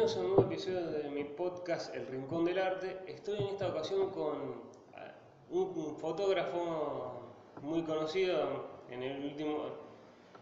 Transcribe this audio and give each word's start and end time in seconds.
bienvenidos 0.00 0.16
a 0.16 0.20
un 0.20 0.34
nuevo 0.34 0.50
episodio 0.50 0.86
de 0.92 1.10
mi 1.10 1.24
podcast 1.24 1.94
El 1.94 2.06
Rincón 2.06 2.46
del 2.46 2.58
Arte. 2.58 3.00
Estoy 3.06 3.36
en 3.38 3.48
esta 3.48 3.68
ocasión 3.68 4.08
con 4.08 4.62
ah, 4.94 5.12
un 5.50 5.94
fotógrafo 5.98 7.20
muy 7.60 7.82
conocido 7.82 8.64
en 8.88 9.02
el 9.02 9.22
último, 9.22 9.58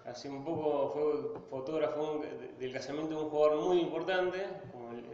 hace 0.06 0.30
un 0.30 0.44
poco 0.44 0.90
fue 0.92 1.40
fotógrafo 1.50 2.20
del 2.56 2.72
casamiento 2.72 3.16
de 3.16 3.24
un 3.24 3.30
jugador 3.30 3.60
muy 3.62 3.80
importante, 3.80 4.46
como 4.70 4.92
el, 4.92 5.04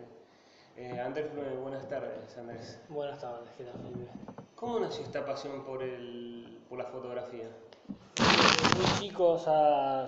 eh, 0.77 1.01
Andrés, 1.01 1.31
buenas 1.63 1.89
tardes 1.89 2.37
Andrés. 2.37 2.83
Buenas 2.91 3.19
tardes, 3.19 3.49
¿qué 3.57 3.65
tal 3.65 3.73
¿Cómo 4.57 4.79
nació 4.79 5.05
esta 5.05 5.25
pasión 5.25 5.65
por, 5.65 5.83
el, 5.83 6.61
por 6.69 6.77
la 6.77 6.85
fotografía? 6.85 7.49
muy 8.77 9.01
chico, 9.01 9.39
ya 9.39 10.07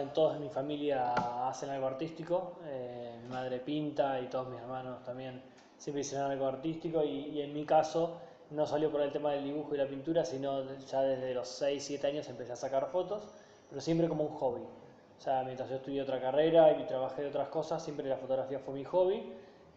en 0.00 0.12
toda 0.14 0.38
mi 0.38 0.48
familia 0.48 1.12
hacen 1.46 1.68
algo 1.68 1.88
artístico. 1.88 2.58
Eh, 2.64 3.09
madre 3.30 3.60
pinta 3.60 4.20
y 4.20 4.26
todos 4.26 4.48
mis 4.48 4.60
hermanos 4.60 5.02
también 5.04 5.42
siempre 5.76 6.02
hicieron 6.02 6.30
algo 6.30 6.46
artístico. 6.46 7.02
Y, 7.02 7.40
en 7.40 7.52
mi 7.52 7.64
caso 7.64 8.18
no 8.50 8.66
salió 8.66 8.90
por 8.90 9.00
el 9.00 9.12
tema 9.12 9.32
del 9.32 9.44
dibujo 9.44 9.74
y 9.74 9.78
la 9.78 9.86
pintura, 9.86 10.24
sino 10.24 10.64
ya 10.78 11.02
desde 11.02 11.34
los 11.34 11.48
6, 11.48 11.82
7 11.82 12.06
años 12.06 12.28
empecé 12.28 12.52
a 12.52 12.56
sacar 12.56 12.86
fotos, 12.88 13.28
pero 13.68 13.80
siempre 13.80 14.08
como 14.08 14.24
un 14.24 14.34
hobby. 14.34 14.62
O 14.62 15.22
sea, 15.22 15.42
mientras 15.44 15.68
yo 15.70 15.76
estudié 15.76 16.02
otra 16.02 16.20
carrera 16.20 16.72
y 16.78 16.86
trabajé 16.86 17.22
de 17.22 17.28
otras 17.28 17.48
cosas, 17.48 17.82
siempre 17.82 18.08
la 18.08 18.16
fotografía 18.16 18.58
fue 18.58 18.74
mi 18.74 18.84
hobby. 18.84 19.22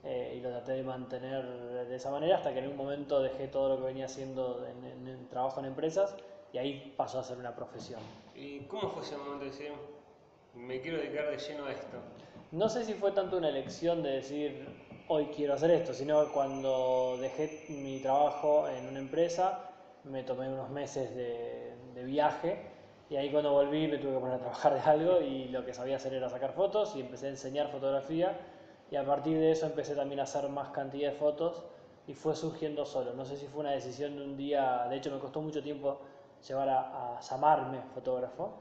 Eh, 0.05 0.35
y 0.37 0.41
lo 0.41 0.49
traté 0.49 0.73
de 0.73 0.83
mantener 0.83 1.45
de 1.87 1.95
esa 1.95 2.11
manera 2.11 2.35
hasta 2.35 2.51
que 2.51 2.59
en 2.59 2.67
un 2.67 2.75
momento 2.75 3.21
dejé 3.21 3.47
todo 3.47 3.69
lo 3.69 3.77
que 3.77 3.83
venía 3.83 4.03
haciendo 4.05 4.65
en, 4.67 5.07
en 5.07 5.29
trabajo 5.29 5.61
en 5.61 5.67
empresas 5.67 6.13
y 6.51 6.57
ahí 6.57 6.93
pasó 6.95 7.19
a 7.19 7.23
ser 7.23 7.37
una 7.37 7.55
profesión. 7.55 7.99
¿Y 8.35 8.59
cómo 8.61 8.89
fue 8.89 9.01
ese 9.01 9.17
momento 9.17 9.45
de 9.45 9.51
decir, 9.51 9.71
me 10.53 10.79
quiero 10.81 10.97
dedicar 10.97 11.29
de 11.31 11.37
lleno 11.37 11.65
a 11.65 11.71
esto? 11.71 11.97
No 12.53 12.69
sé 12.69 12.85
si 12.85 12.93
fue 12.93 13.11
tanto 13.13 13.37
una 13.37 13.49
elección 13.49 14.03
de 14.03 14.11
decir, 14.11 14.67
hoy 15.07 15.25
quiero 15.35 15.55
hacer 15.55 15.71
esto, 15.71 15.91
sino 15.91 16.31
cuando 16.31 17.17
dejé 17.19 17.65
mi 17.69 17.99
trabajo 17.99 18.67
en 18.69 18.87
una 18.87 18.99
empresa, 18.99 19.71
me 20.03 20.21
tomé 20.21 20.47
unos 20.49 20.69
meses 20.69 21.15
de, 21.15 22.03
viaje 22.05 22.59
y 23.09 23.15
ahí 23.15 23.31
cuando 23.31 23.53
volví 23.53 23.87
me 23.87 23.97
tuve 23.97 24.13
que 24.13 24.19
poner 24.19 24.35
a 24.35 24.39
trabajar 24.39 24.75
de 24.75 24.81
algo 24.81 25.19
y 25.19 25.47
lo 25.47 25.65
que 25.65 25.73
sabía 25.73 25.95
hacer 25.95 26.13
era 26.13 26.29
sacar 26.29 26.51
fotos 26.51 26.95
y 26.95 26.99
empecé 26.99 27.25
a 27.25 27.29
enseñar 27.29 27.69
fotografía 27.69 28.37
y 28.91 28.97
a 28.97 29.03
partir 29.03 29.39
de 29.39 29.49
eso 29.49 29.65
empecé 29.65 29.95
también 29.95 30.19
a 30.19 30.23
hacer 30.23 30.47
más 30.49 30.69
cantidad 30.69 31.09
de 31.11 31.17
fotos 31.17 31.63
y 32.05 32.13
fue 32.13 32.35
surgiendo 32.35 32.85
solo. 32.85 33.15
No 33.15 33.25
sé 33.25 33.35
si 33.35 33.47
fue 33.47 33.61
una 33.61 33.71
decisión 33.71 34.15
de 34.15 34.23
un 34.23 34.37
día, 34.37 34.85
de 34.91 34.97
hecho 34.97 35.09
me 35.09 35.17
costó 35.17 35.41
mucho 35.41 35.63
tiempo 35.63 35.97
llevar 36.47 36.69
a, 36.69 37.19
llamarme 37.19 37.81
fotógrafo, 37.95 38.51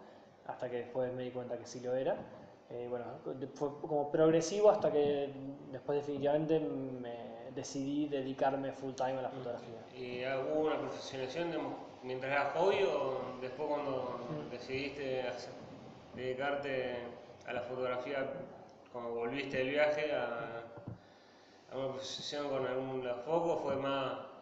hasta 0.47 0.71
que 0.71 0.79
después 0.79 1.13
me 1.13 1.25
di 1.25 1.31
cuenta 1.31 1.59
que 1.59 1.67
sí 1.67 1.81
lo 1.81 1.95
era. 1.95 2.17
Eh, 2.73 2.87
bueno, 2.89 3.05
fue 3.55 3.69
como 3.81 4.11
progresivo 4.11 4.71
hasta 4.71 4.91
que 4.91 5.31
después 5.71 5.99
definitivamente 5.99 6.59
me 6.59 7.51
decidí 7.55 8.09
dedicarme 8.09 8.73
full 8.73 8.95
time 8.95 9.19
a 9.19 9.23
la 9.23 9.29
fotografía. 9.29 9.79
¿Y 9.95 10.25
hubo 10.25 10.67
una 10.67 10.79
profesionalización 10.79 11.51
mientras 12.03 12.33
eras 12.33 12.53
hobby 12.55 12.83
o 12.85 13.41
después 13.43 13.69
cuando 13.69 14.21
mm. 14.31 14.51
decidiste 14.51 15.25
dedicarte 16.15 16.97
a 17.47 17.53
la 17.53 17.61
fotografía, 17.63 18.27
cuando 18.93 19.15
volviste 19.15 19.59
del 19.59 19.71
viaje, 19.71 20.13
a, 20.15 20.63
a 21.73 21.77
una 21.77 21.89
profesión 21.89 22.49
con 22.49 22.67
algún 22.67 23.03
foco, 23.25 23.59
fue 23.59 23.77
más 23.77 24.33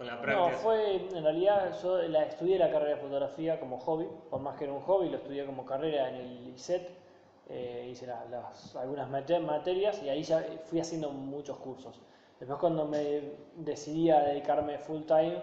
no, 0.00 0.48
fue, 0.62 0.96
en 0.96 1.22
realidad 1.22 1.78
yo 1.82 2.00
la, 2.08 2.22
estudié 2.22 2.58
la 2.58 2.70
carrera 2.70 2.96
de 2.96 3.02
fotografía 3.02 3.60
como 3.60 3.78
hobby, 3.80 4.06
por 4.30 4.40
más 4.40 4.56
que 4.56 4.64
era 4.64 4.72
un 4.72 4.80
hobby, 4.80 5.10
lo 5.10 5.18
estudié 5.18 5.44
como 5.44 5.66
carrera 5.66 6.08
en 6.08 6.14
el 6.14 6.48
ISET, 6.54 6.88
eh, 7.50 7.88
hice 7.90 8.06
las, 8.06 8.76
algunas 8.76 9.10
materias 9.10 10.02
y 10.02 10.08
ahí 10.08 10.22
ya 10.22 10.44
fui 10.66 10.80
haciendo 10.80 11.10
muchos 11.10 11.58
cursos. 11.58 12.00
Después 12.38 12.58
cuando 12.58 12.86
me 12.86 13.34
decidí 13.56 14.10
a 14.10 14.20
dedicarme 14.20 14.78
full 14.78 15.02
time, 15.02 15.42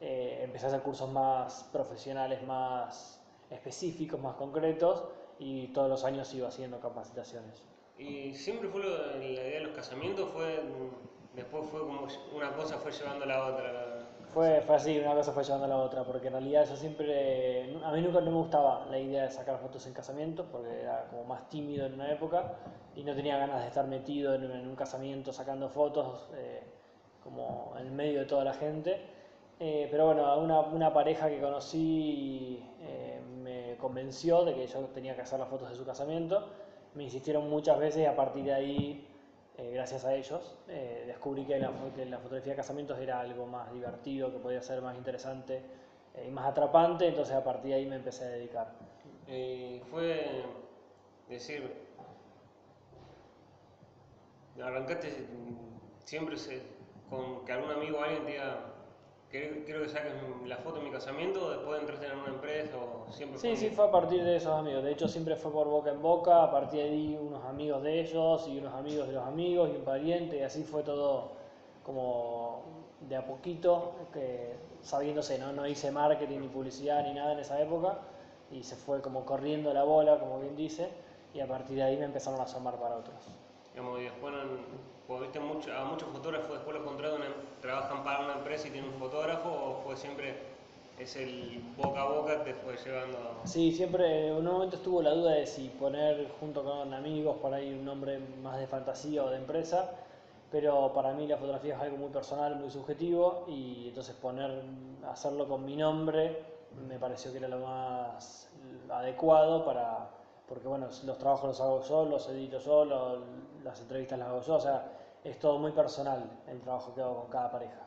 eh, 0.00 0.40
empecé 0.42 0.66
a 0.66 0.68
hacer 0.68 0.82
cursos 0.82 1.10
más 1.10 1.68
profesionales, 1.72 2.42
más 2.46 3.20
específicos, 3.50 4.20
más 4.20 4.36
concretos 4.36 5.04
y 5.38 5.68
todos 5.68 5.90
los 5.90 6.04
años 6.04 6.32
iba 6.34 6.48
haciendo 6.48 6.80
capacitaciones. 6.80 7.62
¿Y 7.98 8.32
siempre 8.34 8.68
fue 8.68 8.84
la 8.84 9.22
idea 9.22 9.58
de 9.58 9.60
los 9.60 9.72
casamientos? 9.72 10.30
fue 10.30 10.62
Después 11.38 11.68
fue 11.70 11.80
como 11.80 12.08
una 12.34 12.52
cosa 12.54 12.78
fue 12.78 12.90
llevando 12.90 13.24
a 13.24 13.28
la 13.28 13.46
otra. 13.46 14.07
Fue, 14.32 14.60
fue 14.60 14.76
así, 14.76 14.98
una 14.98 15.14
cosa 15.14 15.32
fue 15.32 15.42
llevando 15.42 15.64
a 15.64 15.68
la 15.68 15.78
otra, 15.78 16.04
porque 16.04 16.26
en 16.26 16.34
realidad 16.34 16.66
yo 16.68 16.76
siempre, 16.76 17.74
a 17.82 17.92
mí 17.92 18.02
nunca 18.02 18.20
no 18.20 18.30
me 18.30 18.36
gustaba 18.36 18.86
la 18.90 18.98
idea 18.98 19.24
de 19.24 19.30
sacar 19.30 19.58
fotos 19.58 19.86
en 19.86 19.94
casamientos, 19.94 20.46
porque 20.52 20.82
era 20.82 21.06
como 21.10 21.24
más 21.24 21.48
tímido 21.48 21.86
en 21.86 21.94
una 21.94 22.12
época 22.12 22.56
y 22.94 23.04
no 23.04 23.14
tenía 23.14 23.38
ganas 23.38 23.62
de 23.62 23.68
estar 23.68 23.86
metido 23.86 24.34
en, 24.34 24.44
un 24.68 24.76
casamiento 24.76 25.32
sacando 25.32 25.68
fotos 25.70 26.28
eh, 26.34 26.62
como 27.24 27.74
en 27.78 27.94
medio 27.96 28.20
de 28.20 28.26
toda 28.26 28.44
la 28.44 28.52
gente. 28.52 29.00
Eh, 29.60 29.88
pero 29.90 30.06
bueno, 30.06 30.38
una, 30.38 30.60
una, 30.60 30.92
pareja 30.92 31.28
que 31.28 31.40
conocí 31.40 32.62
eh, 32.80 33.20
me 33.42 33.76
convenció 33.76 34.44
de 34.44 34.54
que 34.54 34.66
yo 34.66 34.80
tenía 34.94 35.16
que 35.16 35.22
hacer 35.22 35.38
las 35.40 35.48
fotos 35.48 35.70
de 35.70 35.76
su 35.76 35.84
casamiento. 35.84 36.48
Me 36.94 37.04
insistieron 37.04 37.48
muchas 37.48 37.78
veces 37.78 38.02
y 38.02 38.04
a 38.04 38.14
partir 38.14 38.44
de 38.44 38.52
ahí 38.52 39.07
eh, 39.58 39.72
gracias 39.72 40.04
a 40.04 40.14
ellos, 40.14 40.54
eh, 40.68 41.02
descubrí 41.08 41.44
que 41.44 41.58
la, 41.58 41.72
fotografía 41.72 42.52
de 42.52 42.56
casamientos 42.56 42.96
era 43.00 43.18
algo 43.18 43.44
más 43.44 43.72
divertido, 43.72 44.30
que 44.30 44.38
podía 44.38 44.62
ser 44.62 44.80
más 44.80 44.96
interesante 44.96 45.60
eh, 46.14 46.26
y 46.28 46.30
más 46.30 46.46
atrapante, 46.46 47.08
entonces 47.08 47.34
a 47.34 47.42
partir 47.42 47.70
de 47.72 47.74
ahí 47.74 47.86
me 47.86 47.96
empecé 47.96 48.24
a 48.24 48.28
dedicar. 48.28 48.72
fue 49.90 50.44
decir, 51.28 51.74
arrancaste 54.62 55.26
siempre 56.04 56.36
con 57.10 57.44
que 57.44 57.50
algún 57.50 57.72
amigo 57.72 57.98
o 57.98 58.02
alguien 58.02 58.24
te 58.26 58.30
diga, 58.30 58.60
quiero 59.30 59.82
que 59.82 59.88
saques 59.88 60.12
la 60.46 60.56
foto 60.58 60.78
de 60.78 60.84
mi 60.84 60.90
casamiento 60.90 61.46
o 61.46 61.50
después 61.50 61.80
entraste 61.80 62.06
en 62.06 62.18
una 62.18 62.28
empresa 62.28 62.76
o 62.76 63.12
siempre 63.12 63.38
Sí, 63.38 63.56
sí, 63.56 63.70
fue 63.70 63.86
a 63.86 63.90
partir 63.90 64.24
de 64.24 64.36
esos 64.36 64.52
amigos. 64.52 64.82
De 64.82 64.92
hecho, 64.92 65.06
siempre 65.06 65.36
fue 65.36 65.52
por 65.52 65.68
boca 65.68 65.90
en 65.90 66.00
boca. 66.00 66.42
A 66.44 66.50
partir 66.50 66.82
de 66.82 66.88
ahí, 66.88 67.18
unos 67.20 67.44
amigos 67.44 67.82
de 67.82 68.00
ellos 68.00 68.48
y 68.48 68.58
unos 68.58 68.74
amigos 68.74 69.06
de 69.08 69.14
los 69.14 69.26
amigos 69.26 69.70
y 69.72 69.76
un 69.76 69.84
pariente. 69.84 70.38
Y 70.38 70.42
así 70.42 70.62
fue 70.62 70.82
todo 70.82 71.32
como 71.84 72.62
de 73.00 73.16
a 73.16 73.26
poquito, 73.26 73.92
que 74.12 74.54
sabiéndose, 74.82 75.38
¿no? 75.38 75.52
No 75.52 75.66
hice 75.66 75.90
marketing 75.90 76.40
ni 76.40 76.48
publicidad 76.48 77.04
ni 77.04 77.14
nada 77.14 77.32
en 77.32 77.40
esa 77.40 77.60
época. 77.60 77.98
Y 78.50 78.62
se 78.62 78.76
fue 78.76 79.02
como 79.02 79.26
corriendo 79.26 79.74
la 79.74 79.84
bola, 79.84 80.18
como 80.18 80.40
bien 80.40 80.56
dice. 80.56 80.88
Y 81.34 81.40
a 81.40 81.46
partir 81.46 81.76
de 81.76 81.82
ahí 81.82 81.96
me 81.98 82.06
empezaron 82.06 82.40
a 82.40 82.44
asomar 82.44 82.76
para 82.76 82.96
otros. 82.96 83.16
Digamos, 83.72 84.00
y 84.00 84.04
después 84.04 84.34
viste 85.16 85.40
mucho, 85.40 85.72
a 85.74 85.84
muchos 85.84 86.08
fotógrafos 86.10 86.50
después 86.50 86.76
los 86.76 86.84
contratan, 86.84 87.20
trabajan 87.62 88.04
para 88.04 88.24
una 88.24 88.34
empresa 88.34 88.68
y 88.68 88.72
tienen 88.72 88.92
un 88.92 88.98
fotógrafo 88.98 89.48
o 89.48 89.82
fue 89.84 89.96
siempre 89.96 90.34
es 90.98 91.16
el 91.16 91.62
boca 91.76 92.02
a 92.02 92.04
boca 92.04 92.44
te 92.44 92.52
fue 92.54 92.76
llevando 92.76 93.18
Sí, 93.44 93.72
siempre, 93.72 94.28
en 94.28 94.34
un 94.34 94.44
momento 94.44 94.76
estuvo 94.76 95.00
la 95.00 95.10
duda 95.10 95.32
de 95.32 95.46
si 95.46 95.68
poner 95.68 96.28
junto 96.40 96.62
con 96.62 96.92
amigos 96.92 97.36
por 97.38 97.54
ahí 97.54 97.72
un 97.72 97.84
nombre 97.84 98.18
más 98.42 98.58
de 98.58 98.66
fantasía 98.66 99.24
o 99.24 99.30
de 99.30 99.36
empresa, 99.36 99.92
pero 100.50 100.92
para 100.92 101.12
mí 101.12 101.26
la 101.26 101.36
fotografía 101.36 101.76
es 101.76 101.80
algo 101.80 101.96
muy 101.96 102.10
personal, 102.10 102.56
muy 102.56 102.70
subjetivo 102.70 103.44
y 103.48 103.88
entonces 103.88 104.14
poner, 104.16 104.62
hacerlo 105.08 105.48
con 105.48 105.64
mi 105.64 105.76
nombre 105.76 106.42
me 106.86 106.98
pareció 106.98 107.32
que 107.32 107.38
era 107.38 107.48
lo 107.48 107.60
más 107.60 108.50
adecuado 108.90 109.64
para, 109.64 110.08
porque 110.48 110.68
bueno, 110.68 110.88
los 111.04 111.18
trabajos 111.18 111.48
los 111.48 111.60
hago 111.60 111.82
yo, 111.82 112.04
los 112.04 112.28
edito 112.28 112.58
yo, 112.58 112.84
las 113.64 113.80
entrevistas 113.80 114.18
las 114.18 114.28
hago 114.28 114.42
yo, 114.42 114.54
o 114.56 114.60
sea, 114.60 114.97
es 115.24 115.38
todo 115.38 115.58
muy 115.58 115.72
personal 115.72 116.30
el 116.46 116.60
trabajo 116.60 116.94
que 116.94 117.00
hago 117.00 117.22
con 117.22 117.30
cada 117.30 117.50
pareja. 117.50 117.86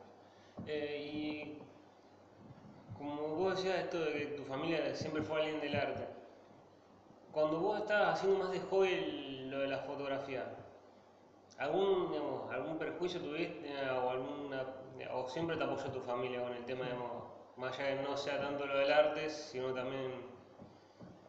Eh, 0.66 1.10
y 1.12 1.58
como 2.96 3.34
vos 3.36 3.56
decías 3.56 3.80
esto 3.80 3.98
de 3.98 4.12
que 4.12 4.26
tu 4.36 4.44
familia 4.44 4.94
siempre 4.94 5.22
fue 5.22 5.40
alguien 5.40 5.60
del 5.60 5.74
arte, 5.76 6.06
cuando 7.32 7.60
vos 7.60 7.80
estabas 7.80 8.14
haciendo 8.14 8.38
más 8.38 8.52
de 8.52 8.60
hobby 8.60 9.46
lo 9.48 9.60
de 9.60 9.68
la 9.68 9.78
fotografía, 9.78 10.44
¿algún, 11.58 12.14
algún 12.52 12.78
perjuicio 12.78 13.20
tuviste 13.20 13.72
o, 13.90 14.10
alguna, 14.10 14.66
o 15.14 15.28
siempre 15.28 15.56
te 15.56 15.64
apoyó 15.64 15.90
tu 15.90 16.00
familia 16.00 16.42
con 16.42 16.52
el 16.52 16.64
tema, 16.64 16.84
digamos, 16.84 17.24
más 17.56 17.78
allá 17.78 17.96
de 17.96 18.02
no 18.02 18.16
sea 18.16 18.40
tanto 18.40 18.66
lo 18.66 18.78
del 18.78 18.92
arte, 18.92 19.30
sino 19.30 19.72
también... 19.72 20.30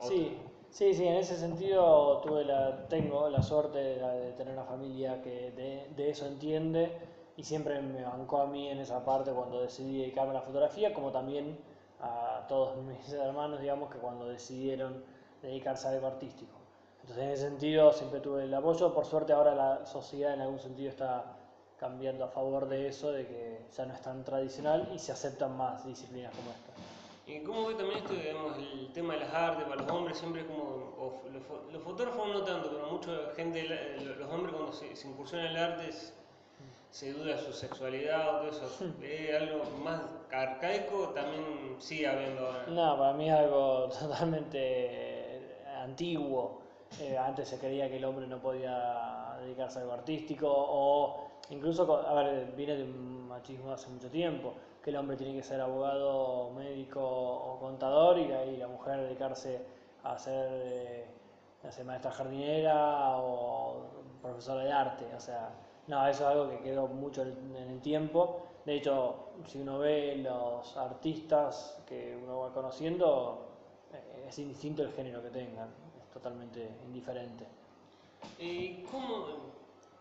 Sí, 0.01 0.37
Sí, 0.73 0.91
sí, 0.95 1.05
en 1.05 1.17
ese 1.17 1.37
sentido 1.37 2.17
tuve 2.17 2.45
la, 2.45 2.87
tengo 2.87 3.29
la 3.29 3.43
suerte 3.43 3.77
de, 3.77 4.31
tener 4.31 4.55
una 4.55 4.63
familia 4.63 5.21
que 5.21 5.51
de, 5.51 6.09
eso 6.09 6.25
entiende 6.25 6.91
y 7.37 7.43
siempre 7.43 7.79
me 7.79 8.01
bancó 8.01 8.39
a 8.39 8.47
mí 8.47 8.69
en 8.69 8.79
esa 8.79 9.05
parte 9.05 9.29
cuando 9.29 9.61
decidí 9.61 9.99
dedicarme 9.99 10.31
a 10.31 10.33
la 10.33 10.41
fotografía, 10.41 10.91
como 10.91 11.11
también 11.11 11.59
a 12.01 12.45
todos 12.47 12.75
mis 12.87 13.13
hermanos, 13.13 13.61
digamos, 13.61 13.91
que 13.91 13.99
cuando 13.99 14.27
decidieron 14.27 15.03
dedicarse 15.43 15.87
a 15.87 15.91
algo 15.91 16.07
artístico. 16.07 16.53
Entonces, 17.01 17.23
en 17.23 17.29
ese 17.29 17.43
sentido, 17.49 17.93
siempre 17.93 18.19
tuve 18.19 18.45
el 18.45 18.53
apoyo. 18.55 18.91
Por 18.95 19.05
suerte, 19.05 19.31
ahora 19.31 19.53
la 19.53 19.85
sociedad 19.85 20.33
en 20.33 20.41
algún 20.41 20.59
sentido 20.59 20.89
está 20.89 21.35
cambiando 21.77 22.25
a 22.25 22.29
favor 22.29 22.67
de 22.67 22.87
eso, 22.87 23.11
de 23.11 23.27
que 23.27 23.65
ya 23.77 23.85
no 23.85 23.93
es 23.93 24.01
tan 24.01 24.23
tradicional 24.23 24.89
y 24.91 24.97
se 24.97 25.11
aceptan 25.11 25.55
más 25.55 25.85
disciplinas 25.85 26.33
como 26.33 26.49
esta. 26.49 26.72
¿Y 27.25 27.39
cómo 27.39 27.67
ve 27.67 27.75
también 27.75 27.99
esto, 27.99 28.13
digamos, 28.13 28.57
el 28.57 28.91
tema 28.91 29.13
de 29.13 29.21
las 29.21 29.33
artes 29.33 29.63
para 29.65 29.81
los 29.81 29.89
hombres? 29.91 30.17
Siempre 30.17 30.41
es 30.41 30.47
como, 30.47 30.63
o 30.63 31.21
los, 31.31 31.41
fo- 31.43 31.71
los 31.71 31.81
fotógrafos 31.81 32.27
no 32.27 32.43
tanto, 32.43 32.69
pero 32.69 32.87
mucha 32.91 33.33
gente, 33.35 33.63
los 34.17 34.29
hombres 34.29 34.53
cuando 34.53 34.73
se, 34.73 34.93
se 34.95 35.07
incursionan 35.07 35.47
en 35.47 35.51
el 35.55 35.63
arte 35.63 35.89
es- 35.89 36.13
se 36.91 37.11
duda 37.13 37.37
su 37.39 37.53
sexualidad 37.53 38.35
o 38.35 38.39
todo 38.39 38.49
eso. 38.51 38.85
¿Es 39.01 39.41
algo 39.41 39.63
más 39.83 40.01
arcaico? 40.31 41.09
También 41.15 41.75
sigue 41.79 42.07
habiendo 42.07 42.45
ahora. 42.45 42.65
No, 42.67 42.97
para 42.97 43.13
mí 43.13 43.29
es 43.29 43.35
algo 43.35 43.89
totalmente 43.99 45.63
antiguo. 45.81 46.61
Eh, 47.01 47.17
antes 47.17 47.47
se 47.49 47.57
creía 47.57 47.89
que 47.89 47.97
el 47.97 48.05
hombre 48.05 48.27
no 48.27 48.39
podía 48.39 49.37
dedicarse 49.41 49.79
a 49.79 49.81
algo 49.81 49.93
artístico 49.93 50.47
o 50.49 51.31
incluso, 51.49 52.05
a 52.07 52.13
ver, 52.13 52.51
viene 52.55 52.75
de 52.75 52.83
un 52.83 53.27
machismo 53.27 53.71
hace 53.71 53.89
mucho 53.89 54.09
tiempo, 54.09 54.53
que 54.83 54.89
el 54.89 54.97
hombre 54.97 55.15
tiene 55.15 55.33
que 55.33 55.43
ser 55.43 55.61
abogado, 55.61 56.51
médico 56.51 57.01
o 57.01 57.57
contador 57.59 58.19
y 58.19 58.31
ahí 58.31 58.57
la 58.57 58.67
mujer 58.67 59.01
dedicarse 59.01 59.61
a 60.03 60.17
ser 60.17 60.49
eh, 60.51 61.83
maestra 61.85 62.11
jardinera 62.11 63.17
o 63.17 63.85
profesora 64.21 64.63
de 64.63 64.71
arte. 64.71 65.05
O 65.15 65.19
sea, 65.19 65.51
no, 65.87 66.05
eso 66.07 66.23
es 66.23 66.29
algo 66.29 66.49
que 66.49 66.59
quedó 66.59 66.87
mucho 66.87 67.21
en 67.21 67.55
el 67.55 67.81
tiempo. 67.81 68.45
De 68.65 68.75
hecho, 68.75 69.29
si 69.45 69.59
uno 69.59 69.79
ve 69.79 70.17
los 70.17 70.75
artistas 70.77 71.81
que 71.85 72.17
uno 72.21 72.39
va 72.39 72.53
conociendo, 72.53 73.47
eh, 73.93 74.25
es 74.27 74.39
indistinto 74.39 74.83
el 74.83 74.91
género 74.91 75.21
que 75.21 75.29
tengan, 75.29 75.69
es 76.01 76.09
totalmente 76.09 76.69
indiferente. 76.85 77.45
¿Y 78.39 78.83
cómo, 78.83 79.25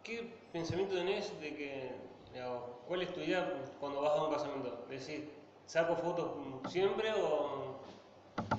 qué 0.03 0.33
pensamiento 0.53 0.95
tenés 0.95 1.41
de 1.41 1.57
que, 1.57 1.91
digamos, 2.33 2.63
cuál 2.87 3.03
es 3.03 3.13
tu 3.13 3.21
idea 3.21 3.53
cuando 3.81 4.03
vas 4.03 4.19
a 4.19 4.25
un 4.25 4.33
casamiento? 4.33 4.85
Decir, 4.89 5.33
¿saco 5.67 5.97
fotos 5.97 6.31
siempre 6.69 7.13
o 7.13 7.77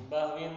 vas 0.10 0.36
bien, 0.36 0.52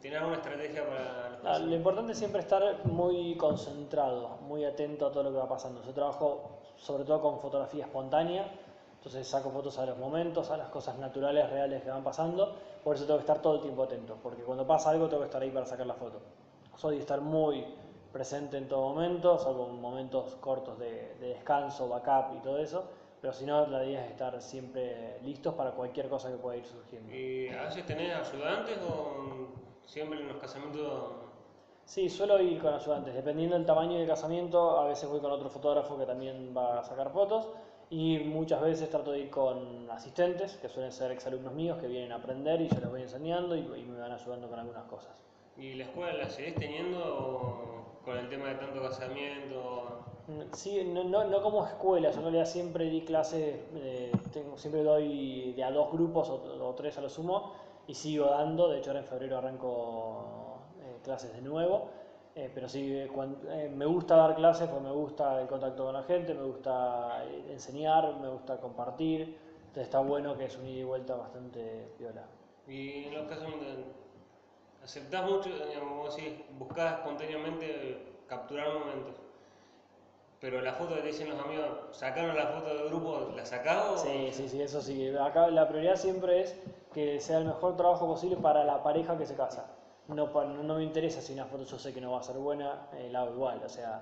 tenés 0.00 0.18
alguna 0.18 0.36
estrategia 0.36 0.86
para 0.86 1.30
los 1.30 1.38
Ah, 1.44 1.58
Lo 1.58 1.74
importante 1.74 2.12
es 2.12 2.18
siempre 2.18 2.40
estar 2.40 2.84
muy 2.86 3.36
concentrado, 3.36 4.38
muy 4.42 4.64
atento 4.64 5.06
a 5.06 5.12
todo 5.12 5.24
lo 5.24 5.30
que 5.30 5.36
va 5.38 5.48
pasando. 5.48 5.82
Yo 5.84 5.92
trabajo 5.92 6.58
sobre 6.76 7.04
todo 7.04 7.20
con 7.20 7.40
fotografía 7.40 7.84
espontánea, 7.84 8.48
entonces 8.96 9.26
saco 9.26 9.50
fotos 9.50 9.78
a 9.78 9.86
los 9.86 9.98
momentos, 9.98 10.50
a 10.50 10.56
las 10.56 10.68
cosas 10.68 10.98
naturales, 10.98 11.48
reales 11.50 11.82
que 11.82 11.90
van 11.90 12.02
pasando, 12.02 12.54
por 12.84 12.96
eso 12.96 13.04
tengo 13.04 13.18
que 13.18 13.22
estar 13.22 13.40
todo 13.40 13.56
el 13.56 13.60
tiempo 13.60 13.82
atento, 13.84 14.16
porque 14.22 14.42
cuando 14.42 14.66
pasa 14.66 14.90
algo 14.90 15.08
tengo 15.08 15.20
que 15.20 15.26
estar 15.26 15.42
ahí 15.42 15.50
para 15.50 15.66
sacar 15.66 15.86
la 15.86 15.94
foto. 15.94 16.20
Soy 16.76 16.96
de 16.96 17.00
estar 17.00 17.20
muy 17.20 17.64
presente 18.12 18.56
en 18.56 18.68
todo 18.68 18.94
momento, 18.94 19.38
salvo 19.38 19.68
en 19.68 19.80
momentos 19.80 20.36
cortos 20.36 20.78
de, 20.78 21.14
de 21.20 21.28
descanso, 21.28 21.88
backup 21.88 22.36
y 22.36 22.40
todo 22.40 22.58
eso, 22.58 22.84
pero 23.20 23.32
si 23.32 23.44
no, 23.44 23.66
la 23.66 23.84
idea 23.84 24.04
es 24.04 24.10
estar 24.10 24.40
siempre 24.40 25.18
listos 25.22 25.54
para 25.54 25.72
cualquier 25.72 26.08
cosa 26.08 26.30
que 26.30 26.36
pueda 26.36 26.56
ir 26.56 26.64
surgiendo. 26.64 27.14
¿Y 27.14 27.48
a 27.48 27.64
veces 27.64 27.84
tenés 27.86 28.14
ayudantes 28.14 28.78
o 28.88 29.48
siempre 29.84 30.20
en 30.20 30.28
los 30.28 30.36
casamientos? 30.36 31.12
Sí, 31.84 32.08
suelo 32.08 32.40
ir 32.40 32.60
con 32.60 32.74
ayudantes, 32.74 33.14
dependiendo 33.14 33.56
del 33.56 33.64
tamaño 33.64 33.98
del 33.98 34.06
casamiento, 34.06 34.78
a 34.78 34.86
veces 34.86 35.08
voy 35.08 35.20
con 35.20 35.32
otro 35.32 35.48
fotógrafo 35.48 35.96
que 35.98 36.04
también 36.04 36.54
va 36.56 36.80
a 36.80 36.84
sacar 36.84 37.10
fotos 37.10 37.48
y 37.90 38.18
muchas 38.18 38.60
veces 38.60 38.90
trato 38.90 39.12
de 39.12 39.20
ir 39.20 39.30
con 39.30 39.90
asistentes, 39.90 40.58
que 40.58 40.68
suelen 40.68 40.92
ser 40.92 41.10
exalumnos 41.12 41.54
míos 41.54 41.78
que 41.78 41.86
vienen 41.86 42.12
a 42.12 42.16
aprender 42.16 42.60
y 42.60 42.68
yo 42.68 42.78
les 42.78 42.90
voy 42.90 43.02
enseñando 43.02 43.56
y, 43.56 43.60
y 43.60 43.84
me 43.86 43.98
van 43.98 44.12
ayudando 44.12 44.48
con 44.48 44.58
algunas 44.58 44.84
cosas. 44.84 45.12
¿Y 45.58 45.74
la 45.74 45.84
escuela 45.84 46.12
la 46.14 46.30
seguís 46.30 46.54
teniendo 46.54 46.98
o 46.98 48.00
con 48.04 48.16
el 48.16 48.28
tema 48.28 48.48
de 48.48 48.54
tanto 48.54 48.80
casamiento? 48.80 49.98
Sí, 50.52 50.84
no, 50.84 51.04
no, 51.04 51.24
no 51.24 51.40
como 51.42 51.64
escuela, 51.66 52.10
yo 52.10 52.16
en 52.18 52.22
realidad 52.24 52.44
siempre 52.44 52.84
di 52.90 53.00
clases, 53.00 53.60
eh, 53.76 54.12
tengo, 54.30 54.58
siempre 54.58 54.82
doy 54.82 55.52
de 55.54 55.64
a 55.64 55.70
dos 55.70 55.90
grupos 55.90 56.28
o, 56.28 56.34
o 56.68 56.74
tres 56.74 56.98
a 56.98 57.00
lo 57.00 57.08
sumo 57.08 57.50
y 57.86 57.94
sigo 57.94 58.26
dando, 58.26 58.68
de 58.68 58.76
hecho 58.78 58.90
ahora 58.90 59.00
en 59.00 59.06
febrero 59.06 59.38
arranco 59.38 60.58
eh, 60.82 60.98
clases 61.02 61.32
de 61.32 61.40
nuevo, 61.40 61.86
eh, 62.34 62.50
pero 62.52 62.68
sí, 62.68 62.80
eh, 62.94 63.08
cuan- 63.10 63.38
eh, 63.48 63.68
me 63.70 63.86
gusta 63.86 64.16
dar 64.16 64.34
clases 64.34 64.68
porque 64.68 64.84
me 64.84 64.92
gusta 64.92 65.40
el 65.40 65.46
contacto 65.48 65.84
con 65.84 65.94
la 65.94 66.02
gente, 66.02 66.34
me 66.34 66.42
gusta 66.42 67.22
eh, 67.24 67.46
enseñar, 67.52 68.12
me 68.14 68.28
gusta 68.28 68.58
compartir, 68.60 69.22
entonces 69.60 69.84
está 69.84 70.00
bueno 70.00 70.36
que 70.36 70.44
es 70.44 70.58
un 70.58 70.66
ida 70.66 70.80
y 70.80 70.84
vuelta 70.84 71.14
bastante 71.16 71.88
viola. 71.98 72.28
Y 72.66 73.04
en 73.04 73.14
los 73.14 73.26
casamientos, 73.26 73.78
¿aceptás 74.88 75.26
mucho, 75.30 75.50
digamos, 75.50 76.16
decís, 76.16 76.32
buscás 76.58 76.94
espontáneamente 76.94 78.22
capturar 78.26 78.72
momentos? 78.72 79.16
Pero 80.40 80.62
la 80.62 80.72
foto 80.72 80.94
que 80.94 81.02
te 81.02 81.08
dicen 81.08 81.28
los 81.28 81.38
amigos, 81.38 81.66
¿sacaron 81.90 82.34
la 82.34 82.46
foto 82.46 82.74
del 82.74 82.88
grupo? 82.88 83.32
¿La 83.36 83.44
sacás? 83.44 84.00
Sí, 84.00 84.30
sí, 84.32 84.48
sí, 84.48 84.62
eso 84.62 84.80
sí. 84.80 85.08
Acá 85.14 85.50
la 85.50 85.68
prioridad 85.68 85.96
siempre 85.96 86.40
es 86.40 86.56
que 86.94 87.20
sea 87.20 87.36
el 87.38 87.44
mejor 87.44 87.76
trabajo 87.76 88.06
posible 88.06 88.36
para 88.36 88.64
la 88.64 88.82
pareja 88.82 89.18
que 89.18 89.26
se 89.26 89.34
casa. 89.34 89.66
No, 90.06 90.26
no 90.46 90.74
me 90.76 90.82
interesa 90.84 91.20
si 91.20 91.34
una 91.34 91.44
foto 91.44 91.64
yo 91.64 91.78
sé 91.78 91.92
que 91.92 92.00
no 92.00 92.12
va 92.12 92.20
a 92.20 92.22
ser 92.22 92.38
buena, 92.38 92.88
eh, 92.94 93.10
la 93.10 93.20
hago 93.22 93.32
igual. 93.32 93.62
O 93.62 93.68
sea, 93.68 94.00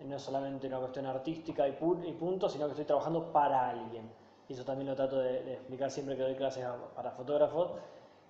no 0.00 0.16
es 0.16 0.22
solamente 0.22 0.66
una 0.66 0.78
cuestión 0.80 1.06
artística 1.06 1.68
y, 1.68 1.72
pu- 1.74 2.04
y 2.04 2.12
punto, 2.12 2.48
sino 2.48 2.64
que 2.64 2.70
estoy 2.72 2.86
trabajando 2.86 3.22
para 3.22 3.68
alguien. 3.68 4.10
Y 4.48 4.54
eso 4.54 4.64
también 4.64 4.88
lo 4.88 4.96
trato 4.96 5.18
de, 5.20 5.52
explicar 5.52 5.90
siempre 5.92 6.16
que 6.16 6.22
doy 6.22 6.34
clases 6.34 6.66
para 6.94 7.12
fotógrafos, 7.12 7.70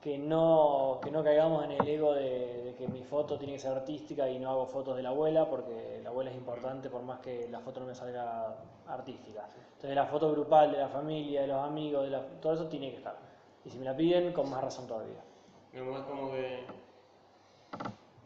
que 0.04 0.18
no, 0.18 1.00
que 1.02 1.10
no 1.10 1.24
caigamos 1.24 1.64
en 1.64 1.72
el 1.72 1.88
ego 1.88 2.12
de, 2.12 2.62
de 2.62 2.74
que 2.76 2.86
mi 2.88 3.02
foto 3.02 3.38
tiene 3.38 3.54
que 3.54 3.58
ser 3.58 3.72
artística 3.72 4.28
y 4.28 4.38
no 4.38 4.50
hago 4.50 4.66
fotos 4.66 4.96
de 4.96 5.02
la 5.02 5.08
abuela, 5.08 5.48
porque 5.48 5.98
la 6.02 6.10
abuela 6.10 6.30
es 6.30 6.36
importante 6.36 6.90
por 6.90 7.00
más 7.02 7.20
que 7.20 7.48
la 7.50 7.58
foto 7.60 7.80
no 7.80 7.86
me 7.86 7.94
salga 7.94 8.54
artística. 8.86 9.48
Entonces 9.76 9.96
la 9.96 10.04
foto 10.04 10.30
grupal 10.30 10.70
de 10.72 10.76
la 10.78 10.88
familia, 10.88 11.40
de 11.40 11.46
los 11.46 11.56
amigos, 11.64 12.04
de 12.04 12.10
la- 12.10 12.20
todo 12.38 12.52
eso 12.52 12.66
tiene 12.66 12.90
que 12.90 12.98
estar. 12.98 13.16
Y 13.64 13.70
si 13.70 13.78
me 13.78 13.86
la 13.86 13.96
piden, 13.96 14.30
con 14.34 14.50
más 14.50 14.62
razón 14.62 14.86
todavía. 14.86 15.22
Digamos, 15.72 16.00
es 16.00 16.06
como 16.06 16.30
que... 16.32 16.66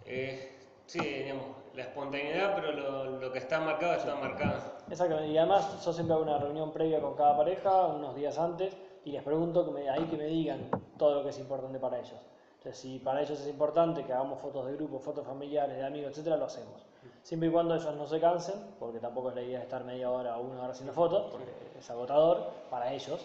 eh, 0.06 0.58
sí, 0.86 0.98
digamos, 0.98 1.44
la 1.74 1.82
espontaneidad, 1.82 2.56
pero 2.56 2.72
lo, 2.72 3.04
lo 3.20 3.32
que 3.32 3.38
está 3.38 3.60
marcado 3.60 3.94
está 3.94 4.16
marcado. 4.16 4.56
Exactamente, 4.90 5.30
y 5.30 5.38
además 5.38 5.84
yo 5.84 5.92
siempre 5.92 6.14
hago 6.14 6.24
una 6.24 6.38
reunión 6.38 6.72
previa 6.72 7.00
con 7.00 7.14
cada 7.14 7.36
pareja, 7.36 7.86
unos 7.86 8.16
días 8.16 8.36
antes, 8.36 8.76
y 9.04 9.12
les 9.12 9.22
pregunto 9.22 9.64
que 9.64 9.70
me, 9.70 9.88
ahí 9.88 10.04
que 10.04 10.16
me 10.16 10.26
digan 10.26 10.68
todo 10.96 11.16
lo 11.16 11.22
que 11.22 11.30
es 11.30 11.38
importante 11.38 11.78
para 11.78 11.98
ellos. 11.98 12.18
Entonces, 12.58 12.80
si 12.80 12.98
para 12.98 13.22
ellos 13.22 13.40
es 13.40 13.48
importante 13.48 14.04
que 14.04 14.12
hagamos 14.12 14.40
fotos 14.40 14.66
de 14.66 14.74
grupo, 14.74 14.98
fotos 14.98 15.24
familiares, 15.24 15.76
de 15.76 15.86
amigos, 15.86 16.10
etcétera, 16.10 16.36
lo 16.36 16.46
hacemos. 16.46 16.82
Siempre 17.22 17.48
y 17.48 17.52
cuando 17.52 17.74
ellos 17.74 17.94
no 17.94 18.06
se 18.06 18.20
cansen, 18.20 18.56
porque 18.80 18.98
tampoco 18.98 19.28
es 19.30 19.36
la 19.36 19.42
idea 19.42 19.58
de 19.58 19.64
estar 19.64 19.84
media 19.84 20.10
hora 20.10 20.36
o 20.38 20.42
una 20.42 20.62
hora 20.62 20.72
haciendo 20.72 20.92
fotos, 20.92 21.30
porque 21.30 21.46
es 21.78 21.90
agotador 21.90 22.50
para 22.68 22.92
ellos, 22.92 23.24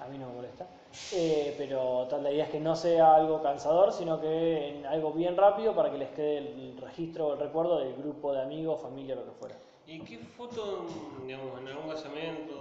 a 0.00 0.08
mí 0.08 0.18
no 0.18 0.26
me 0.28 0.34
molesta. 0.34 0.66
Eh, 1.12 1.54
pero 1.56 2.08
la 2.20 2.32
idea 2.32 2.44
es 2.44 2.50
que 2.50 2.60
no 2.60 2.74
sea 2.74 3.14
algo 3.14 3.42
cansador, 3.42 3.92
sino 3.92 4.20
que 4.20 4.68
en 4.68 4.86
algo 4.86 5.12
bien 5.12 5.36
rápido 5.36 5.74
para 5.74 5.90
que 5.90 5.98
les 5.98 6.10
quede 6.10 6.38
el 6.38 6.76
registro 6.80 7.28
o 7.28 7.32
el 7.34 7.38
recuerdo 7.38 7.78
del 7.78 7.94
grupo 7.94 8.32
de 8.32 8.42
amigos, 8.42 8.80
familia, 8.80 9.14
lo 9.14 9.24
que 9.24 9.30
fuera. 9.32 9.54
¿Y 9.86 10.00
qué 10.00 10.18
foto, 10.18 10.86
digamos, 11.24 11.60
en 11.60 11.68
algún 11.68 11.90
casamiento 11.90 12.54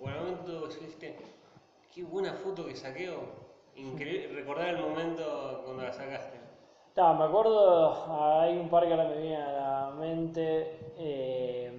o 0.00 0.08
en 0.08 0.10
algún 0.10 0.30
momento 0.32 0.66
dijiste, 0.66 1.16
qué 1.92 2.04
buena 2.04 2.34
foto 2.34 2.66
que 2.66 2.76
saqué 2.76 3.10
o 3.10 3.20
increíble, 3.74 4.28
recordar 4.34 4.68
el 4.68 4.78
momento 4.78 5.62
cuando 5.64 5.82
la 5.82 5.92
sacaste? 5.92 6.38
No, 6.96 7.14
me 7.14 7.24
acuerdo, 7.24 8.40
hay 8.40 8.58
un 8.58 8.68
par 8.68 8.86
que 8.86 8.92
ahora 8.92 9.08
me 9.08 9.20
viene 9.20 9.36
a 9.36 9.52
la 9.52 9.90
mente 9.98 10.92
eh, 10.98 11.72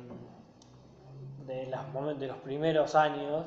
de, 1.46 1.66
las 1.68 2.20
de 2.20 2.28
los 2.28 2.38
primeros 2.38 2.96
años. 2.96 3.46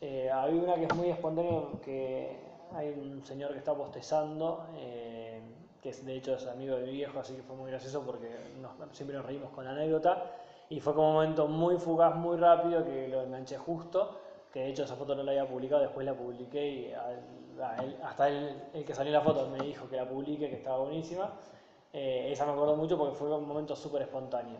Eh, 0.00 0.30
había 0.30 0.62
una 0.62 0.74
que 0.74 0.84
es 0.84 0.94
muy 0.94 1.10
espontánea, 1.10 1.62
que 1.82 2.36
hay 2.74 2.90
un 2.90 3.24
señor 3.24 3.52
que 3.52 3.58
está 3.58 3.72
bostezando, 3.72 4.66
eh, 4.76 5.40
que 5.82 5.90
es, 5.90 6.04
de 6.04 6.16
hecho 6.16 6.34
es 6.34 6.46
amigo 6.46 6.76
de 6.76 6.86
mi 6.86 6.92
viejo, 6.92 7.18
así 7.18 7.34
que 7.34 7.42
fue 7.42 7.56
muy 7.56 7.70
gracioso 7.70 8.02
porque 8.02 8.28
siempre 8.92 9.16
nos 9.16 9.26
reímos 9.26 9.50
con 9.50 9.64
la 9.64 9.70
anécdota. 9.70 10.24
Y 10.68 10.80
fue 10.80 10.94
como 10.94 11.08
un 11.08 11.14
momento 11.14 11.48
muy 11.48 11.78
fugaz, 11.78 12.14
muy 12.14 12.36
rápido, 12.36 12.84
que 12.84 13.08
lo 13.08 13.22
enganché 13.22 13.56
justo, 13.56 14.18
que 14.52 14.60
de 14.60 14.68
hecho 14.70 14.84
esa 14.84 14.96
foto 14.96 15.14
no 15.14 15.22
la 15.22 15.32
había 15.32 15.48
publicado, 15.48 15.82
después 15.82 16.04
la 16.06 16.14
publiqué 16.14 16.66
y 16.68 16.92
hasta 18.02 18.28
él, 18.28 18.56
el 18.72 18.84
que 18.84 18.94
salió 18.94 19.12
la 19.12 19.20
foto 19.20 19.46
me 19.48 19.58
dijo 19.58 19.88
que 19.88 19.96
la 19.96 20.08
publique, 20.08 20.48
que 20.48 20.56
estaba 20.56 20.78
buenísima. 20.78 21.30
Eh, 21.92 22.28
esa 22.32 22.46
me 22.46 22.52
acuerdo 22.52 22.76
mucho 22.76 22.96
porque 22.96 23.14
fue 23.14 23.34
un 23.34 23.46
momento 23.46 23.74
súper 23.76 24.02
espontáneo. 24.02 24.58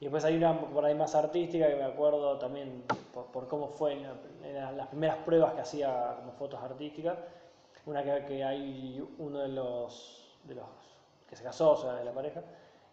Y 0.00 0.04
después 0.04 0.24
hay 0.24 0.36
una 0.36 0.58
por 0.60 0.84
ahí 0.84 0.94
más 0.94 1.14
artística 1.14 1.68
que 1.68 1.76
me 1.76 1.84
acuerdo 1.84 2.36
también 2.38 2.84
por, 3.12 3.26
por 3.26 3.46
cómo 3.46 3.68
fue 3.68 3.92
en, 3.92 4.02
la- 4.02 4.16
en 4.42 4.54
la- 4.54 4.72
las 4.72 4.86
primeras 4.88 5.16
pruebas 5.18 5.54
que 5.54 5.60
hacía 5.62 6.14
como 6.16 6.32
fotos 6.32 6.60
artísticas. 6.62 7.18
Una 7.86 8.02
que, 8.02 8.44
hay 8.44 9.00
uno 9.18 9.38
de 9.40 9.48
los, 9.48 10.38
de 10.44 10.54
los 10.56 10.66
que 11.28 11.36
se 11.36 11.42
casó, 11.44 11.72
o 11.72 11.76
sea, 11.76 11.94
de 11.94 12.04
la 12.04 12.12
pareja, 12.12 12.42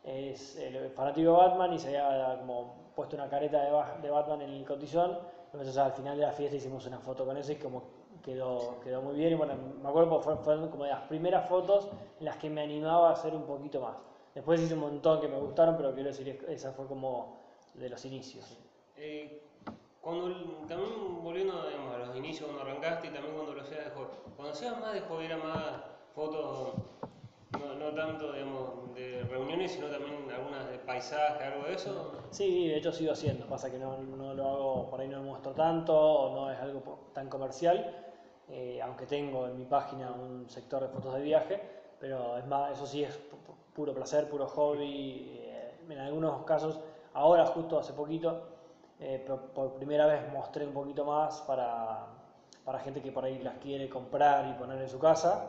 es 0.03 0.55
el 0.57 0.89
fanático 0.91 1.31
de 1.31 1.37
Batman 1.37 1.73
y 1.73 1.79
se 1.79 1.97
había 1.97 2.37
como 2.39 2.73
puesto 2.95 3.15
una 3.15 3.27
careta 3.29 3.61
de, 3.61 4.01
de 4.01 4.09
Batman 4.09 4.41
en 4.41 4.49
el 4.51 4.65
cotillón. 4.65 5.17
Entonces 5.53 5.77
al 5.77 5.91
final 5.93 6.17
de 6.17 6.25
la 6.25 6.31
fiesta 6.31 6.55
hicimos 6.57 6.85
una 6.87 6.99
foto 6.99 7.25
con 7.25 7.37
eso 7.37 7.51
y 7.51 7.55
como 7.57 7.83
quedó, 8.23 8.79
quedó 8.83 9.01
muy 9.01 9.15
bien. 9.15 9.31
Y 9.33 9.35
bueno, 9.35 9.53
me 9.81 9.87
acuerdo 9.87 10.09
porque 10.09 10.23
fue- 10.25 10.37
fueron 10.37 10.69
como 10.69 10.83
de 10.85 10.89
las 10.89 11.01
primeras 11.03 11.47
fotos 11.47 11.89
en 12.19 12.25
las 12.25 12.37
que 12.37 12.49
me 12.49 12.61
animaba 12.63 13.09
a 13.09 13.13
hacer 13.13 13.35
un 13.35 13.43
poquito 13.43 13.79
más. 13.79 13.95
Después 14.33 14.59
hice 14.61 14.73
un 14.73 14.79
montón 14.79 15.21
que 15.21 15.27
me 15.27 15.37
gustaron, 15.37 15.77
pero 15.77 15.93
quiero 15.93 16.09
decir, 16.09 16.43
esa 16.49 16.71
fue 16.71 16.87
como 16.87 17.37
de 17.75 17.87
los 17.89 18.03
inicios. 18.05 18.57
Eh, 18.97 19.39
Cuando, 20.01 20.33
también 20.67 21.23
volviendo 21.23 21.53
a 21.61 21.97
los 21.99 22.15
inicios 22.17 22.49
cuando 22.49 22.69
arrancaste 22.69 23.07
y 23.07 23.11
también 23.11 23.33
cuando 23.35 23.53
lo 23.53 23.61
hacías 23.61 23.85
de 23.85 23.91
cuando 24.35 24.51
hacías 24.51 24.77
más 24.79 24.93
de 24.93 24.99
joven 25.01 25.39
más 25.39 25.75
fotos, 26.13 26.73
no, 27.59 27.73
no 27.75 27.93
tanto 27.95 28.31
digamos, 28.33 28.93
de 28.95 29.23
reuniones, 29.29 29.71
sino 29.73 29.87
también 29.87 30.29
algunas 30.31 30.69
de 30.69 30.79
paisaje, 30.79 31.43
algo 31.43 31.65
de 31.67 31.73
eso. 31.73 32.11
Sí, 32.31 32.67
de 32.67 32.77
hecho 32.77 32.91
sigo 32.91 33.11
haciendo, 33.11 33.45
pasa 33.47 33.69
que 33.71 33.77
no, 33.77 33.97
no 33.97 34.33
lo 34.33 34.47
hago, 34.49 34.89
por 34.89 34.99
ahí 35.01 35.07
no 35.07 35.17
lo 35.17 35.23
muestro 35.23 35.53
tanto, 35.53 35.95
o 35.95 36.33
no 36.33 36.51
es 36.51 36.59
algo 36.59 36.99
tan 37.13 37.29
comercial, 37.29 37.93
eh, 38.49 38.81
aunque 38.81 39.05
tengo 39.05 39.47
en 39.47 39.57
mi 39.57 39.65
página 39.65 40.11
un 40.11 40.49
sector 40.49 40.81
de 40.81 40.89
fotos 40.89 41.13
de 41.15 41.21
viaje, 41.21 41.61
pero 41.99 42.37
es 42.37 42.45
más, 42.47 42.71
eso 42.73 42.85
sí 42.85 43.03
es 43.03 43.13
pu- 43.29 43.35
pu- 43.47 43.55
puro 43.73 43.93
placer, 43.93 44.27
puro 44.29 44.47
hobby, 44.47 45.25
eh, 45.29 45.71
en 45.89 45.97
algunos 45.99 46.41
casos, 46.43 46.79
ahora 47.13 47.45
justo 47.45 47.77
hace 47.77 47.93
poquito, 47.93 48.41
eh, 48.99 49.23
por 49.53 49.73
primera 49.73 50.05
vez 50.05 50.21
mostré 50.31 50.65
un 50.65 50.73
poquito 50.73 51.05
más 51.05 51.41
para, 51.41 52.05
para 52.65 52.79
gente 52.79 53.01
que 53.01 53.11
por 53.11 53.23
ahí 53.25 53.39
las 53.39 53.55
quiere 53.57 53.89
comprar 53.89 54.45
y 54.47 54.53
poner 54.53 54.79
en 54.81 54.89
su 54.89 54.99
casa. 54.99 55.45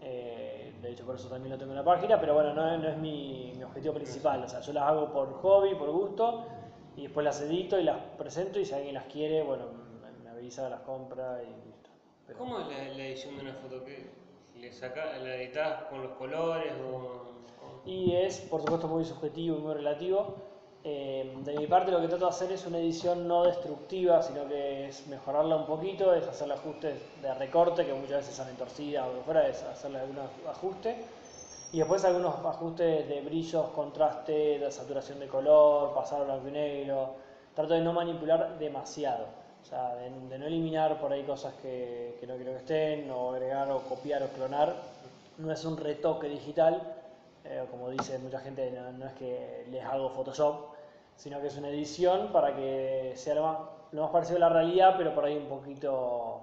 eh, 0.00 0.55
de 0.86 0.92
hecho, 0.92 1.04
por 1.04 1.16
eso 1.16 1.28
también 1.28 1.52
lo 1.52 1.58
tengo 1.58 1.72
en 1.72 1.78
la 1.78 1.84
página, 1.84 2.18
pero 2.20 2.34
bueno, 2.34 2.54
no, 2.54 2.72
es- 2.72 2.80
no 2.80 2.88
es 2.88 2.96
mi, 2.98 3.52
mi 3.56 3.62
objetivo 3.64 3.94
principal. 3.94 4.42
O 4.44 4.48
sea, 4.48 4.60
yo 4.60 4.72
las 4.72 4.84
hago 4.84 5.12
por 5.12 5.32
hobby, 5.34 5.74
por 5.74 5.90
gusto, 5.90 6.44
y 6.96 7.02
después 7.02 7.24
las 7.24 7.40
edito 7.42 7.78
y 7.78 7.82
las 7.84 7.98
presento. 8.18 8.58
Y 8.60 8.64
si 8.64 8.74
alguien 8.74 8.94
las 8.94 9.04
quiere, 9.06 9.42
bueno, 9.42 9.64
me, 10.22 10.30
avisa, 10.30 10.68
las 10.68 10.80
compra 10.80 11.42
y 11.42 11.46
listo. 11.66 11.90
Pero- 12.26 12.38
¿Cómo 12.38 12.60
es 12.60 12.68
la, 12.68 12.74
la 12.96 13.04
edición 13.06 13.36
de 13.36 13.42
una 13.42 13.54
foto? 13.54 13.84
¿Qué, 13.84 14.06
¿Le 14.60 14.72
saca, 14.72 15.18
¿La 15.18 15.34
editas 15.36 15.82
con 15.90 16.02
los 16.02 16.12
colores 16.12 16.72
o- 16.92 17.22
Y 17.84 18.14
es, 18.16 18.40
por 18.40 18.60
supuesto, 18.60 18.88
muy 18.88 19.04
subjetivo 19.04 19.56
y 19.58 19.60
muy 19.60 19.74
relativo. 19.74 20.34
Eh, 20.88 21.34
de 21.44 21.58
mi 21.58 21.66
parte, 21.66 21.90
lo 21.90 22.00
que 22.00 22.06
trato 22.06 22.26
de 22.26 22.30
hacer 22.30 22.52
es 22.52 22.64
una 22.64 22.78
edición 22.78 23.26
no 23.26 23.42
destructiva, 23.42 24.22
sino 24.22 24.46
que 24.46 24.86
es 24.86 25.04
mejorarla 25.08 25.56
un 25.56 25.66
poquito, 25.66 26.14
es 26.14 26.24
hacerle 26.28 26.54
ajustes 26.54 26.94
de 27.20 27.34
recorte, 27.34 27.84
que 27.84 27.92
muchas 27.92 28.18
veces 28.18 28.36
salen 28.36 28.54
torcidas 28.54 29.08
o 29.08 29.12
lo 29.12 29.18
que 29.18 29.24
fuera, 29.24 29.48
es 29.48 29.64
hacerle 29.64 29.98
algunos 29.98 30.26
ajustes. 30.48 30.94
Y 31.72 31.78
después 31.78 32.04
algunos 32.04 32.36
ajustes 32.36 33.08
de 33.08 33.20
brillos, 33.22 33.66
contraste, 33.70 34.60
de 34.60 34.70
saturación 34.70 35.18
de 35.18 35.26
color, 35.26 35.92
pasar 35.92 36.24
blanco 36.24 36.46
y 36.46 36.52
negro. 36.52 37.14
Trato 37.52 37.74
de 37.74 37.80
no 37.80 37.92
manipular 37.92 38.56
demasiado. 38.56 39.24
O 39.62 39.64
sea, 39.64 39.96
de, 39.96 40.38
no 40.38 40.46
eliminar 40.46 41.00
por 41.00 41.12
ahí 41.12 41.24
cosas 41.24 41.52
que, 41.60 42.16
que 42.20 42.28
no 42.28 42.36
quiero 42.36 42.52
que 42.52 42.58
estén, 42.58 43.10
o 43.10 43.30
agregar 43.32 43.68
o 43.72 43.80
copiar 43.80 44.22
o 44.22 44.28
clonar. 44.28 44.76
No 45.38 45.52
es 45.52 45.64
un 45.64 45.76
retoque 45.76 46.28
digital, 46.28 46.80
eh, 47.44 47.64
como 47.72 47.90
dice 47.90 48.18
mucha 48.20 48.38
gente, 48.38 48.70
no, 48.70 48.92
no 48.92 49.06
es 49.06 49.12
que 49.14 49.66
les 49.70 49.84
hago 49.84 50.10
Photoshop, 50.10 50.75
sino 51.16 51.40
que 51.40 51.48
es 51.48 51.56
una 51.56 51.68
edición 51.68 52.28
para 52.32 52.54
que 52.54 53.12
sea 53.16 53.34
lo 53.34 53.42
más, 53.42 53.58
lo 53.92 54.02
más 54.02 54.10
parecido 54.10 54.36
a 54.36 54.40
la 54.40 54.48
realidad, 54.48 54.94
pero 54.96 55.14
por 55.14 55.24
ahí 55.24 55.36
un 55.36 55.48
poquito 55.48 56.40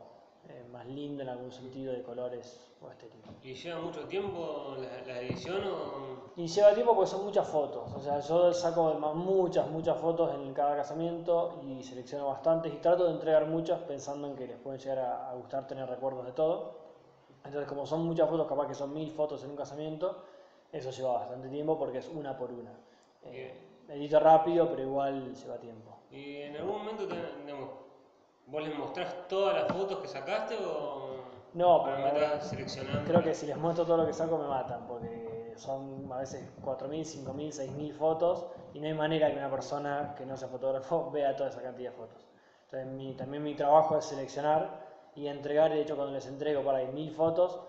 eh, 0.50 0.66
más 0.72 0.86
lindo 0.88 1.24
en 1.24 1.30
algún 1.30 1.52
sentido 1.52 1.94
de 1.94 2.02
colores 2.04 2.60
o 2.82 2.90
estética. 2.90 3.30
¿Y 3.44 3.54
lleva 3.54 3.80
mucho 3.80 4.02
tiempo 4.06 4.76
la, 4.78 5.14
la 5.14 5.22
edición 5.22 5.62
o...? 5.68 6.34
Y 6.36 6.48
lleva 6.48 6.74
tiempo 6.74 6.96
porque 6.96 7.12
son 7.12 7.24
muchas 7.26 7.48
fotos, 7.48 7.94
o 7.94 8.00
sea, 8.02 8.20
yo 8.20 8.52
saco 8.54 8.94
muchas, 9.14 9.70
muchas 9.70 9.98
fotos 9.98 10.34
en 10.34 10.52
cada 10.54 10.76
casamiento 10.76 11.60
y 11.64 11.84
selecciono 11.84 12.26
bastantes 12.28 12.74
y 12.74 12.78
trato 12.78 13.06
de 13.06 13.12
entregar 13.12 13.46
muchas 13.46 13.80
pensando 13.82 14.28
en 14.28 14.36
que 14.36 14.48
les 14.48 14.58
pueden 14.58 14.80
llegar 14.80 15.00
a, 15.00 15.30
a 15.30 15.36
gustar 15.36 15.68
tener 15.68 15.88
recuerdos 15.88 16.26
de 16.26 16.32
todo. 16.32 16.82
Entonces, 17.46 17.68
como 17.68 17.86
son 17.86 18.06
muchas 18.06 18.30
fotos, 18.30 18.48
capaz 18.48 18.68
que 18.68 18.74
son 18.74 18.94
mil 18.94 19.12
fotos 19.12 19.44
en 19.44 19.52
un 19.52 19.56
casamiento, 19.58 20.24
eso 20.72 20.90
lleva 20.90 21.14
bastante 21.14 21.50
tiempo 21.50 21.78
porque 21.78 22.00
es 22.00 22.08
una 22.08 22.36
por 22.36 22.52
una. 22.52 22.72
Eh, 23.26 23.54
edito 23.90 24.20
rápido, 24.20 24.70
pero 24.70 24.84
igual 24.84 25.34
lleva 25.34 25.58
tiempo. 25.58 25.98
¿Y 26.12 26.38
en 26.38 26.56
algún 26.56 26.78
momento, 26.80 27.08
te, 27.08 27.16
digamos, 27.44 27.70
vos 28.48 28.64
les 28.64 28.78
mostrás 28.78 29.28
todas 29.28 29.56
las 29.56 29.72
fotos 29.72 30.00
que 30.00 30.08
sacaste 30.08 30.56
o...? 30.66 31.24
No, 31.54 31.84
pero 31.84 31.98
me 32.00 32.42
seleccionando? 32.42 33.04
Creo 33.06 33.22
que 33.22 33.36
si 33.36 33.46
les 33.46 33.56
muestro 33.58 33.86
todo 33.86 33.98
lo 33.98 34.08
que 34.08 34.14
saco 34.14 34.38
me 34.40 34.48
matan, 34.48 34.88
porque 34.88 35.54
son 35.56 36.12
a 36.12 36.18
veces 36.18 36.50
4.000, 36.64 37.06
5.000, 37.06 37.52
6.000 37.52 37.94
fotos 37.94 38.46
y 38.74 38.80
no 38.80 38.88
hay 38.88 38.94
manera 38.96 39.30
que 39.32 39.38
una 39.38 39.52
persona 39.52 40.16
que 40.18 40.26
no 40.26 40.36
sea 40.36 40.48
fotógrafo 40.48 41.12
vea 41.14 41.36
toda 41.36 41.50
esa 41.50 41.62
cantidad 41.62 41.92
de 41.92 41.98
fotos. 41.98 42.26
Entonces 42.66 42.88
mi- 42.92 43.14
también 43.14 43.44
mi 43.44 43.54
trabajo 43.54 43.98
es 43.98 44.06
seleccionar 44.06 44.82
y 45.16 45.28
entregar, 45.28 45.72
de 45.72 45.82
hecho 45.82 45.96
cuando 45.96 46.12
les 46.14 46.26
entrego 46.26 46.64
para 46.64 46.80
ahí 46.80 46.88
1.000 46.88 47.12
fotos, 47.12 47.60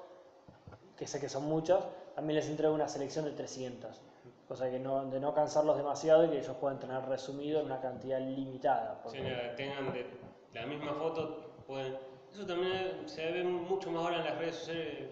que 0.96 1.06
sé 1.06 1.20
que 1.20 1.28
son 1.28 1.44
muchas, 1.44 1.86
también 2.14 2.36
les 2.36 2.48
entrego 2.48 2.74
una 2.74 2.88
selección 2.88 3.26
de 3.26 3.32
300. 3.32 4.00
Cosa 4.48 4.70
que 4.70 4.78
no, 4.78 5.06
de 5.06 5.18
no 5.20 5.32
cansarlos 5.34 5.76
demasiado 5.76 6.24
y 6.26 6.28
que 6.28 6.38
ellos 6.38 6.56
puedan 6.60 6.78
tener 6.78 7.02
resumido 7.06 7.60
en 7.60 7.66
una 7.66 7.80
cantidad 7.80 8.20
limitada. 8.20 9.00
O 9.04 9.08
sea, 9.08 9.20
porque- 9.22 9.34
la- 9.34 9.54
tengan 9.56 9.92
de 9.92 10.06
la 10.52 10.66
misma 10.66 10.92
foto, 10.94 11.40
pueden... 11.66 11.96
Eso 12.32 12.44
también 12.46 13.02
se 13.06 13.30
ve 13.30 13.44
mucho 13.44 13.90
más 13.90 14.02
ahora 14.04 14.18
en 14.18 14.24
las 14.24 14.38
redes 14.38 14.56
sociales, 14.56 15.08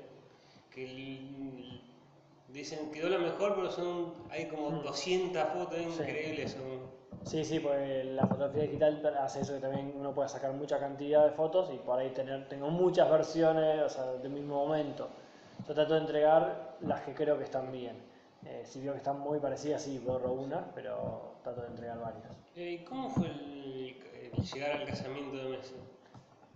que 0.70 0.84
dicen 2.48 2.90
quedó 2.92 3.08
la 3.08 3.18
mejor, 3.18 3.54
pero 3.54 3.70
son 3.70 4.12
hay 4.30 4.46
como 4.46 4.70
Mm. 4.70 4.82
200 4.82 5.42
fotos 5.50 5.78
Sí. 5.78 6.02
increíbles. 6.02 6.52
Son, 6.52 7.02
Sí, 7.24 7.44
sí, 7.44 7.60
porque 7.60 8.02
la 8.04 8.26
fotografía 8.26 8.62
digital 8.62 9.16
hace 9.20 9.42
eso 9.42 9.54
que 9.54 9.60
también 9.60 9.94
uno 9.96 10.12
puede 10.12 10.28
sacar 10.28 10.52
mucha 10.54 10.80
cantidad 10.80 11.24
de 11.24 11.30
fotos 11.30 11.70
y 11.72 11.78
por 11.78 11.96
ahí 12.00 12.10
tener, 12.10 12.48
tengo 12.48 12.68
muchas 12.68 13.08
versiones, 13.08 13.80
o 13.82 13.88
sea, 13.88 14.04
del 14.14 14.30
mismo 14.32 14.56
momento. 14.66 15.08
Yo 15.68 15.72
trato 15.72 15.94
de 15.94 16.00
entregar 16.00 16.74
las 16.80 17.02
que 17.02 17.14
creo 17.14 17.38
que 17.38 17.44
están 17.44 17.70
bien. 17.70 17.94
Eh, 18.44 18.62
si 18.64 18.80
veo 18.80 18.92
que 18.92 18.98
están 18.98 19.20
muy 19.20 19.38
parecidas, 19.38 19.82
sí, 19.82 19.98
borro 19.98 20.32
una, 20.32 20.72
pero 20.74 21.34
trato 21.42 21.60
de 21.62 21.68
entregar 21.68 22.00
varias. 22.00 22.36
Eh, 22.56 22.80
¿Y 22.80 22.84
cómo 22.84 23.08
fue 23.10 23.26
el, 23.26 23.96
el 24.32 24.42
llegar 24.44 24.72
al 24.72 24.86
casamiento 24.86 25.36
de 25.36 25.44
Messi? 25.44 25.74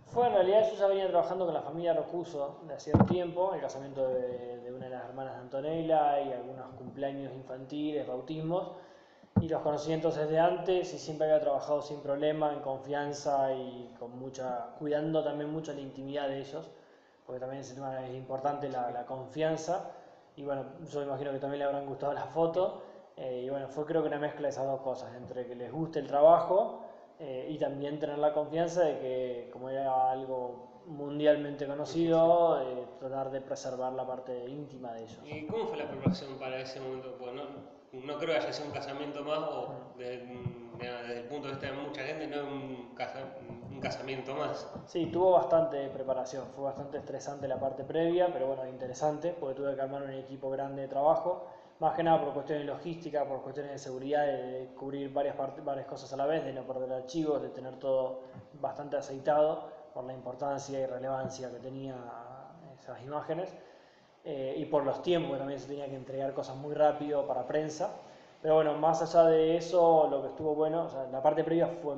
Fue 0.05 0.27
en 0.27 0.33
realidad, 0.33 0.69
yo 0.71 0.77
ya 0.77 0.87
venía 0.87 1.07
trabajando 1.07 1.45
con 1.45 1.53
la 1.53 1.61
familia 1.61 1.93
Rocuso 1.93 2.59
de 2.67 2.73
hacía 2.73 2.93
un 2.97 3.05
tiempo, 3.05 3.53
el 3.53 3.61
casamiento 3.61 4.07
de, 4.07 4.59
de 4.59 4.73
una 4.73 4.85
de 4.85 4.91
las 4.91 5.05
hermanas 5.05 5.35
de 5.35 5.41
Antonella 5.41 6.21
y 6.21 6.31
algunos 6.31 6.65
cumpleaños 6.75 7.33
infantiles, 7.33 8.07
bautismos, 8.07 8.71
y 9.41 9.49
los 9.49 9.61
conocí 9.61 9.91
entonces 9.93 10.29
de 10.29 10.39
antes 10.39 10.93
y 10.93 10.97
siempre 10.97 11.27
había 11.27 11.41
trabajado 11.41 11.81
sin 11.81 11.99
problema, 11.99 12.53
en 12.53 12.61
confianza 12.61 13.53
y 13.53 13.93
con 13.99 14.17
mucha, 14.17 14.69
cuidando 14.79 15.23
también 15.23 15.51
mucho 15.51 15.73
la 15.73 15.81
intimidad 15.81 16.27
de 16.29 16.39
ellos, 16.39 16.69
porque 17.25 17.39
también 17.39 17.61
es, 17.61 17.71
es 17.71 18.15
importante 18.15 18.69
la, 18.69 18.89
la 18.91 19.05
confianza, 19.05 19.91
y 20.37 20.43
bueno, 20.43 20.63
yo 20.89 21.01
imagino 21.03 21.31
que 21.31 21.39
también 21.39 21.59
le 21.59 21.65
habrán 21.65 21.85
gustado 21.85 22.13
las 22.13 22.29
fotos, 22.29 22.75
eh, 23.17 23.41
y 23.45 23.49
bueno, 23.49 23.67
fue 23.67 23.85
creo 23.85 24.01
que 24.03 24.07
una 24.07 24.19
mezcla 24.19 24.43
de 24.43 24.49
esas 24.49 24.65
dos 24.65 24.81
cosas, 24.81 25.13
entre 25.15 25.45
que 25.47 25.55
les 25.55 25.71
guste 25.71 25.99
el 25.99 26.07
trabajo, 26.07 26.83
eh, 27.19 27.47
y 27.49 27.57
también 27.57 27.97
tener 27.99 28.19
la 28.19 28.31
confianza 28.31 28.83
de 28.83 28.99
que 28.99 29.49
como 29.51 29.69
era 29.69 30.11
algo 30.11 30.67
mundialmente 30.85 31.65
conocido, 31.65 32.61
eh, 32.61 32.85
tratar 32.99 33.31
de 33.31 33.41
preservar 33.41 33.91
la 33.93 34.05
parte 34.05 34.45
íntima 34.47 34.93
de 34.93 35.03
ellos. 35.03 35.19
¿Y 35.25 35.45
cómo 35.47 35.65
fue 35.65 35.77
la 35.79 35.89
preparación 35.89 36.35
para 36.37 36.59
ese 36.59 36.79
momento? 36.79 37.15
Pues 37.19 37.33
no, 37.33 37.43
no 37.91 38.17
creo 38.19 38.29
que 38.33 38.37
haya 38.37 38.53
sido 38.53 38.67
un 38.67 38.73
casamiento 38.73 39.23
más, 39.23 39.39
o 39.39 39.69
desde, 39.97 40.27
desde 40.77 41.19
el 41.21 41.25
punto 41.27 41.47
de 41.47 41.53
vista 41.53 41.67
de 41.71 41.73
mucha 41.73 42.01
gente, 42.03 42.27
no 42.27 42.35
es 42.37 42.43
un, 42.43 42.95
casa- 42.95 43.25
un 43.77 43.81
casamiento 43.81 44.33
más. 44.33 44.67
Sí, 44.85 45.05
tuvo 45.07 45.31
bastante 45.31 45.87
preparación, 45.89 46.45
fue 46.55 46.65
bastante 46.65 46.97
estresante 46.97 47.47
la 47.47 47.59
parte 47.59 47.83
previa, 47.83 48.31
pero 48.33 48.47
bueno, 48.47 48.67
interesante, 48.67 49.35
porque 49.39 49.55
tuve 49.55 49.75
que 49.75 49.81
armar 49.81 50.03
un 50.03 50.13
equipo 50.13 50.49
grande 50.49 50.81
de 50.83 50.87
trabajo, 50.87 51.45
más 51.79 51.95
que 51.95 52.01
nada 52.03 52.19
por 52.19 52.33
cuestiones 52.33 52.65
logísticas, 52.65 53.25
por 53.27 53.41
cuestiones 53.43 53.73
de 53.73 53.77
seguridad, 53.77 54.25
de 54.25 54.73
cubrir 54.75 55.13
varias, 55.13 55.35
varias 55.63 55.85
cosas 55.85 56.11
a 56.11 56.17
la 56.17 56.25
vez, 56.25 56.43
de 56.43 56.53
no 56.53 56.63
perder 56.63 56.91
archivos, 56.91 57.41
de 57.41 57.49
tener 57.49 57.75
todo 57.75 58.21
bastante 58.59 58.97
aceitado 58.97 59.69
por 59.93 60.03
la 60.05 60.13
importancia 60.13 60.79
y 60.79 60.85
relevancia 60.85 61.51
que 61.51 61.59
tenía 61.59 61.95
esas 62.79 63.01
imágenes, 63.03 63.53
eh, 64.23 64.55
y 64.57 64.65
por 64.65 64.83
los 64.83 65.03
tiempos, 65.03 65.37
también 65.37 65.59
se 65.59 65.67
tenía 65.67 65.87
que 65.87 65.95
entregar 65.95 66.33
cosas 66.33 66.55
muy 66.55 66.73
rápido 66.73 67.27
para 67.27 67.45
prensa. 67.45 67.91
Pero 68.41 68.55
bueno, 68.55 68.75
más 68.75 69.01
allá 69.01 69.27
de 69.29 69.57
eso, 69.57 70.07
lo 70.09 70.21
que 70.21 70.27
estuvo 70.29 70.53
bueno, 70.53 70.85
o 70.85 70.89
sea, 70.89 71.07
la 71.11 71.21
parte 71.21 71.43
previa 71.43 71.67
fue 71.67 71.95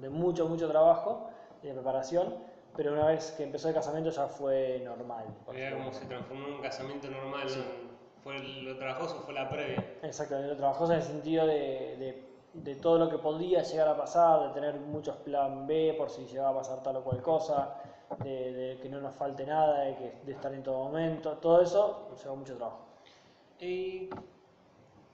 de 0.00 0.08
mucho, 0.10 0.46
mucho 0.48 0.68
trabajo 0.68 1.28
y 1.62 1.66
de 1.68 1.74
preparación, 1.74 2.34
pero 2.76 2.92
una 2.92 3.06
vez 3.06 3.32
que 3.32 3.42
empezó 3.44 3.68
el 3.68 3.74
casamiento 3.74 4.10
ya 4.10 4.26
fue 4.28 4.80
normal. 4.84 5.24
Era 5.54 5.76
como 5.76 5.92
se 5.92 6.06
transformó 6.06 6.46
en 6.48 6.54
un 6.54 6.60
casamiento 6.62 7.08
normal. 7.10 7.46
¿no? 7.48 7.90
Fue 8.22 8.38
lo 8.38 8.76
trabajoso 8.76 9.22
fue 9.24 9.34
la 9.34 9.48
previa. 9.48 9.84
Exactamente, 10.02 10.50
lo 10.50 10.56
trabajoso 10.56 10.92
en 10.92 10.98
el 10.98 11.04
sentido 11.04 11.46
de, 11.46 11.96
de- 11.96 12.30
de 12.52 12.74
todo 12.76 12.98
lo 12.98 13.08
que 13.08 13.16
podía 13.18 13.62
llegar 13.62 13.86
a 13.88 13.96
pasar, 13.96 14.48
de 14.48 14.54
tener 14.54 14.74
muchos 14.74 15.16
plan 15.18 15.66
B 15.68 15.94
por 15.96 16.10
si 16.10 16.26
llegaba 16.26 16.50
a 16.50 16.54
pasar 16.54 16.82
tal 16.82 16.96
o 16.96 17.04
cual 17.04 17.22
cosa, 17.22 17.76
de, 18.24 18.52
de 18.52 18.78
que 18.80 18.88
no 18.88 19.00
nos 19.00 19.14
falte 19.14 19.46
nada, 19.46 19.82
de, 19.82 19.94
que, 19.96 20.12
de 20.24 20.32
estar 20.32 20.52
en 20.52 20.62
todo 20.64 20.84
momento, 20.84 21.36
todo 21.36 21.60
eso 21.62 22.08
llevó 22.20 22.34
mucho 22.36 22.56
trabajo. 22.56 22.80
Y 23.60 24.10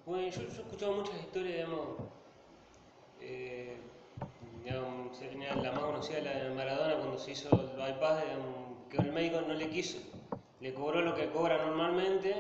bueno, 0.07 0.29
yo, 0.31 0.41
yo 0.43 0.49
he 0.49 0.65
escuchado 0.65 0.93
muchas 0.93 1.15
historias, 1.17 1.57
digamos, 1.57 1.89
eh, 3.21 3.77
la 4.73 5.73
más 5.73 5.83
conocida, 5.83 6.21
la 6.21 6.45
de 6.45 6.51
Maradona, 6.51 6.97
cuando 6.97 7.19
se 7.19 7.33
hizo 7.33 7.49
el 7.51 7.77
bypass, 7.77 8.23
que 8.91 8.97
el 8.99 9.13
médico 9.13 9.41
no 9.41 9.55
le 9.55 9.69
quiso, 9.69 9.99
le 10.61 10.75
cobró 10.75 11.01
lo 11.03 11.15
que 11.15 11.31
cobra 11.31 11.65
normalmente 11.65 12.35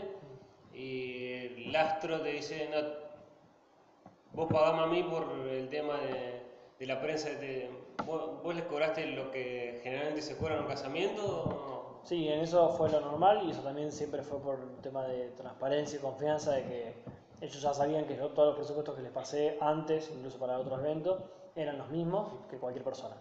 y 0.74 1.64
el 1.66 1.76
astro 1.76 2.20
te 2.20 2.32
dice, 2.32 2.68
no, 2.72 4.10
vos 4.32 4.52
pagame 4.52 4.82
a 4.82 4.86
mí 4.86 5.02
por 5.02 5.26
el 5.48 5.68
tema 5.68 5.98
de, 5.98 6.42
de 6.78 6.86
la 6.86 7.00
prensa 7.00 7.28
te, 7.38 7.70
¿Vos, 8.04 8.42
vos 8.42 8.54
les 8.54 8.64
cobraste 8.66 9.06
lo 9.06 9.30
que 9.30 9.80
generalmente 9.82 10.22
se 10.22 10.36
cobra 10.36 10.54
en 10.54 10.60
un 10.62 10.68
casamiento? 10.68 12.00
Sí, 12.04 12.28
en 12.28 12.40
eso 12.40 12.68
fue 12.70 12.88
lo 12.88 13.00
normal 13.00 13.42
y 13.46 13.50
eso 13.50 13.62
también 13.62 13.90
siempre 13.90 14.22
fue 14.22 14.38
por 14.38 14.60
un 14.60 14.80
tema 14.80 15.04
de 15.04 15.30
transparencia 15.30 15.98
y 15.98 16.02
confianza 16.02 16.52
de 16.52 16.62
que 16.64 16.94
ellos 17.40 17.60
ya 17.60 17.74
sabían 17.74 18.04
que 18.04 18.16
yo 18.16 18.28
todos 18.28 18.48
los 18.48 18.56
presupuestos 18.56 18.94
que 18.94 19.02
les 19.02 19.10
pasé 19.10 19.58
antes, 19.60 20.10
incluso 20.14 20.38
para 20.38 20.58
otros 20.58 20.78
eventos, 20.78 21.20
eran 21.56 21.78
los 21.78 21.88
mismos 21.90 22.28
que 22.48 22.58
cualquier 22.58 22.84
persona. 22.84 23.16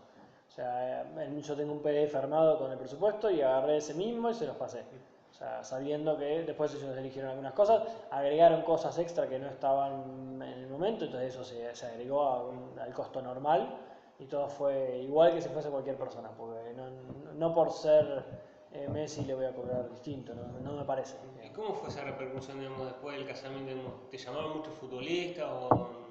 O 0.47 0.51
sea, 0.51 1.05
yo 1.41 1.55
tengo 1.55 1.73
un 1.73 1.79
PDF 1.81 2.15
armado 2.17 2.57
con 2.59 2.71
el 2.71 2.77
presupuesto 2.77 3.29
y 3.29 3.41
agarré 3.41 3.77
ese 3.77 3.93
mismo 3.93 4.29
y 4.29 4.33
se 4.33 4.45
los 4.45 4.55
pasé. 4.55 4.83
O 5.31 5.33
sea, 5.37 5.63
sabiendo 5.63 6.17
que 6.17 6.43
después 6.43 6.73
ellos 6.75 6.95
eligieron 6.95 7.31
algunas 7.31 7.51
cosas, 7.53 7.83
agregaron 8.09 8.61
cosas 8.61 8.97
extra 8.99 9.27
que 9.27 9.37
no 9.37 9.47
estaban 9.47 10.41
en 10.41 10.59
el 10.59 10.67
momento, 10.67 11.05
entonces 11.05 11.33
eso 11.33 11.43
se, 11.43 11.75
se 11.75 11.85
agregó 11.87 12.21
a 12.21 12.43
un- 12.43 12.79
al 12.79 12.93
costo 12.93 13.21
normal 13.21 13.67
y 14.17 14.25
todo 14.27 14.47
fue 14.47 14.99
igual 15.01 15.33
que 15.33 15.41
si 15.41 15.49
fuese 15.49 15.69
cualquier 15.69 15.97
persona, 15.97 16.29
porque 16.37 16.73
no, 16.73 17.33
no 17.33 17.53
por 17.53 17.69
ser 17.71 18.23
eh, 18.71 18.87
Messi 18.87 19.25
le 19.25 19.35
voy 19.35 19.45
a 19.45 19.53
cobrar 19.53 19.89
distinto, 19.89 20.33
no, 20.33 20.43
no 20.61 20.77
me 20.77 20.85
parece. 20.85 21.17
¿Y 21.43 21.49
cómo 21.49 21.73
fue 21.73 21.89
esa 21.89 22.03
repercusión, 22.05 22.57
digamos, 22.59 22.85
después 22.85 23.17
del 23.17 23.27
casamiento? 23.27 23.73
¿Te 24.09 24.17
llamaron 24.17 24.57
muchos 24.57 24.73
futbolistas 24.75 25.47
o 25.49 26.04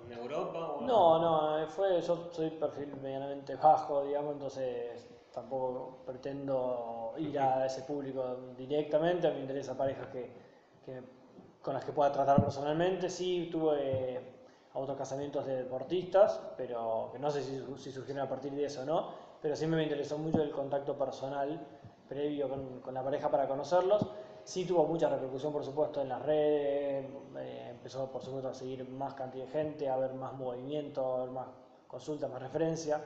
No, 0.81 1.19
no, 1.19 1.59
eh, 1.59 1.67
fue, 1.67 2.01
yo 2.03 2.29
soy 2.33 2.51
perfil 2.51 2.97
medianamente 3.03 3.57
bajo, 3.57 4.05
digamos, 4.05 4.35
entonces 4.35 5.07
tampoco 5.33 5.99
pretendo 6.07 7.15
ir 7.19 7.39
a 7.39 7.67
ese 7.67 7.83
público 7.83 8.37
directamente, 8.57 9.31
me 9.33 9.41
interesa 9.41 9.77
parejas 9.77 10.09
que, 10.09 10.31
que- 10.85 11.03
con 11.63 11.75
las 11.75 11.85
que 11.85 11.93
pueda 11.93 12.13
tratar 12.13 12.43
personalmente, 12.43 13.09
sí 13.09 13.49
tuve 13.51 14.21
otros 14.75 14.99
casamientos 14.99 15.47
de 15.47 15.57
deportistas, 15.57 16.41
pero 16.57 17.09
que 17.13 17.19
no 17.19 17.31
sé 17.31 17.43
si, 17.43 17.91
surgieron 17.93 18.23
a 18.25 18.29
partir 18.29 18.53
de 18.53 18.65
eso 18.67 18.83
o 18.83 18.85
no, 18.85 19.09
pero 19.41 19.57
siempre 19.57 19.79
me 19.79 19.85
interesó 19.85 20.19
mucho 20.19 20.43
el 20.43 20.51
contacto 20.51 20.97
personal 20.99 21.59
previo 22.09 22.49
con, 22.49 22.81
con 22.81 22.93
la 22.95 23.03
pareja 23.03 23.31
para 23.31 23.47
conocerlos. 23.49 24.07
Sí 24.45 24.67
tuvo 24.67 24.85
mucha 24.87 25.09
repercusión, 25.09 25.53
por 25.53 25.65
supuesto, 25.65 26.03
en 26.03 26.09
las 26.11 26.23
redes, 26.23 27.07
eh, 27.39 27.69
empezó, 27.71 28.11
por 28.11 28.23
supuesto, 28.23 28.51
a 28.51 28.55
seguir 28.55 28.87
más 28.89 29.15
cantidad 29.15 29.47
de 29.47 29.51
gente, 29.51 29.89
a 29.89 29.97
ver 29.97 30.13
más 30.13 30.35
movimiento, 30.35 31.17
a 31.17 31.21
ver 31.25 31.31
más 31.31 31.49
consultas, 31.89 32.31
más 32.31 32.43
referencia. 32.43 33.03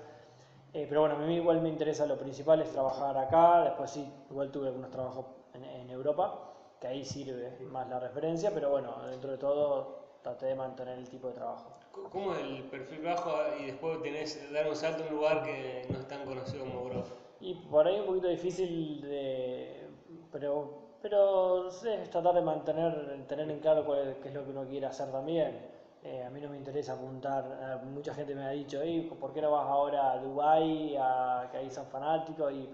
Eh, 0.73 0.87
pero 0.89 1.03
bueno, 1.03 1.17
a 1.17 1.19
mí 1.19 1.37
igual 1.37 1.61
me 1.61 1.69
interesa, 1.69 2.07
lo 2.07 2.19
principal 2.19 2.61
es 2.61 2.71
trabajar 2.71 3.17
acá, 3.17 3.63
después 3.63 3.91
sí, 3.91 4.13
igual 4.31 4.51
tuve 4.51 4.67
algunos 4.67 4.91
trabajos 4.91 5.27
en, 5.55 5.65
en 5.65 5.91
Europa, 5.91 6.53
que 6.81 6.89
ahí 6.89 7.05
sirve 7.05 7.57
más 7.71 7.89
la 7.89 8.01
referencia, 8.01 8.53
pero 8.53 8.71
bueno, 8.71 8.95
dentro 9.09 9.31
de 9.31 9.39
todo 9.39 9.99
traté 10.23 10.47
de 10.47 10.55
mantener 10.57 10.99
el 10.99 11.09
tipo 11.09 11.29
de 11.29 11.35
trabajo. 11.35 11.73
¿Cómo 12.11 12.35
es 12.35 12.41
el 12.41 12.65
perfil 12.65 13.03
bajo 13.03 13.33
y 13.61 13.67
después 13.67 14.03
tenés 14.03 14.53
dar 14.53 14.69
un 14.69 14.77
salto 14.77 15.05
a 15.05 15.07
un 15.07 15.15
lugar 15.15 15.43
que 15.43 15.87
no 15.91 15.99
es 16.01 16.09
tan 16.09 16.25
conocido 16.25 16.65
como 16.65 16.81
Europa? 16.81 17.09
Y 17.41 17.55
por 17.55 17.87
ahí 17.87 18.01
un 18.01 18.07
poquito 18.07 18.29
difícil 18.29 19.01
de... 19.01 19.89
Pero, 20.33 20.88
pero 21.03 21.69
es 21.69 22.11
tratar 22.11 22.35
de 22.35 22.43
mantener, 22.43 23.25
tener 23.29 23.51
en 23.51 23.61
claro 23.61 23.85
cuál 23.85 24.01
es, 24.01 24.17
qué 24.17 24.29
es 24.29 24.35
lo 24.35 24.45
que 24.45 24.51
uno 24.51 24.65
quiere 24.65 24.87
hacer 24.87 25.11
también. 25.11 25.57
Eh, 26.05 26.25
a 26.25 26.31
mí 26.31 26.41
no 26.41 26.49
me 26.49 26.57
interesa 26.57 26.93
apuntar, 26.93 27.45
eh, 27.61 27.87
mucha 27.87 28.15
gente 28.15 28.35
me 28.35 28.45
ha 28.45 28.51
dicho, 28.51 28.81
"Ey, 28.81 29.03
¿por 29.03 29.33
qué 29.33 29.43
no 29.43 29.51
vas 29.51 29.67
ahora 29.67 30.13
a 30.13 30.19
Dubái, 30.19 30.97
a, 30.99 31.49
que 31.51 31.57
ahí 31.57 31.71
son 31.71 31.87
fanáticos 31.87 32.53
y, 32.53 32.69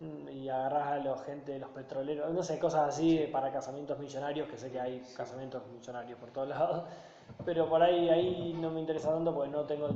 mm, 0.00 0.28
y 0.28 0.48
agarrás 0.48 0.86
a 0.92 0.98
la 0.98 1.16
gente 1.18 1.58
los 1.58 1.70
petroleros? 1.70 2.32
No 2.32 2.42
sé, 2.42 2.58
cosas 2.58 2.88
así 2.88 3.26
para 3.30 3.50
casamientos 3.50 3.98
millonarios, 3.98 4.48
que 4.48 4.56
sé 4.56 4.70
que 4.70 4.80
hay 4.80 5.02
casamientos 5.14 5.62
millonarios 5.66 6.18
por 6.18 6.30
todos 6.30 6.48
lados, 6.48 6.82
pero 7.44 7.68
por 7.68 7.82
ahí, 7.82 8.08
ahí 8.08 8.54
no 8.58 8.70
me 8.70 8.80
interesa 8.80 9.10
tanto 9.10 9.34
porque 9.34 9.50
no 9.50 9.64
tengo 9.64 9.86
el, 9.86 9.94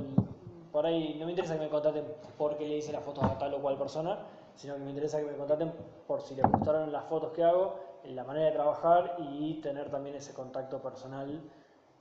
por 0.71 0.85
ahí 0.85 1.15
no 1.15 1.25
me 1.25 1.31
interesa 1.31 1.53
que 1.55 1.61
me 1.61 1.69
contraten 1.69 2.05
porque 2.37 2.65
le 2.65 2.77
hice 2.77 2.91
las 2.91 3.03
fotos 3.03 3.23
a 3.23 3.37
tal 3.37 3.53
o 3.55 3.59
cual 3.61 3.77
persona, 3.77 4.17
sino 4.55 4.75
que 4.75 4.81
me 4.81 4.89
interesa 4.89 5.19
que 5.19 5.25
me 5.25 5.37
contraten 5.37 5.73
por 6.07 6.21
si 6.21 6.35
les 6.35 6.45
gustaron 6.49 6.91
las 6.91 7.05
fotos 7.05 7.31
que 7.33 7.43
hago, 7.43 7.79
la 8.05 8.23
manera 8.23 8.47
de 8.47 8.51
trabajar 8.51 9.17
y 9.19 9.55
tener 9.61 9.89
también 9.89 10.15
ese 10.15 10.33
contacto 10.33 10.81
personal, 10.81 11.41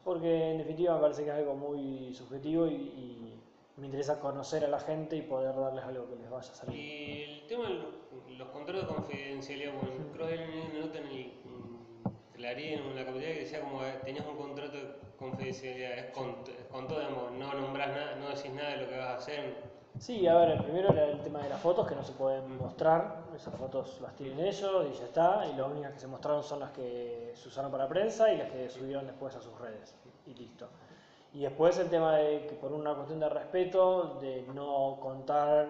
porque 0.05 0.51
en 0.51 0.59
definitiva 0.59 0.95
me 0.95 1.01
parece 1.01 1.25
que 1.25 1.31
es 1.31 1.37
algo 1.37 1.55
muy 1.55 2.13
subjetivo 2.13 2.67
y, 2.67 2.75
y 2.75 3.45
me 3.77 3.87
interesa 3.87 4.21
conocer 4.21 4.65
a 4.65 4.69
la 4.69 4.79
gente 4.79 5.17
y 5.17 5.23
poder 5.23 5.55
darles 5.57 5.85
algo 5.85 6.09
que 6.09 6.17
les 6.17 6.31
vaya 6.31 6.51
a 6.51 6.55
salir. 6.55 6.77
Y 6.77 7.23
el 7.23 7.47
tema 7.47 7.69
de 7.69 7.75
los, 8.39 8.49
contratos 8.49 8.89
de 8.89 8.95
confidencialidad, 8.95 9.73
bueno, 9.73 10.13
creo 10.13 10.27
que 10.29 10.33
hay 10.35 10.71
una 10.71 10.87
nota 10.87 10.99
en 10.99 11.07
el 11.07 11.33
Clarín 12.35 12.79
en 12.81 12.97
la 12.97 13.05
capital 13.05 13.33
que 13.33 13.41
decía 13.41 13.61
como 13.61 13.81
que 13.81 13.91
tenías 14.05 14.27
un 14.27 14.37
contrato 14.37 14.77
de 14.77 14.95
confidencialidad, 15.19 15.99
es 15.99 16.11
con, 16.13 16.31
es 16.47 16.67
con 16.71 16.87
todo, 16.87 17.01
digamos, 17.01 17.33
no 17.33 17.55
nombrás 17.55 17.89
nada, 17.89 18.15
no 18.17 18.29
decís 18.29 18.53
nada 18.53 18.71
de 18.71 18.77
lo 18.79 18.89
que 18.89 18.97
vas 18.97 19.09
a 19.09 19.17
hacer. 19.17 19.74
Sí, 19.99 20.27
a 20.27 20.35
ver, 20.35 20.51
el 20.51 20.63
primero 20.65 20.93
era 20.93 21.07
el 21.07 21.21
tema 21.21 21.39
de 21.41 21.49
las 21.49 21.61
fotos 21.61 21.87
que 21.87 21.95
no 21.95 22.03
se 22.03 22.13
pueden 22.13 22.59
mostrar, 22.59 23.23
esas 23.35 23.55
fotos 23.55 24.01
las 24.01 24.15
tienen 24.17 24.41
ellos 24.41 24.87
y 24.91 24.99
ya 24.99 25.05
está, 25.05 25.47
y 25.47 25.57
las 25.57 25.69
únicas 25.69 25.93
que 25.93 26.01
se 26.01 26.09
mostraron 26.09 26.43
son 26.43 26.61
las 26.61 26.73
que 26.73 27.33
se 27.35 27.49
usaron 27.49 27.71
para 27.71 27.89
prensa 27.89 28.33
y 28.33 28.37
las 28.37 28.51
que 28.51 28.69
subieron 28.69 29.07
después 29.07 29.37
a 29.37 29.41
sus 29.41 29.57
redes, 29.61 29.95
y 30.27 30.35
listo. 30.35 30.67
Y 31.33 31.43
después 31.43 31.79
el 31.79 31.89
tema 31.91 32.17
de 32.17 32.45
que 32.47 32.55
por 32.55 32.73
una 32.73 32.93
cuestión 32.95 33.21
de 33.21 33.29
respeto, 33.29 34.19
de 34.21 34.43
no 34.53 34.99
contar, 35.01 35.69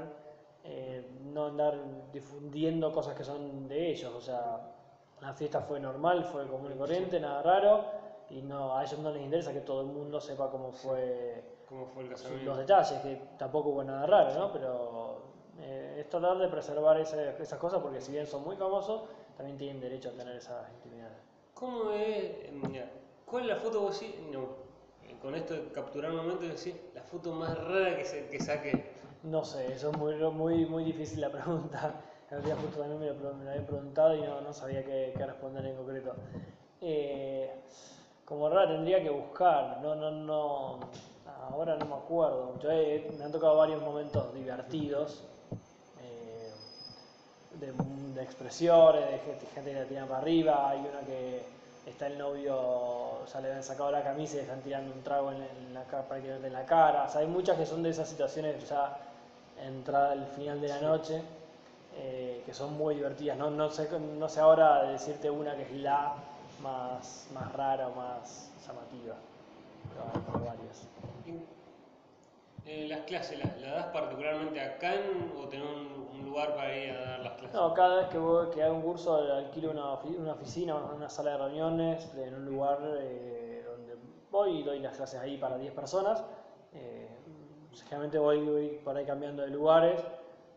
eh, 0.64 1.06
no 1.26 1.46
andar 1.46 1.78
difundiendo 2.10 2.92
cosas 2.92 3.14
que 3.14 3.24
son 3.24 3.68
de 3.68 3.90
ellos, 3.90 4.12
o 4.14 4.20
sea, 4.22 4.72
la 5.20 5.34
fiesta 5.34 5.60
fue 5.60 5.78
normal, 5.78 6.24
fue 6.24 6.46
común 6.46 6.72
y 6.74 6.78
corriente, 6.78 7.20
nada 7.20 7.42
raro, 7.42 7.84
y 8.30 8.40
no, 8.40 8.74
a 8.74 8.84
ellos 8.84 8.98
no 9.00 9.10
les 9.10 9.22
interesa 9.22 9.52
que 9.52 9.60
todo 9.60 9.82
el 9.82 9.88
mundo 9.88 10.18
sepa 10.18 10.50
cómo 10.50 10.72
fue 10.72 11.53
¿Cómo 11.74 11.86
fue 11.86 12.04
el 12.04 12.44
los 12.44 12.56
detalles, 12.58 13.00
que 13.00 13.20
tampoco 13.36 13.70
hubo 13.70 13.82
nada 13.82 14.06
raro, 14.06 14.32
¿no? 14.38 14.52
Pero 14.52 15.16
eh, 15.58 15.96
es 16.00 16.08
tratar 16.08 16.38
de 16.38 16.46
preservar 16.46 17.00
ese- 17.00 17.34
esas 17.42 17.58
cosas 17.58 17.80
porque 17.82 18.00
si 18.00 18.12
bien 18.12 18.26
son 18.28 18.44
muy 18.44 18.54
famosos, 18.54 19.02
también 19.36 19.58
tienen 19.58 19.80
derecho 19.80 20.10
a 20.10 20.12
tener 20.12 20.36
esa 20.36 20.68
intimidad. 20.76 21.10
¿Cómo 21.52 21.90
es? 21.90 22.52
Mira, 22.52 22.88
¿cuál 23.26 23.42
es 23.42 23.48
la 23.48 23.56
foto 23.56 23.80
vos 23.80 23.96
sí? 23.96 24.24
No, 24.30 24.42
eh, 25.08 25.16
con 25.20 25.34
esto 25.34 25.54
de 25.54 25.72
capturar 25.72 26.12
un 26.12 26.18
momento, 26.18 26.44
decís, 26.44 26.76
la 26.94 27.02
foto 27.02 27.32
más 27.32 27.58
rara 27.58 27.96
que, 27.96 28.04
se, 28.04 28.28
que 28.28 28.38
saqué. 28.38 28.84
No 29.24 29.44
sé, 29.44 29.72
eso 29.72 29.90
es 29.90 29.96
muy, 29.98 30.14
muy, 30.30 30.66
muy 30.66 30.84
difícil 30.84 31.20
la 31.20 31.30
pregunta. 31.30 31.92
El 32.30 32.42
día 32.44 32.54
justo 32.56 32.78
también 32.80 33.00
me 33.00 33.06
lo, 33.06 33.34
me 33.34 33.44
lo 33.44 33.50
habían 33.50 33.66
preguntado 33.66 34.14
y 34.16 34.22
no, 34.22 34.40
no 34.40 34.52
sabía 34.52 34.84
qué, 34.84 35.12
qué 35.16 35.26
responder 35.26 35.64
en 35.66 35.76
concreto. 35.76 36.14
Eh, 36.80 37.52
como 38.24 38.48
rara 38.48 38.68
tendría 38.68 39.02
que 39.02 39.10
buscar, 39.10 39.78
no, 39.80 39.94
no, 39.94 40.10
no, 40.10 40.78
ahora 41.50 41.76
no 41.76 41.86
me 41.86 41.94
acuerdo. 41.94 42.58
Yo 42.62 42.70
he- 42.70 43.10
me 43.18 43.24
han 43.24 43.32
tocado 43.32 43.56
varios 43.56 43.82
momentos 43.82 44.32
divertidos, 44.34 45.22
eh, 46.02 46.50
de, 47.60 47.72
de 48.14 48.22
expresiones, 48.22 49.08
de 49.10 49.18
gente, 49.18 49.46
gente 49.54 49.72
que 49.72 49.78
la 49.80 49.84
tira 49.86 50.06
para 50.06 50.18
arriba, 50.20 50.70
hay 50.70 50.80
una 50.80 51.00
que 51.00 51.42
está 51.86 52.06
el 52.06 52.18
novio, 52.18 53.24
ya 53.32 53.40
le 53.40 53.48
habían 53.48 53.62
sacado 53.62 53.90
la 53.90 54.02
camisa 54.02 54.34
y 54.34 54.36
le 54.36 54.42
están 54.42 54.60
tirando 54.62 54.92
un 54.92 55.02
trago 55.02 55.30
en, 55.32 55.42
en 55.42 55.74
la 55.74 55.82
prácticamente 55.84 56.46
en 56.48 56.52
la 56.52 56.64
cara. 56.64 57.04
O 57.04 57.08
sea, 57.10 57.20
hay 57.20 57.26
muchas 57.26 57.56
que 57.58 57.66
son 57.66 57.82
de 57.82 57.90
esas 57.90 58.08
situaciones 58.08 58.68
ya 58.68 58.96
entrada 59.62 60.12
al 60.12 60.26
final 60.28 60.60
de 60.60 60.68
la 60.68 60.80
noche, 60.80 61.22
eh, 61.96 62.42
que 62.46 62.54
son 62.54 62.76
muy 62.76 62.96
divertidas. 62.96 63.36
No, 63.38 63.50
no, 63.50 63.70
sé, 63.70 63.88
no 63.98 64.28
sé 64.28 64.40
ahora 64.40 64.82
decirte 64.84 65.30
una 65.30 65.54
que 65.56 65.62
es 65.62 65.72
la 65.72 66.14
más, 66.62 67.26
más 67.34 67.52
rara 67.52 67.88
o 67.88 67.92
más 67.94 68.50
llamativa, 68.66 69.16
pero 69.90 70.04
hay 70.40 70.44
varias. 70.46 70.88
Eh, 72.66 72.86
las 72.88 73.00
clases, 73.00 73.38
¿las, 73.38 73.60
las 73.60 73.70
das 73.72 73.86
particularmente 73.88 74.58
acá 74.60 74.94
en- 74.94 75.32
o 75.38 75.46
tenés 75.48 75.66
un, 75.68 76.08
un 76.18 76.24
lugar 76.24 76.54
para 76.54 76.74
ir 76.76 76.90
a 76.92 77.00
dar 77.00 77.20
las 77.20 77.32
clases? 77.34 77.52
No, 77.54 77.74
cada 77.74 77.96
vez 77.96 78.08
que, 78.08 78.18
voy, 78.18 78.50
que 78.50 78.62
hago 78.62 78.74
un 78.76 78.82
curso 78.82 79.16
alquilo 79.16 79.70
una, 79.70 79.94
una 80.18 80.32
oficina, 80.32 80.74
una 80.76 81.08
sala 81.10 81.32
de 81.32 81.38
reuniones 81.38 82.10
en 82.16 82.34
un 82.34 82.46
lugar 82.46 82.78
eh, 83.00 83.62
donde 83.66 83.96
voy 84.30 84.60
y 84.60 84.62
doy 84.62 84.78
las 84.80 84.96
clases 84.96 85.20
ahí 85.20 85.36
para 85.36 85.58
10 85.58 85.72
personas. 85.74 86.24
Eh, 86.72 87.08
generalmente 87.84 88.18
voy, 88.18 88.40
voy 88.44 88.68
por 88.82 88.96
ahí 88.96 89.04
cambiando 89.04 89.42
de 89.42 89.50
lugares, 89.50 90.00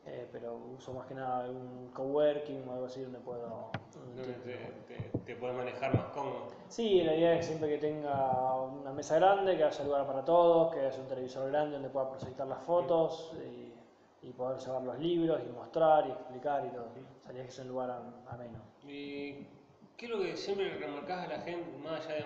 eh, 0.05 0.27
pero 0.31 0.55
uso 0.77 0.93
más 0.93 1.05
que 1.07 1.13
nada 1.13 1.49
un 1.49 1.89
coworking 1.93 2.67
o 2.69 2.73
algo 2.73 2.85
así 2.85 3.01
donde 3.01 3.19
puedo... 3.19 3.69
Donde 4.15 4.33
te, 4.33 4.57
te, 4.87 5.17
te 5.19 5.35
puedes 5.35 5.55
manejar 5.55 5.95
más 5.95 6.05
cómodo. 6.13 6.47
Sí, 6.69 7.01
la 7.03 7.15
idea 7.15 7.35
es 7.35 7.45
siempre 7.45 7.69
que 7.69 7.77
tenga 7.77 8.55
una 8.63 8.91
mesa 8.91 9.15
grande, 9.15 9.55
que 9.55 9.63
haya 9.63 9.83
lugar 9.85 10.05
para 10.05 10.23
todos, 10.25 10.73
que 10.73 10.81
haya 10.85 10.99
un 10.99 11.07
televisor 11.07 11.49
grande 11.49 11.73
donde 11.73 11.89
pueda 11.89 12.09
proyectar 12.09 12.45
las 12.47 12.61
fotos 12.61 13.31
y, 13.45 13.73
y 14.27 14.33
poder 14.33 14.59
llevar 14.59 14.81
los 14.81 14.99
libros 14.99 15.41
y 15.47 15.49
mostrar 15.51 16.07
y 16.07 16.11
explicar 16.11 16.65
y 16.65 16.69
todo. 16.69 16.87
O 16.87 17.23
sea, 17.23 17.33
que 17.33 17.41
es 17.47 17.59
un 17.59 17.67
lugar 17.69 17.91
am- 17.91 18.13
ameno. 18.27 18.59
¿Y 18.83 19.33
qué 19.95 20.05
es 20.05 20.09
lo 20.09 20.19
que 20.19 20.35
siempre 20.35 20.65
le 20.65 20.77
remarcás 20.77 21.25
a 21.25 21.27
la 21.29 21.39
gente, 21.41 21.77
más 21.77 22.05
allá 22.07 22.25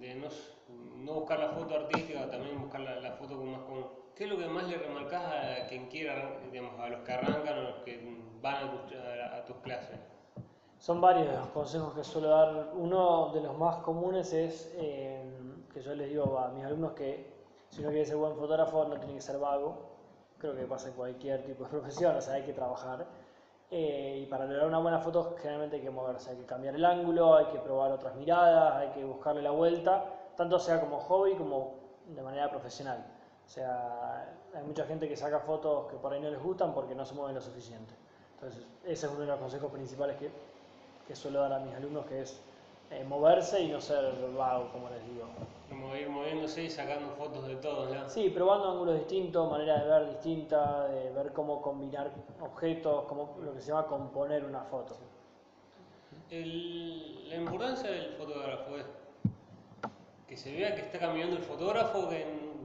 de, 0.00 0.06
de 0.08 0.14
no, 0.16 0.26
s- 0.26 0.52
no 0.96 1.14
buscar 1.14 1.38
la 1.38 1.48
foto 1.50 1.74
artística, 1.74 2.28
también 2.28 2.60
buscar 2.60 2.80
la, 2.80 2.96
la 2.96 3.12
foto 3.12 3.36
con 3.38 3.50
más 3.52 3.60
común? 3.62 3.86
¿Qué 4.16 4.24
es 4.24 4.30
lo 4.30 4.38
que 4.38 4.46
más 4.48 4.66
le 4.66 4.78
remarcás 4.78 5.24
a 5.26 5.66
quien 5.66 5.86
quiera, 5.88 6.38
digamos, 6.50 6.80
a 6.80 6.88
los 6.88 7.00
que 7.02 7.12
arrancan 7.12 7.56
o 7.58 7.60
a 7.60 7.64
los 7.64 7.74
que 7.84 8.00
van 8.40 8.66
a 8.66 8.70
tus, 8.70 8.96
a- 8.96 9.36
a 9.36 9.44
tus 9.44 9.56
clases? 9.58 9.98
Son 10.78 11.00
varios 11.00 11.26
los 11.34 11.48
consejos 11.48 11.94
que 11.94 12.04
suelo 12.04 12.28
dar. 12.28 12.72
Uno 12.74 13.30
de 13.32 13.40
los 13.40 13.56
más 13.56 13.76
comunes 13.76 14.32
es 14.32 14.72
eh, 14.76 15.22
que 15.72 15.82
yo 15.82 15.94
les 15.94 16.08
digo 16.08 16.38
a 16.38 16.48
mis 16.48 16.64
alumnos 16.64 16.92
que 16.92 17.34
si 17.70 17.80
uno 17.80 17.90
quiere 17.90 18.04
ser 18.04 18.16
buen 18.16 18.34
fotógrafo 18.36 18.84
no 18.84 18.96
tiene 18.98 19.14
que 19.14 19.20
ser 19.20 19.38
vago, 19.38 19.76
creo 20.38 20.54
que 20.54 20.64
pasa 20.64 20.88
en 20.88 20.94
cualquier 20.94 21.44
tipo 21.44 21.64
de 21.64 21.70
profesión, 21.78 22.14
o 22.16 22.20
sea, 22.20 22.34
hay 22.34 22.42
que 22.42 22.52
trabajar. 22.52 23.06
Eh, 23.70 24.20
y 24.22 24.26
para 24.26 24.44
lograr 24.44 24.68
una 24.68 24.78
buena 24.78 25.00
foto 25.00 25.34
generalmente 25.38 25.76
hay 25.76 25.82
que 25.82 25.90
moverse, 25.90 26.30
hay 26.30 26.36
que 26.36 26.44
cambiar 26.44 26.76
el 26.76 26.84
ángulo, 26.84 27.34
hay 27.34 27.46
que 27.46 27.58
probar 27.58 27.90
otras 27.90 28.14
miradas, 28.14 28.76
hay 28.76 28.90
que 28.90 29.04
buscarle 29.04 29.42
la 29.42 29.50
vuelta, 29.50 30.04
tanto 30.36 30.58
sea 30.58 30.80
como 30.80 31.00
hobby 31.00 31.34
como 31.34 31.74
de 32.06 32.22
manera 32.22 32.48
profesional. 32.48 33.04
O 33.44 33.48
sea, 33.48 34.36
hay 34.54 34.62
mucha 34.62 34.84
gente 34.84 35.08
que 35.08 35.16
saca 35.16 35.40
fotos 35.40 35.90
que 35.90 35.96
por 35.96 36.12
ahí 36.12 36.20
no 36.20 36.30
les 36.30 36.42
gustan 36.42 36.72
porque 36.74 36.94
no 36.94 37.04
se 37.04 37.14
mueven 37.14 37.34
lo 37.34 37.40
suficiente. 37.40 37.94
Entonces, 38.34 38.66
ese 38.84 39.06
es 39.06 39.12
uno 39.12 39.22
de 39.22 39.26
los 39.26 39.40
consejos 39.40 39.70
principales 39.72 40.16
que, 40.16 40.30
que 41.06 41.14
suelo 41.16 41.40
dar 41.40 41.52
a 41.54 41.58
mis 41.60 41.74
alumnos, 41.74 42.06
que 42.06 42.22
es 42.22 42.40
eh, 42.90 43.04
moverse 43.04 43.60
y 43.62 43.68
no 43.68 43.80
ser 43.80 44.14
vago, 44.36 44.70
como 44.72 44.88
les 44.90 45.04
digo. 45.06 45.26
Como 45.68 45.94
ir 45.96 46.08
moviéndose 46.08 46.64
y 46.64 46.70
sacando 46.70 47.08
fotos 47.16 47.46
de 47.48 47.56
todo, 47.56 47.92
¿no? 47.92 48.08
Sí, 48.08 48.30
probando 48.30 48.70
ángulos 48.70 48.96
distintos, 48.98 49.50
maneras 49.50 49.82
de 49.82 49.88
ver 49.90 50.08
distintas, 50.10 50.90
de 50.90 51.10
ver 51.10 51.32
cómo 51.32 51.60
combinar 51.60 52.10
objetos, 52.40 53.04
cómo, 53.08 53.36
lo 53.42 53.52
que 53.54 53.60
se 53.60 53.68
llama 53.68 53.86
componer 53.86 54.44
una 54.44 54.60
foto. 54.62 54.96
El- 56.30 57.28
la 57.28 57.36
importancia 57.36 57.90
del 57.90 58.12
fotógrafo 58.14 58.76
es 58.76 58.84
que 60.28 60.36
se 60.36 60.52
vea 60.52 60.74
que 60.74 60.82
está 60.82 60.98
caminando 60.98 61.36
el 61.36 61.42
fotógrafo, 61.42 62.08
que 62.08 62.22
en- 62.22 62.56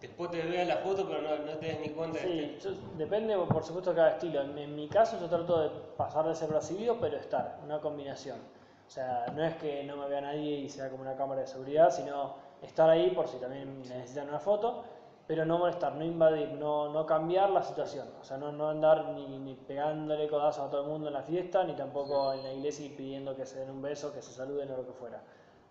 después 0.00 0.30
te 0.30 0.42
vea 0.42 0.64
la 0.64 0.76
foto 0.78 1.06
pero 1.06 1.20
no, 1.22 1.44
no 1.44 1.58
te 1.58 1.66
des 1.66 1.80
ni 1.80 1.88
cuenta 1.90 2.18
Sí, 2.20 2.28
de 2.28 2.54
que 2.54 2.60
yo- 2.60 2.70
depende 2.96 3.36
por 3.36 3.62
supuesto 3.62 3.90
de 3.90 3.96
cada 3.96 4.10
estilo. 4.10 4.40
En, 4.42 4.56
en 4.58 4.74
mi 4.74 4.88
caso 4.88 5.18
yo 5.20 5.28
trato 5.28 5.60
de 5.60 5.70
pasar 5.96 6.26
desapercibido, 6.26 6.96
pero 7.00 7.16
estar, 7.16 7.58
una 7.64 7.80
combinación. 7.80 8.38
O 8.86 8.90
sea, 8.90 9.26
no 9.34 9.44
es 9.44 9.54
que 9.56 9.84
no 9.84 9.96
me 9.96 10.08
vea 10.08 10.20
nadie 10.20 10.56
y 10.56 10.68
sea 10.68 10.88
como 10.90 11.02
una 11.02 11.14
cámara 11.14 11.42
de 11.42 11.46
seguridad, 11.46 11.90
sino 11.90 12.34
estar 12.62 12.90
ahí 12.90 13.10
por 13.10 13.28
si 13.28 13.38
también 13.38 13.78
necesitan 13.82 14.28
una 14.28 14.40
foto, 14.40 14.82
pero 15.28 15.44
no 15.44 15.58
molestar, 15.58 15.94
no 15.94 16.04
invadir, 16.04 16.50
no, 16.54 16.88
no 16.88 17.06
cambiar 17.06 17.50
la 17.50 17.62
situación. 17.62 18.08
O 18.20 18.24
sea, 18.24 18.36
no, 18.36 18.50
no 18.50 18.68
andar 18.68 19.10
ni, 19.10 19.38
ni 19.38 19.54
pegándole 19.54 20.26
codazos 20.26 20.66
a 20.66 20.70
todo 20.70 20.80
el 20.82 20.88
mundo 20.88 21.06
en 21.06 21.14
la 21.14 21.22
fiesta, 21.22 21.62
ni 21.62 21.74
tampoco 21.74 22.32
en 22.32 22.42
la 22.42 22.52
iglesia 22.52 22.84
y 22.86 22.88
pidiendo 22.88 23.36
que 23.36 23.46
se 23.46 23.60
den 23.60 23.70
un 23.70 23.80
beso, 23.80 24.12
que 24.12 24.22
se 24.22 24.32
saluden 24.32 24.72
o 24.72 24.78
lo 24.78 24.86
que 24.86 24.92
fuera. 24.92 25.20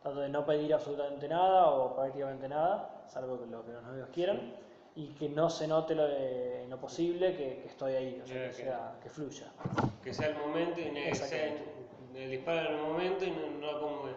Trato 0.02 0.22
de 0.22 0.30
no 0.30 0.46
pedir 0.46 0.74
absolutamente 0.74 1.28
nada 1.28 1.72
o 1.72 1.94
prácticamente 1.94 2.48
nada, 2.48 2.99
salvo 3.10 3.40
que 3.40 3.46
lo 3.48 3.66
que 3.66 3.74
los 3.74 3.84
novios 3.84 4.10
quieran, 4.14 4.54
y 4.96 5.08
que 5.10 5.30
no 5.30 5.50
se 5.50 5.68
note 5.68 5.96
lo, 5.96 6.08
de- 6.08 6.64
en 6.64 6.70
lo 6.70 6.78
posible 6.80 7.36
que, 7.36 7.60
que 7.62 7.68
estoy 7.68 7.94
ahí, 7.94 8.22
o 8.24 8.28
sea, 8.28 8.36
Ya, 8.36 8.42
que, 8.44 8.56
que- 8.56 8.64
sea- 8.64 9.00
que 9.04 9.10
fluya. 9.10 9.48
que 10.04 10.14
sea 10.14 10.28
el 10.28 10.38
momento 10.38 10.80
y 10.80 10.84
que 10.86 11.16
sea 11.16 11.28
Exactamente. 11.28 11.64
el 12.16 12.32
disparo 12.32 12.70
en 12.70 12.76
el 12.76 12.82
momento 12.82 13.26
y 13.26 13.32
no, 13.32 13.50
no 13.74 13.80
como 13.80 14.04
que 14.04 14.12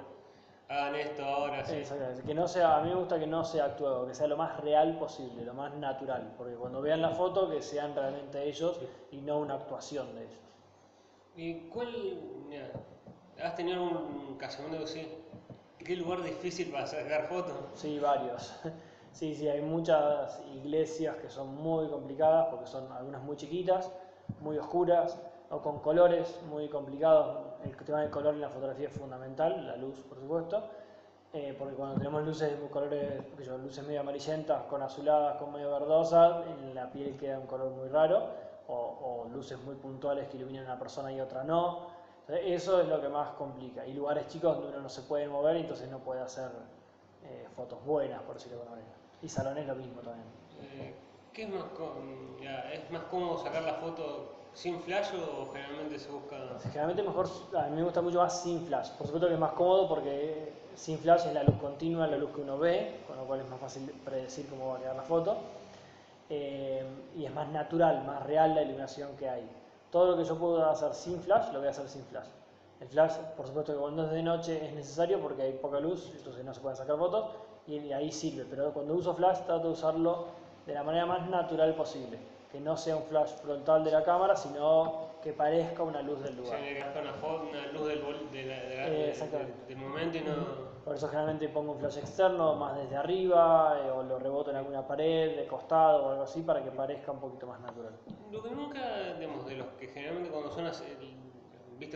hagan 0.68 0.94
esto 0.96 1.24
ahora, 1.24 1.64
sí. 1.64 1.76
Exactamente, 1.76 2.22
que 2.22 2.35
no 2.35 2.48
sea, 2.48 2.78
a 2.78 2.83
mí 2.83 2.88
me 2.88 2.94
gusta 2.96 3.18
que 3.18 3.26
no 3.26 3.44
sea 3.44 3.66
actuado, 3.66 4.07
que 4.07 4.14
sea 4.14 4.26
lo 4.26 4.37
más 4.37 4.59
real 4.61 4.98
posible, 4.98 5.44
lo 5.44 5.55
más 5.55 5.74
natural, 5.74 6.33
porque 6.38 6.55
cuando 6.55 6.81
vean 6.81 7.02
la 7.02 7.11
foto 7.11 7.50
que 7.50 7.61
sean 7.62 7.94
realmente 7.94 8.42
ellos 8.42 8.81
y 9.11 9.18
no 9.18 9.38
una 9.38 9.55
actuación 9.55 10.14
de 10.14 10.22
ellos. 10.22 10.38
¿Y 11.37 11.55
cuál, 11.68 11.88
mira, 12.48 12.68
has 13.42 13.55
tenido 13.55 13.83
un 13.83 14.37
casamiento 14.38 14.85
así? 14.85 15.07
¿Qué 15.85 15.97
lugar 15.97 16.23
difícil 16.23 16.71
para 16.71 16.87
sacar 16.87 17.27
fotos? 17.29 17.55
Sí, 17.75 17.99
varios. 17.99 18.55
Sí, 19.12 19.35
sí, 19.35 19.47
hay 19.47 19.61
muchas 19.61 20.40
iglesias 20.55 21.16
que 21.16 21.29
son 21.29 21.55
muy 21.57 21.87
complicadas 21.88 22.47
porque 22.49 22.66
son 22.66 22.90
algunas 22.92 23.23
muy 23.23 23.37
chiquitas, 23.37 23.92
muy 24.40 24.57
oscuras 24.57 25.18
o 25.51 25.61
con 25.61 25.81
colores 25.81 26.40
muy 26.49 26.66
complicados. 26.71 27.37
El 27.62 27.77
tema 27.77 28.01
del 28.01 28.09
color 28.09 28.33
en 28.33 28.40
la 28.40 28.49
fotografía 28.49 28.88
es 28.88 28.95
fundamental, 28.95 29.66
la 29.66 29.77
luz, 29.77 29.99
por 30.09 30.18
supuesto, 30.18 30.64
eh, 31.35 31.55
porque 31.59 31.75
cuando 31.75 31.97
tenemos 31.97 32.25
luces 32.25 32.59
de 32.59 32.68
colores, 32.68 33.23
luces 33.62 33.87
medio 33.87 34.01
amarillentas 34.01 34.62
con 34.62 34.81
azuladas, 34.81 35.37
con 35.37 35.53
medio 35.53 35.71
verdosas, 35.71 36.47
en 36.49 36.75
la 36.75 36.90
piel 36.90 37.18
queda 37.18 37.38
un 37.38 37.47
color 37.47 37.71
muy 37.73 37.88
raro, 37.88 38.29
o, 38.68 39.27
o 39.27 39.29
luces 39.31 39.59
muy 39.62 39.75
puntuales 39.75 40.27
que 40.29 40.38
iluminan 40.38 40.64
a 40.64 40.71
una 40.71 40.79
persona 40.79 41.12
y 41.12 41.21
otra 41.21 41.45
no. 41.45 41.81
Eso 42.28 42.80
es 42.80 42.88
lo 42.88 43.00
que 43.00 43.08
más 43.08 43.30
complica. 43.30 43.87
Y 43.87 43.94
lugares 43.94 44.28
chicos 44.28 44.56
donde 44.56 44.70
uno 44.70 44.82
no 44.82 44.88
se 44.88 45.02
puede 45.02 45.28
mover, 45.28 45.56
entonces 45.56 45.88
no 45.90 45.98
puede 45.98 46.20
hacer 46.20 46.50
eh, 47.24 47.46
fotos 47.56 47.85
buenas, 47.85 48.22
por 48.22 48.35
decirlo 48.35 48.58
de 48.58 48.62
alguna 48.62 48.80
manera. 48.82 48.96
Y 49.22 49.28
salones 49.28 49.66
lo 49.66 49.74
mismo 49.74 50.00
también. 50.00 50.26
Eh, 50.61 50.94
¿Qué 51.32 51.44
es 51.44 51.48
más, 51.48 51.64
ya, 52.40 52.72
es 52.72 52.90
más 52.90 53.04
cómodo 53.04 53.42
sacar 53.42 53.62
la 53.62 53.74
foto 53.74 54.35
sin 54.52 54.80
flash 54.80 55.08
o 55.14 55.50
generalmente 55.52 55.98
se 55.98 56.11
busca? 56.11 56.37
Generalmente 56.62 57.02
mejor, 57.02 57.26
a 57.56 57.66
mí 57.68 57.76
me 57.76 57.82
gusta 57.82 58.02
mucho 58.02 58.18
más 58.18 58.42
sin 58.42 58.66
flash. 58.66 58.90
Por 58.90 59.06
supuesto 59.06 59.28
que 59.28 59.35
es 59.35 59.40
más 59.40 59.52
cómodo 59.52 59.88
porque 59.88 60.52
sin 60.74 60.98
flash 60.98 61.26
es 61.26 61.35
la 61.35 61.42
luz 61.42 61.56
continua, 61.56 62.06
la 62.06 62.16
luz 62.16 62.30
que 62.35 62.42
uno 62.42 62.58
ve, 62.58 63.00
con 63.06 63.16
lo 63.16 63.24
cual 63.24 63.40
es 63.40 63.48
más 63.48 63.61
fácil 63.61 63.90
predecir 64.04 64.48
cómo 64.48 64.68
va 64.68 64.76
a 64.76 64.80
quedar 64.80 64.96
la 64.96 65.02
foto. 65.02 65.37
Eh, 66.28 66.85
y 67.16 67.24
es 67.24 67.35
más 67.35 67.48
natural, 67.48 68.04
más 68.04 68.22
real 68.24 68.54
la 68.54 68.62
iluminación 68.62 69.16
que 69.16 69.28
hay. 69.28 69.48
Todo 69.92 70.12
lo 70.12 70.16
que 70.16 70.24
yo 70.24 70.37
puedo 70.37 70.64
hacer 70.68 70.94
sin 70.94 71.20
flash, 71.20 71.52
lo 71.52 71.59
voy 71.59 71.68
a 71.68 71.70
hacer 71.70 71.87
sin 71.87 72.02
flash. 72.07 72.26
El 72.81 72.88
flash, 72.88 73.12
por 73.37 73.46
supuesto 73.46 73.74
que 73.74 73.78
cuando 73.78 74.07
es 74.07 74.11
de 74.11 74.22
noche 74.22 74.66
es 74.66 74.72
necesario 74.72 75.20
porque 75.20 75.42
hay 75.42 75.52
poca 75.52 75.78
luz, 75.78 76.11
entonces 76.16 76.42
no 76.44 76.55
se 76.55 76.61
pueden 76.61 76.76
sacar 76.76 76.96
fotos, 76.96 77.26
y 77.66 77.92
ahí 77.92 78.11
sirve. 78.11 78.46
Pero 78.48 78.72
cuando 78.72 78.94
uso 78.94 79.14
flash 79.14 79.40
trato 79.46 79.68
de 79.68 79.74
usarlo 79.74 80.24
de 80.66 80.72
la 80.72 80.83
manera 80.83 81.05
más 81.05 81.28
natural 81.28 81.74
posible. 81.74 82.18
Que 82.50 82.59
no 82.59 82.76
sea 82.76 82.96
un 82.96 83.05
flash 83.05 83.33
frontal 83.42 83.85
de 83.85 83.90
la 83.90 84.02
cámara, 84.02 84.35
sino 84.35 85.12
que 85.22 85.32
parezca 85.32 85.82
una 85.82 86.02
luz 86.02 86.22
del 86.22 86.37
lugar. 86.37 86.61
le 86.61 86.74
gasta 86.74 87.00
una, 87.00 87.12
foto, 87.12 87.46
una 87.48 87.66
luz 87.68 87.87
del, 87.87 88.02
bol- 88.02 88.30
de 88.30 88.44
la- 88.44 88.61
de 88.62 88.76
la- 88.76 88.88
Eh, 88.88 89.14
de- 89.14 89.66
del 89.68 89.76
momento 89.76 90.18
y 90.18 90.20
no... 90.22 90.72
Por 90.85 90.96
eso 90.96 91.06
generalmente 91.06 91.48
pongo 91.48 91.72
un 91.72 91.78
flash 91.78 91.98
externo 91.98 92.56
más 92.56 92.76
desde 92.76 92.96
arriba 92.96 93.78
eh, 93.87 93.90
o 93.90 94.02
lo 94.02 94.18
reboto 94.18 94.50
en 94.50 94.56
alguna 94.56 94.85
pared, 94.87 95.37
de 95.37 95.46
costado 95.46 96.06
o 96.06 96.11
algo 96.11 96.22
así 96.24 96.42
para 96.42 96.62
que 96.64 96.72
parezca 96.72 97.12
un 97.12 97.20
poquito 97.20 97.46
más 97.46 97.61
natural. 97.61 97.92
Lo 98.32 98.42
que 98.42 98.50
nunca, 98.50 99.14
digamos, 99.18 99.46
de 99.46 99.56
los 99.56 99.66
que 99.78 99.87
generalmente 99.88 100.30
cuando 100.30 100.50
son 100.50 100.66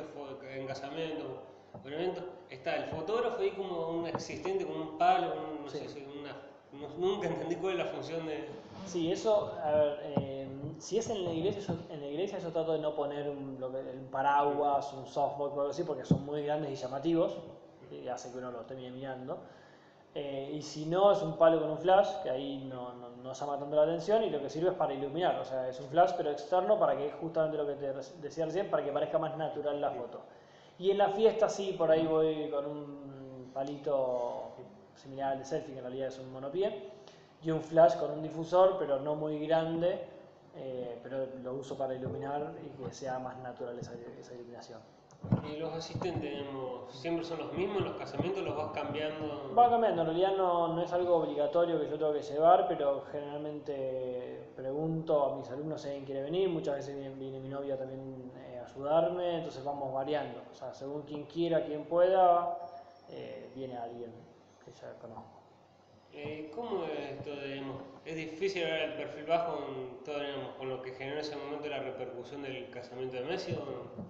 fo- 0.05 0.39
en 0.49 0.67
casamiento 0.69 1.43
o 1.85 1.89
en 1.89 1.95
eventos, 1.95 2.25
está 2.49 2.77
el 2.77 2.85
fotógrafo 2.85 3.41
ahí 3.41 3.51
como 3.51 3.89
un 3.89 4.07
existente 4.07 4.65
con 4.65 4.81
un 4.81 4.97
palo, 4.99 5.33
un- 5.35 5.65
no 5.65 5.69
Sí. 5.69 5.79
sé, 5.89 6.07
una, 6.21 6.37
no- 6.73 6.95
nunca 6.97 7.27
entendí 7.27 7.57
cuál 7.57 7.73
es 7.73 7.79
la 7.87 7.87
función 7.87 8.25
de... 8.25 8.47
Sí, 8.87 9.11
eso, 9.11 9.53
a 9.65 9.73
ver, 9.73 10.01
eh, 10.21 10.46
si 10.79 10.99
es 10.99 11.09
en 11.11 11.25
la 11.25 11.33
iglesia, 11.33 11.63
yo, 11.63 11.75
en 11.91 12.01
la 12.01 12.07
iglesia 12.07 12.39
yo 12.39 12.51
trato 12.53 12.73
de 12.73 12.79
no 12.79 12.95
poner 12.95 13.29
un, 13.29 13.57
lo 13.61 13.71
que- 13.73 13.79
un 13.79 14.09
paraguas, 14.11 14.93
un 14.93 15.07
softbox 15.07 15.57
o 15.57 15.61
algo 15.61 15.71
así, 15.71 15.83
porque 15.85 16.05
son 16.05 16.25
muy 16.25 16.43
grandes 16.45 16.71
y 16.71 16.77
llamativos, 16.77 17.39
y 17.91 18.09
hace 18.09 18.31
que 18.31 18.39
uno 18.39 18.51
lo 18.51 18.61
termine 18.65 18.91
mirando. 18.91 19.39
Eh, 20.15 20.53
y 20.55 20.63
si 20.63 20.87
no, 20.87 21.13
es 21.13 21.23
un 21.23 21.37
palo 21.37 21.61
con 21.61 21.71
un 21.71 21.79
flash, 21.79 22.09
que 22.23 22.31
ahí 22.31 22.59
no, 22.71 22.95
no, 22.95 23.11
no 23.11 23.33
llama 23.35 23.59
tanto 23.59 23.77
la 23.77 23.83
atención, 23.83 24.23
y 24.25 24.31
lo 24.31 24.41
que 24.41 24.49
sirve 24.49 24.71
es 24.71 24.75
para 24.77 24.95
iluminar, 24.95 25.39
o 25.39 25.45
sea, 25.45 25.69
es 25.69 25.79
un 25.81 25.89
flash 25.89 26.13
pero 26.17 26.31
externo 26.31 26.79
para 26.79 26.97
que, 26.97 27.11
justamente 27.11 27.57
lo 27.59 27.67
que 27.67 27.75
te 27.75 27.93
decía 28.23 28.47
recién, 28.47 28.71
para 28.71 28.83
que 28.83 28.93
parezca 28.93 29.19
más 29.19 29.37
natural 29.37 29.81
la 29.81 29.91
foto. 29.91 30.23
Y 30.79 30.91
en 30.91 30.99
la 30.99 31.11
fiesta 31.11 31.49
sí, 31.49 31.73
por 31.73 31.91
ahí 31.91 32.07
voy 32.07 32.49
con 32.49 32.67
un 32.67 33.51
palito 33.53 34.53
similar 34.95 35.33
al 35.33 35.39
de 35.39 35.45
selfie, 35.45 35.73
que 35.75 35.79
en 35.81 35.85
realidad 35.85 36.09
es 36.09 36.19
un 36.19 36.33
monopié, 36.33 36.73
y 37.43 37.51
un 37.51 37.63
flash 37.63 37.97
con 37.97 38.11
un 38.11 38.23
difusor, 38.23 38.77
pero 38.79 38.99
no 38.99 39.15
muy 39.15 39.39
grande, 39.47 40.01
eh, 40.57 40.99
pero 41.03 41.27
lo 41.43 41.55
uso 41.55 41.77
para 41.77 41.95
iluminar 41.95 42.55
y 42.65 42.83
que 42.83 42.93
sea 42.93 43.19
más 43.19 43.39
natural 43.39 43.79
esa, 43.79 43.93
esa 44.19 44.35
iluminación. 44.35 44.81
Y 45.51 45.57
los 45.57 45.73
asistentes, 45.73 46.31
digamos, 46.39 46.93
siempre 46.93 47.25
son 47.25 47.39
los 47.39 47.53
mismos, 47.53 47.83
los 47.83 47.97
casamientos 47.97 48.45
los 48.45 48.57
vas 48.57 48.71
cambiando. 48.73 49.53
Va 49.57 49.71
cambiando, 49.71 50.03
en 50.03 50.09
realidad 50.09 50.37
no, 50.37 50.75
no 50.75 50.83
es 50.83 50.93
algo 50.93 51.17
obligatorio 51.17 51.81
que 51.81 51.89
yo 51.89 51.99
tengo 51.99 52.13
que 52.13 52.23
llevar, 52.23 52.69
pero 52.69 53.05
generalmente 53.11 54.51
pregunto 54.55 55.25
a 55.25 55.37
mis 55.37 55.51
alumnos 55.51 55.81
si 55.81 55.89
alguien 55.89 56.05
quiere 56.05 56.23
venir, 56.23 56.49
muchas 56.49 56.77
veces 56.77 56.95
viene, 56.97 57.15
viene 57.15 57.41
mi 57.41 57.49
novia 57.49 57.77
también 57.77 58.31
eh, 58.37 58.61
a 58.61 58.71
ayudarme, 58.71 59.39
entonces 59.39 59.65
vamos 59.65 59.93
variando, 59.93 60.43
o 60.51 60.55
sea, 60.55 60.73
según 60.73 61.03
quien 61.03 61.25
quiera, 61.25 61.65
quien 61.65 61.85
pueda, 61.85 62.59
eh, 63.09 63.51
viene 63.55 63.77
alguien 63.77 64.13
que 64.65 64.73
ya 64.73 64.93
conozco. 65.01 65.36
Eh, 66.17 66.51
¿Cómo 66.55 66.85
es 66.85 67.19
esto, 67.19 67.31
digamos? 67.43 67.77
¿Es 68.05 68.17
difícil 68.17 68.63
ver 68.63 68.91
el 68.91 68.95
perfil 68.95 69.25
bajo 69.25 69.59
en 69.69 70.05
todo, 70.05 70.21
digamos, 70.21 70.55
con 70.57 70.69
lo 70.69 70.81
que 70.83 70.93
generó 70.93 71.17
en 71.17 71.21
ese 71.21 71.37
momento 71.37 71.69
la 71.69 71.81
repercusión 71.81 72.43
del 72.43 72.71
casamiento 72.71 73.17
de 73.17 73.23
Messi? 73.25 73.53
O 73.53 73.57
no? 73.57 74.07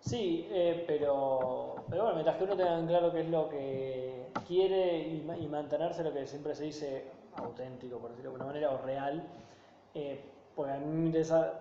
Sí, 0.00 0.46
eh, 0.50 0.84
pero, 0.86 1.74
pero 1.88 2.02
bueno, 2.02 2.14
mientras 2.16 2.36
que 2.36 2.44
uno 2.44 2.56
tenga 2.56 2.78
en 2.78 2.86
claro 2.86 3.12
qué 3.12 3.20
es 3.20 3.28
lo 3.28 3.48
que 3.48 4.26
quiere 4.46 4.98
y, 5.08 5.20
ma- 5.22 5.36
y 5.36 5.46
mantenerse 5.46 6.02
lo 6.02 6.12
que 6.12 6.26
siempre 6.26 6.54
se 6.54 6.64
dice 6.64 7.04
auténtico, 7.36 7.98
por 7.98 8.10
decirlo 8.10 8.30
de 8.30 8.34
alguna 8.36 8.46
manera, 8.46 8.70
o 8.72 8.78
real, 8.78 9.22
eh, 9.94 10.18
porque 10.56 10.72
a 10.72 10.78
mí 10.78 10.86
me 10.86 11.06
interesa, 11.06 11.54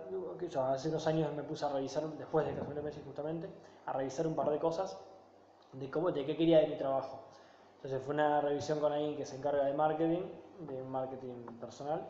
hace 0.73 0.89
unos 0.89 1.05
años 1.07 1.31
me 1.33 1.43
puse 1.43 1.65
a 1.65 1.69
revisar, 1.69 2.07
después 2.09 2.45
del 2.45 2.55
casamiento 2.55 2.81
de 2.81 2.85
Messi 2.89 3.01
justamente, 3.05 3.49
a 3.85 3.93
revisar 3.93 4.25
un 4.27 4.35
par 4.35 4.49
de 4.49 4.57
cosas 4.59 4.97
de 5.73 5.89
cómo, 5.89 6.11
de 6.11 6.25
qué 6.25 6.35
quería 6.35 6.59
de 6.59 6.67
mi 6.67 6.75
trabajo. 6.75 7.19
Entonces 7.81 8.01
fue 8.03 8.13
una 8.13 8.41
revisión 8.41 8.79
con 8.79 8.93
alguien 8.93 9.15
que 9.15 9.25
se 9.25 9.35
encarga 9.37 9.65
de 9.65 9.73
marketing, 9.73 10.21
de 10.67 10.83
marketing 10.83 11.45
personal, 11.59 12.05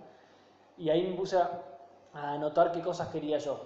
y 0.78 0.90
ahí 0.90 1.08
me 1.08 1.16
puse 1.16 1.38
a, 1.38 1.62
a 2.14 2.34
anotar 2.34 2.74
qué 2.74 2.82
cosas 2.82 3.08
quería 3.08 3.38
yo. 3.38 3.58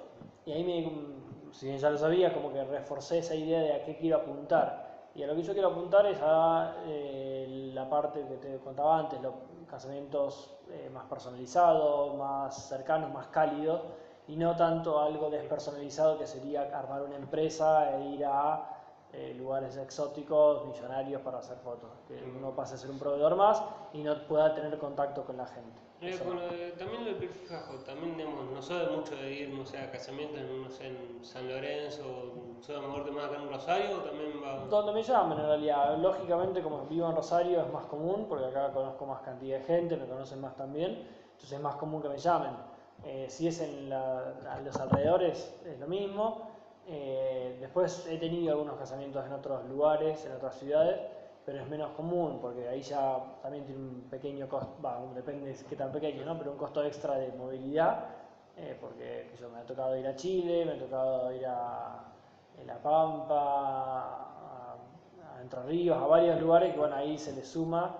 Y 0.45 0.51
ahí 0.51 0.63
me, 0.63 1.51
si 1.51 1.65
bien 1.65 1.79
ya 1.79 1.89
lo 1.89 1.97
sabía, 1.97 2.31
como 2.31 2.53
que 2.53 2.63
reforcé 2.63 3.19
esa 3.19 3.33
idea 3.33 3.59
de 3.59 3.73
a 3.73 3.83
qué 3.83 3.97
quiero 3.97 4.17
apuntar. 4.17 5.09
Y 5.15 5.23
a 5.23 5.27
lo 5.27 5.35
que 5.35 5.41
yo 5.41 5.53
quiero 5.53 5.69
apuntar 5.69 6.05
es 6.05 6.19
a 6.21 6.75
eh, 6.85 7.71
la 7.73 7.89
parte 7.89 8.23
que 8.27 8.35
te 8.35 8.57
contaba 8.59 8.99
antes, 8.99 9.19
lo, 9.21 9.33
casamientos 9.65 10.53
eh, 10.69 10.89
más 10.93 11.05
personalizados, 11.05 12.15
más 12.17 12.67
cercanos, 12.67 13.11
más 13.11 13.27
cálidos, 13.27 13.81
y 14.27 14.35
no 14.35 14.55
tanto 14.55 14.99
algo 14.99 15.29
despersonalizado 15.29 16.17
que 16.17 16.27
sería 16.27 16.63
armar 16.77 17.01
una 17.03 17.15
empresa 17.15 17.97
e 17.97 18.05
ir 18.09 18.25
a 18.25 18.74
eh, 19.15 19.34
lugares 19.38 19.78
exóticos, 19.78 20.65
millonarios 20.65 21.21
para 21.21 21.39
hacer 21.39 21.58
fotos. 21.58 21.89
Que 22.08 22.23
uno 22.23 22.51
pase 22.51 22.75
a 22.75 22.78
ser 22.78 22.89
un 22.91 22.99
proveedor 22.99 23.36
más 23.36 23.62
y 23.93 24.04
no 24.04 24.15
pueda 24.28 24.54
tener 24.54 24.78
contacto 24.78 25.23
con 25.23 25.38
la 25.38 25.45
gente. 25.47 25.80
Eh, 26.01 26.19
bueno, 26.25 26.41
eh, 26.51 26.75
también 26.78 27.06
lo 27.06 27.12
del 27.12 27.15
perfil 27.19 27.47
también 27.86 28.17
digamos, 28.17 28.51
no 28.51 28.62
soy 28.62 28.86
mucho 28.95 29.15
de 29.15 29.32
ir, 29.32 29.49
no 29.49 29.65
sé, 29.65 29.78
a 29.80 29.89
casamientos, 29.89 30.41
no 30.41 30.69
sé, 30.69 30.88
en 30.88 31.23
San 31.23 31.47
Lorenzo, 31.47 32.04
soy 32.62 32.75
a 32.75 32.80
lo 32.80 32.88
mejor 32.89 33.06
de 33.06 33.12
más 33.12 33.25
acá 33.25 33.36
en 33.41 33.49
Rosario, 33.49 33.97
o 33.97 33.99
también 34.01 34.32
va... 34.43 34.65
Donde 34.65 34.91
me 34.91 35.01
llamen 35.01 35.39
en 35.39 35.45
realidad, 35.45 35.97
lógicamente 35.97 36.62
como 36.62 36.86
vivo 36.86 37.10
en 37.10 37.15
Rosario 37.15 37.62
es 37.62 37.71
más 37.71 37.86
común, 37.86 38.25
porque 38.28 38.45
acá 38.45 38.71
conozco 38.73 39.06
más 39.06 39.21
cantidad 39.21 39.58
de 39.60 39.63
gente, 39.63 39.95
me 39.95 40.06
conocen 40.06 40.41
más 40.41 40.56
también, 40.58 41.08
entonces 41.32 41.54
es 41.54 41.62
más 41.62 41.75
común 41.75 42.01
que 42.01 42.10
me 42.10 42.17
llamen. 42.17 42.51
Eh, 43.06 43.28
si 43.30 43.47
es 43.47 43.62
en 43.62 43.89
la- 43.89 44.34
a 44.51 44.60
los 44.60 44.75
alrededores 44.75 45.54
es 45.65 45.80
lo 45.80 45.88
mismo. 45.88 46.54
Eh, 46.88 47.58
después 47.60 48.06
he 48.08 48.17
tenido 48.17 48.52
algunos 48.52 48.78
casamientos 48.78 49.26
en 49.26 49.34
otros 49.34 49.65
lugares, 49.65 50.24
en 50.26 50.34
otras 50.34 50.56
ciudades, 50.56 51.00
pero 51.45 51.60
es 51.60 51.67
menos 51.67 51.91
común 51.91 52.39
porque 52.39 52.67
ahí 52.67 52.82
ya 52.82 53.19
también 53.41 53.65
tiene 53.65 53.82
un 53.82 54.02
pequeño 54.10 54.48
costo, 54.48 54.82
va, 54.84 55.02
depende 55.13 55.52
de 55.52 55.65
qué 55.65 55.76
tan 55.76 55.91
pequeño, 55.91 56.26
¿no? 56.26 56.38
pero 56.38 56.52
un 56.52 56.58
costo 56.58 56.84
extra 56.84 57.15
de 57.15 57.32
movilidad, 57.34 58.06
eh, 58.58 58.78
porque 58.80 59.32
yo, 59.39 59.50
me 59.50 59.60
ha 59.60 59.65
tocado 59.65 59.98
ir 59.98 60.08
a 60.08 60.15
Chile, 60.15 60.65
me 60.65 60.74
ha 60.74 60.80
tocado 60.80 61.32
ir 61.32 61.45
a, 61.45 62.04
La 62.65 62.78
Pampa, 62.78 63.36
a, 63.36 64.76
a 65.36 65.41
Entre 65.41 65.63
Ríos, 65.63 65.98
a 65.98 66.06
varios 66.08 66.39
lugares 66.39 66.71
que 66.71 66.80
bueno, 66.80 66.95
ahí 66.95 67.17
se 67.17 67.34
le 67.34 67.43
suma 67.43 67.98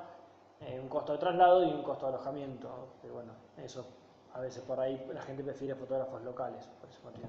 eh, 0.62 0.80
un 0.80 0.88
costo 0.88 1.14
de 1.14 1.20
traslado 1.20 1.64
y 1.64 1.74
un 1.74 1.84
costo 1.84 2.06
de 2.08 2.14
alojamiento, 2.14 2.98
que 3.02 3.10
bueno, 3.10 3.34
eso 3.58 3.86
a 4.34 4.40
veces 4.40 4.64
por 4.64 4.80
ahí 4.80 5.06
la 5.14 5.22
gente 5.22 5.44
prefiere 5.44 5.76
fotógrafos 5.76 6.22
locales, 6.24 6.68
por 6.80 6.90
ese 6.90 7.02
motivo. 7.04 7.28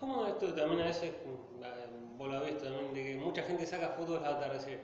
¿Cómo 0.00 0.24
esto 0.24 0.54
también 0.54 0.80
a 0.80 0.86
veces, 0.86 1.10
eh, 1.10 1.86
vos 2.16 2.28
lo 2.28 2.40
visto 2.42 2.64
también, 2.64 2.94
de 2.94 3.04
que 3.04 3.16
mucha 3.16 3.42
gente 3.42 3.66
saca 3.66 3.90
fotos 3.90 4.22
del 4.22 4.32
atardecer? 4.32 4.80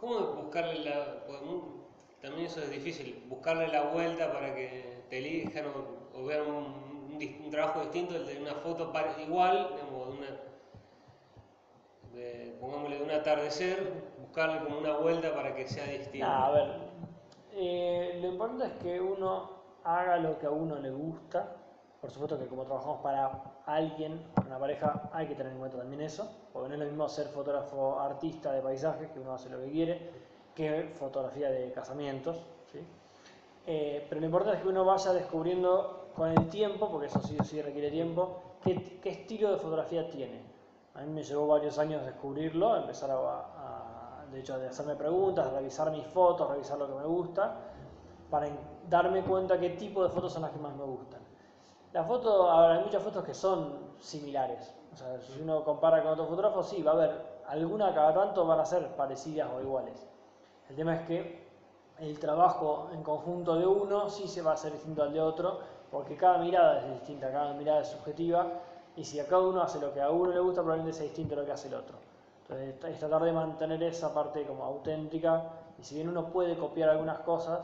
¿Cómo 0.00 0.18
buscarle 0.42 0.84
la... 0.84 1.22
mu- 1.44 1.78
también 2.20 2.46
eso 2.46 2.60
es 2.60 2.70
difícil, 2.70 3.24
buscarle 3.28 3.68
la 3.68 3.82
vuelta 3.82 4.32
para 4.32 4.52
que 4.54 5.04
te 5.08 5.18
elijan 5.18 5.66
o, 6.14 6.24
vean 6.24 6.50
un, 6.50 7.50
trabajo 7.50 7.80
distinto, 7.80 8.16
el 8.16 8.26
de 8.26 8.42
una 8.42 8.54
foto 8.54 8.92
igual, 9.24 9.68
digamos, 9.74 10.08
de 10.08 10.18
una, 10.18 10.26
de, 12.12 12.56
pongámosle 12.60 12.98
de 12.98 13.04
un 13.04 13.10
atardecer, 13.10 13.92
buscarle 14.20 14.64
como 14.64 14.78
una 14.78 14.96
vuelta 14.96 15.32
para 15.32 15.54
que 15.54 15.68
sea 15.68 15.84
distinto. 15.84 16.26
Nah, 16.26 16.46
a 16.46 16.50
ver, 16.50 16.74
eh, 17.52 18.18
lo 18.20 18.28
importante 18.28 18.66
es 18.66 18.82
que 18.82 19.00
uno 19.00 19.50
haga 19.84 20.18
lo 20.18 20.38
que 20.38 20.46
a 20.46 20.50
uno 20.50 20.78
le 20.78 20.90
gusta. 20.90 21.57
Por 22.00 22.10
supuesto 22.12 22.38
que 22.38 22.46
como 22.46 22.62
trabajamos 22.62 23.00
para 23.00 23.30
alguien, 23.66 24.22
una 24.46 24.58
pareja, 24.58 25.10
hay 25.12 25.26
que 25.26 25.34
tener 25.34 25.52
en 25.52 25.58
cuenta 25.58 25.78
también 25.78 26.00
eso, 26.02 26.30
porque 26.52 26.68
no 26.68 26.74
es 26.74 26.80
lo 26.80 26.86
mismo 26.86 27.08
ser 27.08 27.26
fotógrafo 27.26 27.98
artista 27.98 28.52
de 28.52 28.62
paisajes, 28.62 29.10
que 29.10 29.18
uno 29.18 29.34
hace 29.34 29.48
lo 29.50 29.58
que 29.58 29.70
quiere, 29.70 30.10
que 30.54 30.94
fotografía 30.96 31.50
de 31.50 31.72
casamientos. 31.72 32.36
¿sí? 32.70 32.78
Eh, 33.66 34.06
pero 34.08 34.20
lo 34.20 34.26
importante 34.26 34.58
es 34.58 34.62
que 34.62 34.68
uno 34.68 34.84
vaya 34.84 35.12
descubriendo 35.12 36.08
con 36.14 36.30
el 36.30 36.48
tiempo, 36.48 36.88
porque 36.88 37.06
eso 37.08 37.20
sí 37.20 37.36
o 37.38 37.44
sí 37.44 37.60
requiere 37.60 37.90
tiempo, 37.90 38.42
qué, 38.62 38.98
estilo 39.04 39.50
de 39.50 39.58
fotografía 39.58 40.08
tiene. 40.08 40.40
A 40.94 41.02
mí 41.02 41.12
me 41.12 41.22
llevó 41.22 41.48
varios 41.48 41.78
años 41.78 42.04
descubrirlo, 42.04 42.76
empezar 42.76 43.10
a, 43.10 44.24
de 44.30 44.40
hecho, 44.40 44.58
de 44.58 44.68
hacerme 44.68 44.94
preguntas, 44.94 45.52
revisar 45.52 45.90
mis 45.90 46.06
fotos, 46.06 46.48
revisar 46.48 46.78
lo 46.78 46.88
que 46.88 46.94
me 46.94 47.06
gusta, 47.06 47.56
para 48.30 48.48
darme 48.88 49.22
cuenta 49.22 49.58
qué 49.58 49.70
tipo 49.70 50.02
de 50.02 50.10
fotos 50.10 50.32
son 50.32 50.42
las 50.42 50.50
que 50.50 50.58
más 50.58 50.74
me 50.76 50.84
gustan. 50.84 51.27
La 51.92 52.04
foto, 52.04 52.50
ahora 52.50 52.74
hay 52.74 52.84
muchas 52.84 53.02
fotos 53.02 53.24
que 53.24 53.34
son 53.34 53.72
similares. 54.00 54.74
O 54.92 54.96
sea, 54.96 55.18
si 55.20 55.40
uno 55.40 55.64
compara 55.64 56.02
con 56.02 56.12
otros 56.12 56.28
fotógrafos, 56.28 56.68
sí, 56.68 56.82
va 56.82 56.92
a 56.92 56.94
haber 56.94 57.10
alguna 57.46 57.94
cada 57.94 58.12
tanto 58.12 58.46
van 58.46 58.60
a 58.60 58.64
ser 58.64 58.88
parecidas 58.96 59.48
o 59.54 59.60
iguales. 59.60 60.06
El 60.68 60.76
tema 60.76 60.94
es 60.96 61.06
que 61.06 61.48
el 61.98 62.18
trabajo 62.18 62.88
en 62.92 63.02
conjunto 63.02 63.56
de 63.56 63.66
uno 63.66 64.08
sí 64.10 64.28
se 64.28 64.42
va 64.42 64.52
a 64.52 64.54
hacer 64.54 64.72
distinto 64.72 65.02
al 65.02 65.12
de 65.12 65.20
otro, 65.20 65.58
porque 65.90 66.16
cada 66.16 66.38
mirada 66.38 66.78
es 66.80 66.90
distinta, 66.92 67.30
cada 67.32 67.54
mirada 67.54 67.80
es 67.80 67.88
subjetiva, 67.88 68.46
y 68.96 69.04
si 69.04 69.18
a 69.20 69.26
cada 69.26 69.42
uno 69.42 69.62
hace 69.62 69.80
lo 69.80 69.92
que 69.92 70.00
a 70.02 70.10
uno 70.10 70.30
le 70.32 70.40
gusta, 70.40 70.60
probablemente 70.60 70.96
sea 70.96 71.04
distinto 71.04 71.34
a 71.34 71.38
lo 71.38 71.44
que 71.46 71.52
hace 71.52 71.68
el 71.68 71.74
otro. 71.74 71.96
Entonces 72.42 72.74
es- 72.82 72.84
es 72.94 72.98
tratar 72.98 73.22
de 73.22 73.32
mantener 73.32 73.82
esa 73.82 74.12
parte 74.12 74.44
como 74.46 74.64
auténtica, 74.64 75.42
y 75.78 75.84
si 75.84 75.94
bien 75.94 76.08
uno 76.08 76.26
puede 76.26 76.56
copiar 76.56 76.90
algunas 76.90 77.18
cosas, 77.20 77.60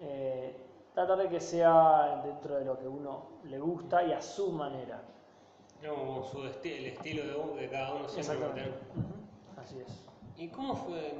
eh, 0.00 0.54
tratar 0.94 1.18
de 1.18 1.28
que 1.28 1.40
sea 1.40 2.22
dentro 2.24 2.54
de 2.56 2.64
lo 2.64 2.78
que 2.78 2.86
uno 2.88 3.26
le 3.44 3.58
gusta 3.58 4.04
y 4.04 4.12
a 4.12 4.22
su 4.22 4.52
manera. 4.52 5.02
Como 5.86 6.22
su 6.24 6.38
esti- 6.44 6.78
el 6.78 6.86
estilo 6.86 7.24
de, 7.26 7.34
u- 7.36 7.56
de 7.56 7.68
cada 7.68 7.94
uno 7.94 8.08
siempre 8.08 8.38
va 8.38 8.46
a 8.46 8.54
tener. 8.54 8.74
Así 9.60 9.78
es. 9.80 10.06
¿Y 10.36 10.48
cómo 10.48 10.74
fue, 10.74 11.14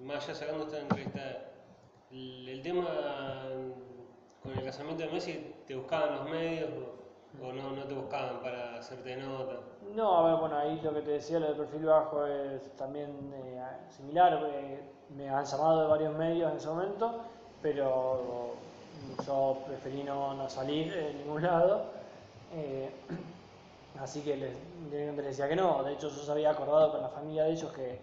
más 0.00 0.24
allá 0.28 0.34
sacando 0.34 0.64
esta 0.64 0.80
entrevista, 0.80 1.20
el, 2.10 2.48
el 2.48 2.62
tema 2.62 2.86
con 4.42 4.52
el 4.52 4.64
casamiento 4.64 5.04
de 5.04 5.10
Messi? 5.10 5.54
¿Te 5.66 5.74
buscaban 5.76 6.16
los 6.16 6.28
medios 6.30 6.70
o, 7.40 7.46
o 7.48 7.52
no, 7.52 7.70
no 7.70 7.84
te 7.84 7.94
buscaban 7.94 8.40
para 8.42 8.78
hacerte 8.78 9.16
nota? 9.16 9.54
No, 9.94 10.16
a 10.18 10.30
ver, 10.30 10.40
bueno, 10.40 10.56
ahí 10.58 10.80
lo 10.82 10.92
que 10.92 11.00
te 11.00 11.10
decía, 11.12 11.38
lo 11.38 11.48
de 11.48 11.54
perfil 11.54 11.84
bajo 11.86 12.26
es 12.26 12.74
también 12.76 13.32
eh, 13.34 13.62
similar. 13.90 14.40
eh, 14.52 14.80
me 15.16 15.28
han 15.30 15.44
llamado 15.44 15.82
de 15.82 15.86
varios 15.88 16.14
medios 16.16 16.50
en 16.50 16.56
ese 16.58 16.68
momento, 16.68 17.20
pero 17.62 18.52
yo 19.26 19.58
preferí 19.66 20.02
no, 20.04 20.34
no 20.34 20.48
salir 20.48 20.92
en 20.94 21.18
ningún 21.18 21.42
lado. 21.42 21.86
eh, 22.52 22.90
así 24.00 24.22
que 24.22 24.36
les, 24.36 24.56
les 24.90 25.16
decía 25.16 25.48
que 25.48 25.56
no. 25.56 25.82
De 25.82 25.92
hecho, 25.94 26.08
yo 26.08 26.32
había 26.32 26.50
acordado 26.50 26.92
con 26.92 27.02
la 27.02 27.08
familia 27.08 27.44
de 27.44 27.52
ellos 27.52 27.72
que 27.72 28.00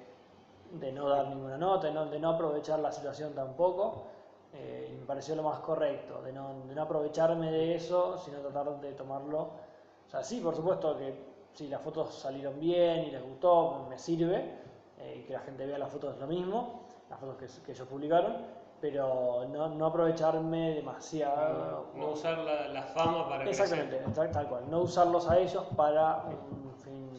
de 0.71 0.91
no 0.91 1.09
dar 1.09 1.27
ninguna 1.27 1.57
nota, 1.57 1.87
de 1.87 1.93
no, 1.93 2.05
de 2.05 2.19
no 2.19 2.29
aprovechar 2.31 2.79
la 2.79 2.91
situación 2.91 3.33
tampoco. 3.33 4.07
eh, 4.53 4.89
y 4.91 4.95
me 4.99 5.05
pareció 5.05 5.35
lo 5.35 5.43
más 5.43 5.59
correcto, 5.59 6.21
de 6.21 6.33
no, 6.33 6.55
de 6.67 6.75
no 6.75 6.81
aprovecharme 6.83 7.51
de 7.51 7.75
eso, 7.75 8.17
sino 8.17 8.39
tratar 8.39 8.79
de 8.81 8.93
tomarlo. 8.93 9.39
O 10.07 10.09
sea, 10.11 10.23
sí, 10.23 10.39
por 10.41 10.55
supuesto 10.55 10.97
que 10.97 11.13
si 11.53 11.67
las 11.67 11.81
fotos 11.81 12.13
salieron 12.15 12.59
bien 12.59 13.05
y 13.05 13.11
les 13.11 13.21
gustó, 13.23 13.85
me 13.89 13.97
sirve, 13.97 14.43
eh, 14.99 15.23
que 15.27 15.33
la 15.33 15.39
gente 15.39 15.65
vea 15.65 15.77
las 15.77 15.89
fotos 15.91 16.13
es 16.15 16.19
lo 16.21 16.27
mismo, 16.27 16.81
las 17.09 17.19
fotos 17.19 17.37
que, 17.37 17.47
que 17.65 17.71
ellos 17.73 17.87
publicaron, 17.87 18.35
pero 18.81 19.45
no, 19.49 19.69
no 19.69 19.85
aprovecharme 19.85 20.73
demasiado. 20.75 21.87
No, 21.95 21.99
no 21.99 22.11
usar 22.13 22.39
la, 22.39 22.67
la 22.67 22.81
fama 22.83 23.29
para 23.29 23.45
Exactamente, 23.45 23.97
crecer. 23.99 24.31
tal, 24.31 24.47
cual, 24.49 24.63
no 24.69 24.79
usarlos 24.81 25.27
a 25.29 25.37
ellos 25.37 25.63
para 25.77 26.23
un 26.25 26.73
fin 26.83 27.09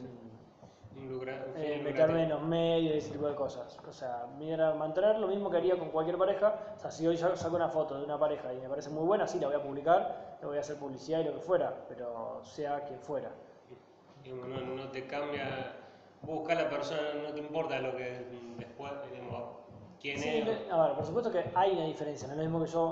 Un 0.96 1.22
eh, 1.56 1.80
meterme 1.82 2.24
en 2.24 2.30
los 2.30 2.42
medios 2.42 2.94
y 2.94 2.98
ese 2.98 3.10
tipo 3.12 3.26
de 3.26 3.34
cosas. 3.34 3.78
O 3.88 3.92
sea, 3.92 4.26
mi 4.38 4.50
era 4.50 4.74
mantener 4.74 5.18
lo 5.18 5.28
mismo 5.28 5.50
que 5.50 5.56
haría 5.58 5.78
con 5.78 5.90
cualquier 5.90 6.18
pareja. 6.18 6.54
O 6.76 6.78
sea, 6.80 6.90
si 6.90 7.06
hoy 7.06 7.16
sa- 7.16 7.36
saco 7.36 7.56
una 7.56 7.68
foto 7.68 7.96
de 7.98 8.04
una 8.04 8.18
pareja 8.18 8.52
y 8.52 8.58
me 8.58 8.68
parece 8.68 8.90
muy 8.90 9.04
buena, 9.04 9.26
sí, 9.26 9.38
la 9.38 9.46
voy 9.46 9.56
a 9.56 9.62
publicar, 9.62 10.36
le 10.40 10.46
voy 10.46 10.56
a 10.56 10.60
hacer 10.60 10.76
publicidad 10.76 11.20
y 11.20 11.24
lo 11.24 11.34
que 11.34 11.40
fuera, 11.40 11.72
pero 11.88 12.40
sea 12.44 12.80
quien 12.84 12.98
fuera. 13.00 13.30
Digamos, 14.22 14.48
no, 14.48 14.60
no 14.60 14.88
te 14.90 15.06
cambia, 15.06 15.72
buscar 16.22 16.58
a 16.58 16.62
la 16.64 16.70
persona, 16.70 17.00
no 17.22 17.32
te 17.32 17.40
importa 17.40 17.80
lo 17.80 17.96
que 17.96 18.24
después, 18.58 18.92
digamos, 19.10 19.42
quién 20.02 20.18
Sí, 20.18 20.28
es. 20.28 20.68
no- 20.68 20.74
a 20.82 20.86
ver, 20.88 20.96
por 20.96 21.06
supuesto 21.06 21.30
que 21.30 21.44
hay 21.54 21.72
una 21.72 21.84
diferencia, 21.84 22.26
no 22.26 22.32
es 22.34 22.38
lo 22.38 22.42
mismo 22.44 22.60
que 22.64 22.70
yo, 22.70 22.82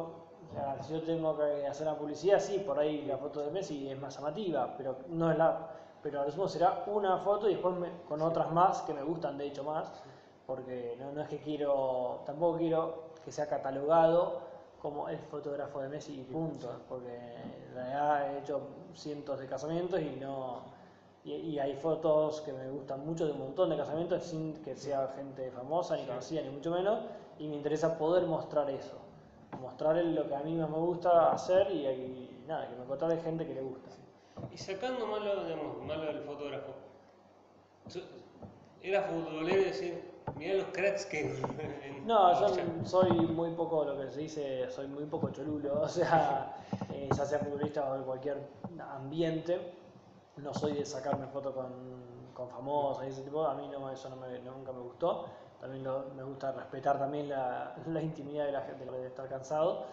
o 0.48 0.52
sea, 0.54 0.82
si 0.82 0.92
yo 0.94 1.02
tengo 1.02 1.36
que 1.36 1.66
hacer 1.66 1.86
una 1.86 1.96
publicidad, 1.98 2.38
sí, 2.40 2.60
por 2.60 2.78
ahí 2.78 3.02
la 3.02 3.18
foto 3.18 3.40
de 3.40 3.50
Messi 3.50 3.88
es 3.90 3.98
más 4.00 4.14
llamativa, 4.16 4.72
pero 4.76 4.96
no 5.08 5.30
es 5.30 5.36
la, 5.36 5.58
pero 6.02 6.20
a 6.22 6.24
lo 6.24 6.30
sumo 6.30 6.48
será 6.48 6.84
una 6.86 7.18
foto 7.18 7.48
y 7.48 7.52
después 7.54 7.74
me- 7.74 7.90
con 8.08 8.22
otras 8.22 8.50
más 8.52 8.80
que 8.82 8.94
me 8.94 9.02
gustan 9.02 9.36
de 9.36 9.46
hecho 9.46 9.64
más, 9.64 9.90
porque 10.46 10.96
no, 10.98 11.10
no 11.12 11.20
es 11.22 11.28
que 11.28 11.38
quiero, 11.40 12.20
tampoco 12.24 12.56
quiero 12.58 12.94
que 13.24 13.30
sea 13.30 13.46
catalogado 13.46 14.48
como 14.80 15.08
el 15.10 15.18
fotógrafo 15.18 15.80
de 15.80 15.88
Messi 15.88 16.20
y 16.20 16.24
punto, 16.24 16.80
porque 16.88 17.14
en 17.68 17.74
realidad 17.74 18.30
he 18.34 18.38
hecho 18.38 18.60
cientos 18.94 19.38
de 19.38 19.46
casamientos 19.46 20.00
y 20.00 20.16
no... 20.16 20.62
Y, 21.24 21.32
y 21.34 21.58
hay 21.58 21.74
fotos 21.76 22.40
que 22.40 22.52
me 22.52 22.68
gustan 22.70 23.04
mucho 23.04 23.26
de 23.26 23.32
un 23.32 23.38
montón 23.40 23.68
de 23.70 23.76
casamientos 23.76 24.24
sin 24.24 24.54
que 24.62 24.74
sea 24.74 25.12
gente 25.16 25.50
famosa 25.50 25.96
ni 25.96 26.04
conocida 26.06 26.40
ni 26.42 26.48
mucho 26.50 26.70
menos 26.70 27.00
y 27.38 27.46
me 27.48 27.56
interesa 27.56 27.98
poder 27.98 28.24
mostrar 28.24 28.70
eso, 28.70 28.96
mostrar 29.60 29.96
lo 29.96 30.26
que 30.28 30.34
a 30.34 30.40
mí 30.40 30.54
más 30.54 30.70
me 30.70 30.78
gusta 30.78 31.32
hacer 31.32 31.70
y, 31.72 31.86
y 31.86 32.44
nada, 32.46 32.68
que 32.68 32.74
me 32.76 32.84
encontrar 32.84 33.10
de 33.10 33.18
gente 33.20 33.46
que 33.46 33.54
le 33.54 33.60
gusta. 33.60 33.90
Y 34.50 34.56
sacando 34.56 35.06
malo, 35.06 35.44
digamos, 35.44 35.82
malo 35.84 36.04
del 36.06 36.20
fotógrafo, 36.20 36.72
era 38.82 39.02
futbolero 39.02 39.60
y 39.60 39.64
decir, 39.64 40.02
mirá 40.36 40.54
los 40.54 40.66
cracks 40.72 41.04
que... 41.06 41.20
en- 41.84 42.06
No, 42.06 42.40
yo 42.40 42.56
soy 42.84 43.10
muy 43.12 43.50
poco, 43.50 43.84
lo 43.84 43.98
que 43.98 44.10
se 44.10 44.20
dice, 44.20 44.70
soy 44.70 44.86
muy 44.86 45.04
poco 45.04 45.30
cholulo, 45.30 45.80
o 45.82 45.88
sea, 45.88 46.54
eh, 46.92 47.08
ya 47.14 47.24
sea 47.26 47.38
futbolista 47.40 47.90
o 47.90 47.98
de 47.98 48.04
cualquier 48.04 48.38
ambiente, 48.94 49.60
no 50.42 50.54
soy 50.54 50.74
de 50.74 50.84
sacarme 50.84 51.26
fotos 51.26 51.54
con, 51.54 51.70
con 52.34 52.48
famosos 52.48 53.04
y 53.04 53.08
ese 53.08 53.22
tipo, 53.22 53.44
a 53.44 53.54
mí 53.54 53.68
no, 53.68 53.90
eso 53.90 54.08
no 54.08 54.16
me- 54.16 54.38
nunca 54.40 54.72
me 54.72 54.80
gustó, 54.80 55.26
también 55.60 55.84
me 56.16 56.22
gusta 56.22 56.52
respetar 56.52 56.98
también 56.98 57.28
la, 57.28 57.74
la 57.86 58.02
intimidad 58.02 58.46
de 58.46 58.52
la 58.52 58.62
gente 58.62 58.84
de 58.84 59.06
estar 59.06 59.28
cansado. 59.28 59.84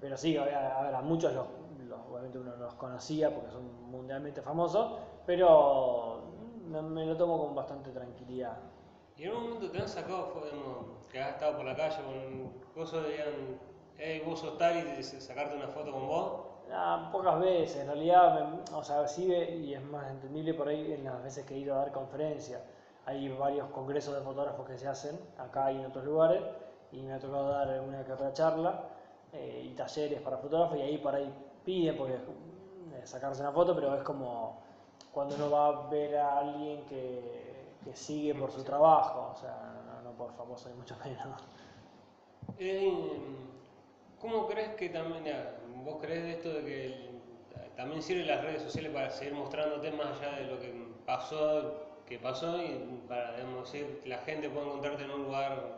Pero 0.00 0.16
sí, 0.16 0.36
a, 0.36 1.00
muchos 1.04 1.32
los, 1.32 1.46
obviamente 2.10 2.38
uno 2.38 2.56
los 2.56 2.74
conocía 2.74 3.32
porque 3.32 3.50
son 3.52 3.88
mundialmente 3.88 4.42
famosos, 4.42 4.98
pero 5.24 6.22
me, 6.64 7.06
lo 7.06 7.16
tomo 7.16 7.38
con 7.38 7.54
bastante 7.54 7.92
tranquilidad. 7.92 8.56
¿Y 9.16 9.24
en 9.24 9.36
un 9.36 9.42
momento 9.44 9.70
te 9.70 9.78
han 9.78 9.88
sacado, 9.88 10.32
que 11.10 11.20
has 11.22 11.34
estado 11.34 11.56
por 11.56 11.66
la 11.66 11.76
calle 11.76 12.02
con 12.02 12.50
cosas 12.74 13.04
de 13.04 13.58
hey, 14.04 14.22
vos 14.26 14.40
sos 14.40 14.58
tal 14.58 14.78
y 14.98 15.02
sacarte 15.02 15.56
una 15.56 15.68
foto 15.68 15.92
con 15.92 16.06
vos? 16.08 16.32
Ah, 16.72 17.08
pocas 17.12 17.38
veces, 17.38 17.82
en 17.82 17.86
realidad, 17.86 18.60
o 18.74 18.82
sea, 18.82 19.06
sí, 19.06 19.26
y 19.32 19.74
es 19.74 19.82
más 19.84 20.10
entendible 20.10 20.54
por 20.54 20.68
ahí 20.68 20.92
en 20.92 21.04
las 21.04 21.22
veces 21.22 21.44
que 21.46 21.54
he 21.54 21.58
ido 21.58 21.74
a 21.74 21.78
dar 21.78 21.92
conferencias. 21.92 22.60
Hay 23.06 23.28
varios 23.28 23.68
congresos 23.70 24.14
de 24.14 24.20
fotógrafos 24.22 24.66
que 24.66 24.78
se 24.78 24.88
hacen 24.88 25.18
acá 25.38 25.70
y 25.70 25.78
en 25.78 25.86
otros 25.86 26.04
lugares, 26.04 26.42
y 26.90 27.00
me 27.00 27.12
ha 27.12 27.18
tocado 27.18 27.48
dar 27.50 27.80
una 27.80 28.04
que 28.04 28.12
otra 28.12 28.32
charla 28.32 28.84
eh, 29.32 29.68
y 29.70 29.74
talleres 29.74 30.20
para 30.20 30.38
fotógrafos, 30.38 30.78
y 30.78 30.82
ahí 30.82 30.98
por 30.98 31.14
ahí 31.14 31.32
piden 31.64 31.96
porque 31.96 32.14
eh, 32.14 32.20
sacarse 33.04 33.40
una 33.42 33.52
foto, 33.52 33.74
pero 33.74 33.94
es 33.94 34.02
como 34.02 34.60
cuando 35.12 35.36
uno 35.36 35.50
va 35.50 35.66
a 35.68 35.90
ver 35.90 36.16
a 36.16 36.38
alguien 36.38 36.84
que, 36.86 37.76
que 37.84 37.94
sigue 37.94 38.34
por 38.34 38.50
su 38.50 38.64
trabajo, 38.64 39.32
o 39.32 39.36
sea, 39.36 39.84
no, 39.86 40.10
no 40.10 40.16
por 40.16 40.32
famoso 40.32 40.68
ni 40.70 40.74
mucho 40.76 40.96
menos. 41.04 41.42
Eh, 42.58 43.20
¿Cómo 44.22 44.46
crees 44.46 44.76
que 44.76 44.88
también, 44.88 45.24
vos 45.84 45.98
crees 46.00 46.22
de 46.22 46.30
esto 46.30 46.48
de 46.48 46.64
que 46.64 47.10
también 47.76 48.00
sirven 48.00 48.28
las 48.28 48.40
redes 48.40 48.62
sociales 48.62 48.92
para 48.92 49.10
seguir 49.10 49.34
mostrando 49.34 49.80
temas 49.80 50.16
allá 50.20 50.38
de 50.38 50.44
lo 50.44 50.60
que 50.60 50.72
pasó, 51.04 51.88
que 52.06 52.20
pasó 52.20 52.62
y 52.62 53.02
para 53.08 53.32
decir, 53.32 53.98
que 54.00 54.08
la 54.08 54.18
gente 54.18 54.48
pueda 54.48 54.66
encontrarte 54.66 55.02
en 55.02 55.10
un 55.10 55.24
lugar, 55.24 55.76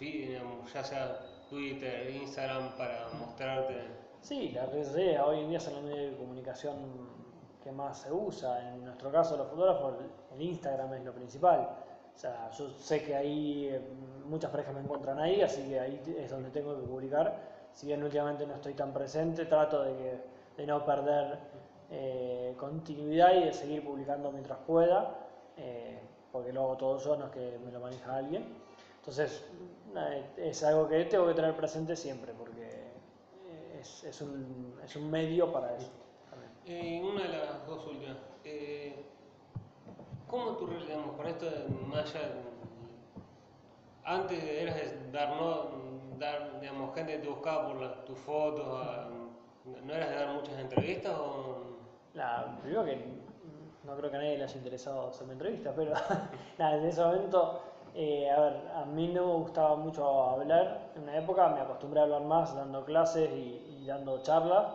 ya 0.00 0.82
sea 0.82 1.20
Twitter, 1.48 2.10
Instagram, 2.10 2.76
para 2.76 3.06
mostrarte? 3.20 3.86
Sí, 4.20 4.50
las 4.50 4.68
redes 4.72 4.88
sociales 4.88 5.20
hoy 5.24 5.40
en 5.40 5.50
día 5.50 5.60
son 5.60 5.76
el 5.76 5.84
medio 5.84 6.10
de 6.10 6.16
comunicación 6.16 6.74
que 7.62 7.70
más 7.70 8.00
se 8.00 8.12
usa. 8.12 8.74
En 8.74 8.84
nuestro 8.84 9.12
caso, 9.12 9.36
los 9.36 9.46
fotógrafos, 9.48 9.94
el 10.34 10.42
Instagram 10.42 10.94
es 10.94 11.04
lo 11.04 11.12
principal. 11.12 11.68
O 12.14 12.18
sea, 12.18 12.50
yo 12.52 12.70
sé 12.70 13.02
que 13.02 13.14
ahí 13.14 13.68
eh, 13.68 13.80
muchas 14.24 14.50
parejas 14.50 14.74
me 14.74 14.80
encuentran 14.80 15.18
ahí, 15.18 15.42
así 15.42 15.68
que 15.68 15.80
ahí 15.80 16.00
es 16.18 16.30
donde 16.30 16.50
tengo 16.50 16.76
que 16.80 16.86
publicar. 16.86 17.54
Si 17.72 17.86
bien 17.86 18.02
últimamente 18.02 18.46
no 18.46 18.54
estoy 18.54 18.74
tan 18.74 18.92
presente, 18.92 19.46
trato 19.46 19.82
de, 19.82 20.20
de 20.56 20.66
no 20.66 20.84
perder 20.84 21.38
eh, 21.90 22.54
continuidad 22.56 23.34
y 23.34 23.44
de 23.44 23.52
seguir 23.52 23.84
publicando 23.84 24.30
mientras 24.30 24.58
pueda, 24.66 25.26
eh, 25.56 25.98
porque 26.30 26.52
lo 26.52 26.62
hago 26.62 26.76
todo 26.76 26.98
yo, 26.98 27.16
no 27.16 27.26
es 27.26 27.30
que 27.32 27.58
me 27.64 27.72
lo 27.72 27.80
maneja 27.80 28.16
alguien. 28.16 28.44
Entonces, 28.98 29.44
es 30.36 30.64
algo 30.64 30.88
que 30.88 31.04
tengo 31.04 31.26
que 31.26 31.34
tener 31.34 31.54
presente 31.54 31.94
siempre, 31.94 32.32
porque 32.32 32.92
es, 33.78 34.04
es, 34.04 34.22
un, 34.22 34.80
es 34.82 34.96
un 34.96 35.10
medio 35.10 35.52
para 35.52 35.76
eso. 35.76 35.90
una 37.02 37.22
de 37.24 37.28
las 37.28 37.66
dos 37.66 37.86
últimas. 37.86 38.16
¿Cómo 40.28 40.52
tú, 40.52 40.66
digamos, 40.66 41.16
con 41.16 41.26
esto 41.26 41.46
más 41.86 42.14
allá, 42.14 42.32
antes 44.04 44.42
eras 44.42 44.76
de 44.76 45.10
dar, 45.12 45.36
no, 45.36 45.66
dar, 46.18 46.60
digamos, 46.60 46.94
gente 46.94 47.18
te 47.18 47.28
buscaba 47.28 47.68
por 47.68 48.04
tus 48.04 48.18
fotos, 48.18 48.66
¿no 49.84 49.94
eras 49.94 50.10
de 50.10 50.16
dar 50.16 50.34
muchas 50.34 50.58
entrevistas 50.58 51.14
o...? 51.18 51.74
La, 52.14 52.58
primero 52.62 52.84
que 52.84 53.24
no 53.84 53.96
creo 53.96 54.10
que 54.10 54.16
a 54.16 54.20
nadie 54.20 54.38
le 54.38 54.44
haya 54.44 54.56
interesado 54.56 55.08
hacerme 55.08 55.34
entrevistas, 55.34 55.72
pero 55.76 55.92
nada, 56.58 56.76
en 56.76 56.84
ese 56.84 57.02
momento, 57.02 57.60
eh, 57.94 58.30
a 58.30 58.40
ver, 58.40 58.68
a 58.74 58.84
mí 58.86 59.08
no 59.08 59.26
me 59.26 59.34
gustaba 59.34 59.76
mucho 59.76 60.22
hablar, 60.30 60.92
en 60.96 61.02
una 61.02 61.18
época 61.18 61.48
me 61.48 61.60
acostumbré 61.60 62.00
a 62.00 62.04
hablar 62.04 62.22
más 62.22 62.54
dando 62.54 62.84
clases 62.84 63.30
y, 63.30 63.84
dando 63.86 64.22
charlas, 64.22 64.66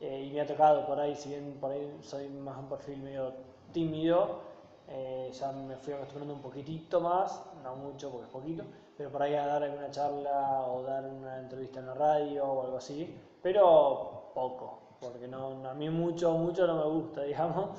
eh, 0.00 0.26
y 0.28 0.32
me 0.32 0.40
ha 0.40 0.46
tocado 0.46 0.86
por 0.86 1.00
ahí, 1.00 1.16
si 1.16 1.30
bien 1.30 1.58
por 1.60 1.72
ahí 1.72 1.98
soy 2.02 2.28
más 2.28 2.56
un 2.56 2.68
perfil 2.68 2.98
medio 2.98 3.32
tímido, 3.72 4.47
eh, 4.90 5.30
ya 5.32 5.52
me 5.52 5.76
fui 5.76 5.92
acostumbrando 5.92 6.34
un 6.34 6.40
poquitito 6.40 7.00
más, 7.00 7.42
no 7.62 7.76
mucho 7.76 8.10
porque 8.10 8.26
es 8.26 8.32
poquito, 8.32 8.64
pero 8.96 9.10
por 9.10 9.22
ahí 9.22 9.34
a 9.34 9.46
dar 9.46 9.62
alguna 9.62 9.90
charla 9.90 10.66
o 10.66 10.82
dar 10.82 11.04
una 11.04 11.38
entrevista 11.38 11.80
en 11.80 11.86
la 11.86 11.94
radio 11.94 12.44
o 12.46 12.64
algo 12.64 12.78
así, 12.78 13.14
pero 13.42 14.30
poco, 14.34 14.78
porque 15.00 15.28
no, 15.28 15.68
a 15.68 15.74
mí 15.74 15.90
mucho, 15.90 16.32
mucho 16.32 16.66
no 16.66 16.76
me 16.76 16.84
gusta, 16.84 17.22
digamos. 17.24 17.70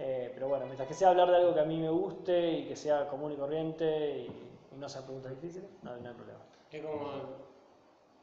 Eh, 0.00 0.30
pero 0.32 0.48
bueno, 0.48 0.64
mientras 0.66 0.86
que 0.86 0.94
sea 0.94 1.08
hablar 1.10 1.28
de 1.28 1.36
algo 1.36 1.54
que 1.54 1.60
a 1.60 1.64
mí 1.64 1.76
me 1.76 1.90
guste 1.90 2.52
y 2.52 2.68
que 2.68 2.76
sea 2.76 3.08
común 3.08 3.32
y 3.32 3.36
corriente 3.36 4.18
y, 4.20 4.44
no 4.76 4.88
sea 4.88 5.02
preguntas 5.02 5.32
difíciles, 5.32 5.68
no, 5.82 5.96
no 5.96 6.08
hay 6.08 6.14
problema. 6.14 6.38
Es 6.70 6.84
como 6.84 7.48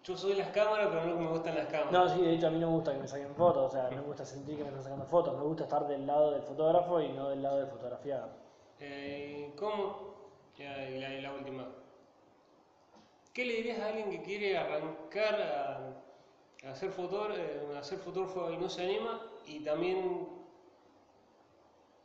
yo 0.05 0.15
soy 0.15 0.35
las 0.35 0.49
cámaras, 0.49 0.89
pero 0.89 1.05
no 1.05 1.15
me 1.15 1.27
gustan 1.27 1.55
las 1.55 1.65
cámaras. 1.65 1.91
No, 1.91 2.09
sí, 2.09 2.21
de 2.21 2.35
hecho 2.35 2.47
a 2.47 2.51
mí 2.51 2.59
no 2.59 2.67
me 2.67 2.75
gusta 2.75 2.93
que 2.93 2.99
me 2.99 3.07
saquen 3.07 3.33
fotos, 3.33 3.63
o 3.63 3.69
sea, 3.71 3.89
no 3.89 3.97
me 3.97 4.03
gusta 4.03 4.23
sentir 4.23 4.55
que 4.55 4.61
me 4.61 4.69
están 4.69 4.83
sacando 4.83 5.05
fotos, 5.05 5.35
me 5.35 5.43
gusta 5.43 5.63
estar 5.63 5.87
del 5.87 6.05
lado 6.05 6.31
del 6.31 6.43
fotógrafo 6.43 7.01
y 7.01 7.09
no 7.09 7.29
del 7.29 7.41
lado 7.41 7.57
del 7.57 7.67
fotografiado. 7.67 8.29
Eh, 8.79 9.51
¿Cómo? 9.57 10.13
Y 10.57 10.63
la, 10.99 11.09
la, 11.09 11.33
última. 11.33 11.67
¿Qué 13.33 13.45
le 13.45 13.53
dirías 13.55 13.79
a 13.79 13.87
alguien 13.87 14.11
que 14.11 14.21
quiere 14.21 14.57
arrancar 14.57 15.41
a, 15.41 16.69
hacer, 16.69 16.91
fotógrafo, 16.91 17.41
eh, 17.41 17.75
a 17.75 17.79
hacer 17.79 17.97
fotógrafo 17.97 18.51
y 18.51 18.57
no 18.57 18.69
se 18.69 18.83
anima? 18.83 19.21
Y 19.47 19.61
también, 19.61 20.27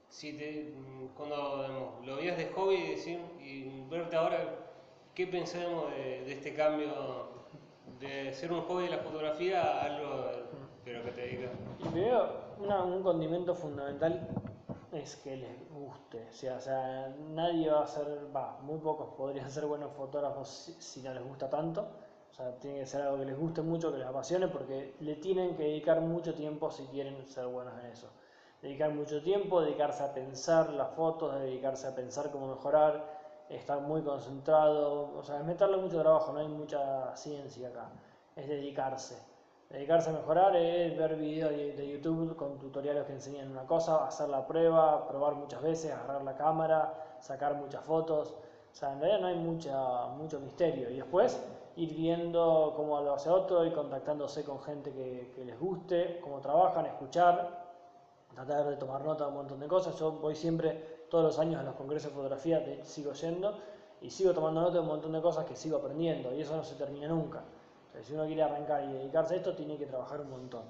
si 0.08 0.32
te, 0.38 0.72
cuando 1.16 2.00
lo 2.02 2.16
veías 2.16 2.38
de 2.38 2.46
hobby 2.46 2.76
y, 2.76 2.90
decir, 2.92 3.20
y 3.40 3.82
verte 3.90 4.16
ahora, 4.16 4.56
¿qué 5.14 5.26
pensamos 5.26 5.90
de, 5.90 6.24
de 6.24 6.32
este 6.32 6.54
cambio? 6.54 7.39
De 8.00 8.32
ser 8.32 8.52
un 8.52 8.62
hobby 8.62 8.84
de 8.84 8.90
la 8.90 8.98
fotografía 8.98 9.62
a 9.62 9.84
algo 9.84 10.30
pero 10.84 11.04
que 11.04 11.10
te 11.12 11.20
dedicas. 11.20 11.50
Primero, 11.78 12.28
un 12.58 13.02
condimento 13.02 13.54
fundamental 13.54 14.28
es 14.92 15.16
que 15.16 15.36
les 15.36 15.70
guste. 15.70 16.26
O 16.28 16.32
sea, 16.32 16.56
o 16.56 16.60
sea, 16.60 17.14
nadie 17.30 17.70
va 17.70 17.82
a 17.82 17.86
ser, 17.86 18.34
va, 18.34 18.58
muy 18.62 18.78
pocos 18.78 19.14
podrían 19.16 19.50
ser 19.50 19.66
buenos 19.66 19.92
fotógrafos 19.92 20.74
si, 20.78 21.02
no 21.02 21.12
les 21.14 21.22
gusta 21.22 21.48
tanto. 21.48 21.86
O 22.30 22.34
sea, 22.34 22.58
tiene 22.58 22.80
que 22.80 22.86
ser 22.86 23.02
algo 23.02 23.18
que 23.18 23.26
les 23.26 23.38
guste 23.38 23.60
mucho, 23.60 23.92
que 23.92 23.98
les 23.98 24.06
apasione, 24.06 24.48
porque 24.48 24.94
le 25.00 25.16
tienen 25.16 25.56
que 25.56 25.64
dedicar 25.64 26.00
mucho 26.00 26.34
tiempo 26.34 26.70
si 26.70 26.84
quieren 26.84 27.26
ser 27.26 27.46
buenos 27.46 27.74
en 27.80 27.86
eso. 27.86 28.08
Dedicar 28.62 28.92
mucho 28.92 29.22
tiempo, 29.22 29.60
dedicarse 29.60 30.02
a 30.02 30.14
pensar 30.14 30.70
las 30.70 30.90
fotos, 30.90 31.38
dedicarse 31.40 31.86
a 31.86 31.94
pensar 31.94 32.30
cómo 32.30 32.48
mejorar, 32.48 33.19
estar 33.50 33.80
muy 33.80 34.02
concentrado, 34.02 35.12
o 35.16 35.22
sea, 35.22 35.38
es 35.38 35.44
meterle 35.44 35.76
mucho 35.76 36.00
trabajo, 36.00 36.32
no 36.32 36.38
hay 36.38 36.48
mucha 36.48 37.14
ciencia 37.16 37.68
acá, 37.68 37.90
es 38.36 38.48
dedicarse. 38.48 39.30
Dedicarse 39.68 40.10
a 40.10 40.14
mejorar 40.14 40.56
es 40.56 40.98
ver 40.98 41.14
videos 41.14 41.52
de 41.52 41.88
YouTube 41.88 42.34
con 42.34 42.58
tutoriales 42.58 43.04
que 43.04 43.12
enseñan 43.12 43.52
una 43.52 43.66
cosa, 43.66 44.04
hacer 44.04 44.28
la 44.28 44.44
prueba, 44.44 45.06
probar 45.06 45.34
muchas 45.34 45.62
veces, 45.62 45.92
agarrar 45.92 46.22
la 46.22 46.34
cámara, 46.34 46.92
sacar 47.20 47.54
muchas 47.54 47.84
fotos. 47.84 48.34
O 48.72 48.74
sea, 48.74 48.92
en 48.92 49.00
realidad 49.00 49.20
no 49.20 49.26
hay 49.28 49.36
mucha, 49.36 50.06
mucho 50.08 50.40
misterio. 50.40 50.90
Y 50.90 50.96
después 50.96 51.40
ir 51.76 51.94
viendo 51.94 52.72
cómo 52.74 53.00
lo 53.00 53.14
hace 53.14 53.30
otro, 53.30 53.64
y 53.64 53.70
contactándose 53.70 54.42
con 54.42 54.60
gente 54.60 54.92
que, 54.92 55.30
que 55.36 55.44
les 55.44 55.58
guste, 55.58 56.18
cómo 56.20 56.40
trabajan, 56.40 56.86
escuchar, 56.86 57.68
tratar 58.34 58.66
de 58.70 58.76
tomar 58.76 59.04
nota 59.04 59.22
de 59.22 59.30
un 59.30 59.36
montón 59.36 59.60
de 59.60 59.68
cosas. 59.68 59.96
Yo 60.00 60.10
voy 60.10 60.34
siempre 60.34 60.99
todos 61.10 61.24
los 61.24 61.38
años 61.38 61.60
en 61.60 61.66
los 61.66 61.74
congresos 61.74 62.10
de 62.10 62.16
fotografía 62.16 62.64
sigo 62.84 63.12
yendo 63.12 63.58
y 64.00 64.08
sigo 64.08 64.32
tomando 64.32 64.62
nota 64.62 64.74
de 64.74 64.80
un 64.80 64.86
montón 64.86 65.12
de 65.12 65.20
cosas 65.20 65.44
que 65.44 65.56
sigo 65.56 65.76
aprendiendo 65.76 66.34
y 66.34 66.40
eso 66.40 66.56
no 66.56 66.64
se 66.64 66.76
termina 66.76 67.08
nunca. 67.08 67.42
si 68.02 68.14
uno 68.14 68.24
quiere 68.24 68.42
arrancar 68.42 68.84
y 68.84 68.92
dedicarse 68.92 69.34
a 69.34 69.36
esto, 69.38 69.54
tiene 69.54 69.76
que 69.76 69.86
trabajar 69.86 70.20
un 70.20 70.30
montón. 70.30 70.62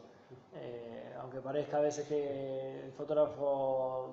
Eh, 0.55 1.15
aunque 1.21 1.41
parezca 1.41 1.79
a 1.79 1.81
veces 1.81 2.07
que 2.09 2.85
el 2.87 2.93
fotógrafo 2.93 4.11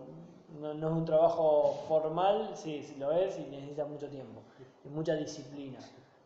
no, 0.59 0.71
es 0.71 0.83
un 0.83 1.05
trabajo 1.05 1.83
formal, 1.87 2.51
sí, 2.53 2.83
sí, 2.83 2.95
lo 2.95 3.11
es 3.11 3.39
y 3.39 3.43
necesita 3.43 3.85
mucho 3.85 4.07
tiempo 4.07 4.41
y 4.83 4.89
mucha 4.89 5.15
disciplina. 5.15 5.79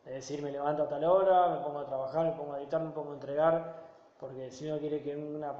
Es 0.05 0.13
decir, 0.13 0.41
me 0.41 0.51
levanto 0.51 0.83
a 0.83 0.89
tal 0.89 1.03
hora, 1.03 1.49
me 1.49 1.63
pongo 1.63 1.79
a 1.79 1.85
trabajar, 1.85 2.25
me 2.25 2.31
pongo 2.31 2.53
a 2.53 2.59
editar, 2.59 2.81
me 2.81 2.91
pongo 2.91 3.11
a 3.11 3.13
entregar, 3.13 3.75
porque 4.19 4.51
si 4.51 4.67
uno 4.67 4.79
quiere 4.79 5.01
que 5.01 5.15
una 5.15 5.55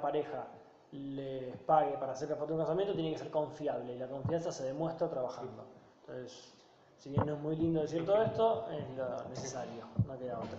pareja 0.00 0.46
les 0.92 1.56
pague 1.58 1.96
para 1.98 2.12
hacer 2.12 2.30
la 2.30 2.36
foto 2.36 2.48
de 2.48 2.54
un 2.54 2.60
casamiento, 2.60 2.94
tiene 2.94 3.12
que 3.12 3.18
ser 3.18 3.30
confiable 3.30 3.94
y 3.94 3.98
la 3.98 4.08
confianza 4.08 4.52
se 4.52 4.64
demuestra 4.64 5.08
trabajando. 5.08 5.64
Entonces, 6.00 6.54
si 6.96 7.10
bien 7.10 7.26
no 7.26 7.34
es 7.34 7.40
muy 7.40 7.56
lindo 7.56 7.80
decir 7.80 8.04
todo 8.04 8.22
esto, 8.22 8.66
es 8.70 8.96
lo 8.96 9.28
necesario, 9.28 9.84
no 10.06 10.18
queda 10.18 10.38
otra. 10.38 10.58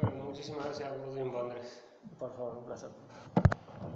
Bueno, 0.00 0.24
muchísimas 0.24 0.64
gracias 0.64 0.88
por 0.88 0.98
tu 1.00 1.14
tiempo, 1.14 1.40
Andrés. 1.40 1.84
Por 2.18 2.32
favor, 2.32 2.58
un 2.58 2.64
placer. 2.64 2.90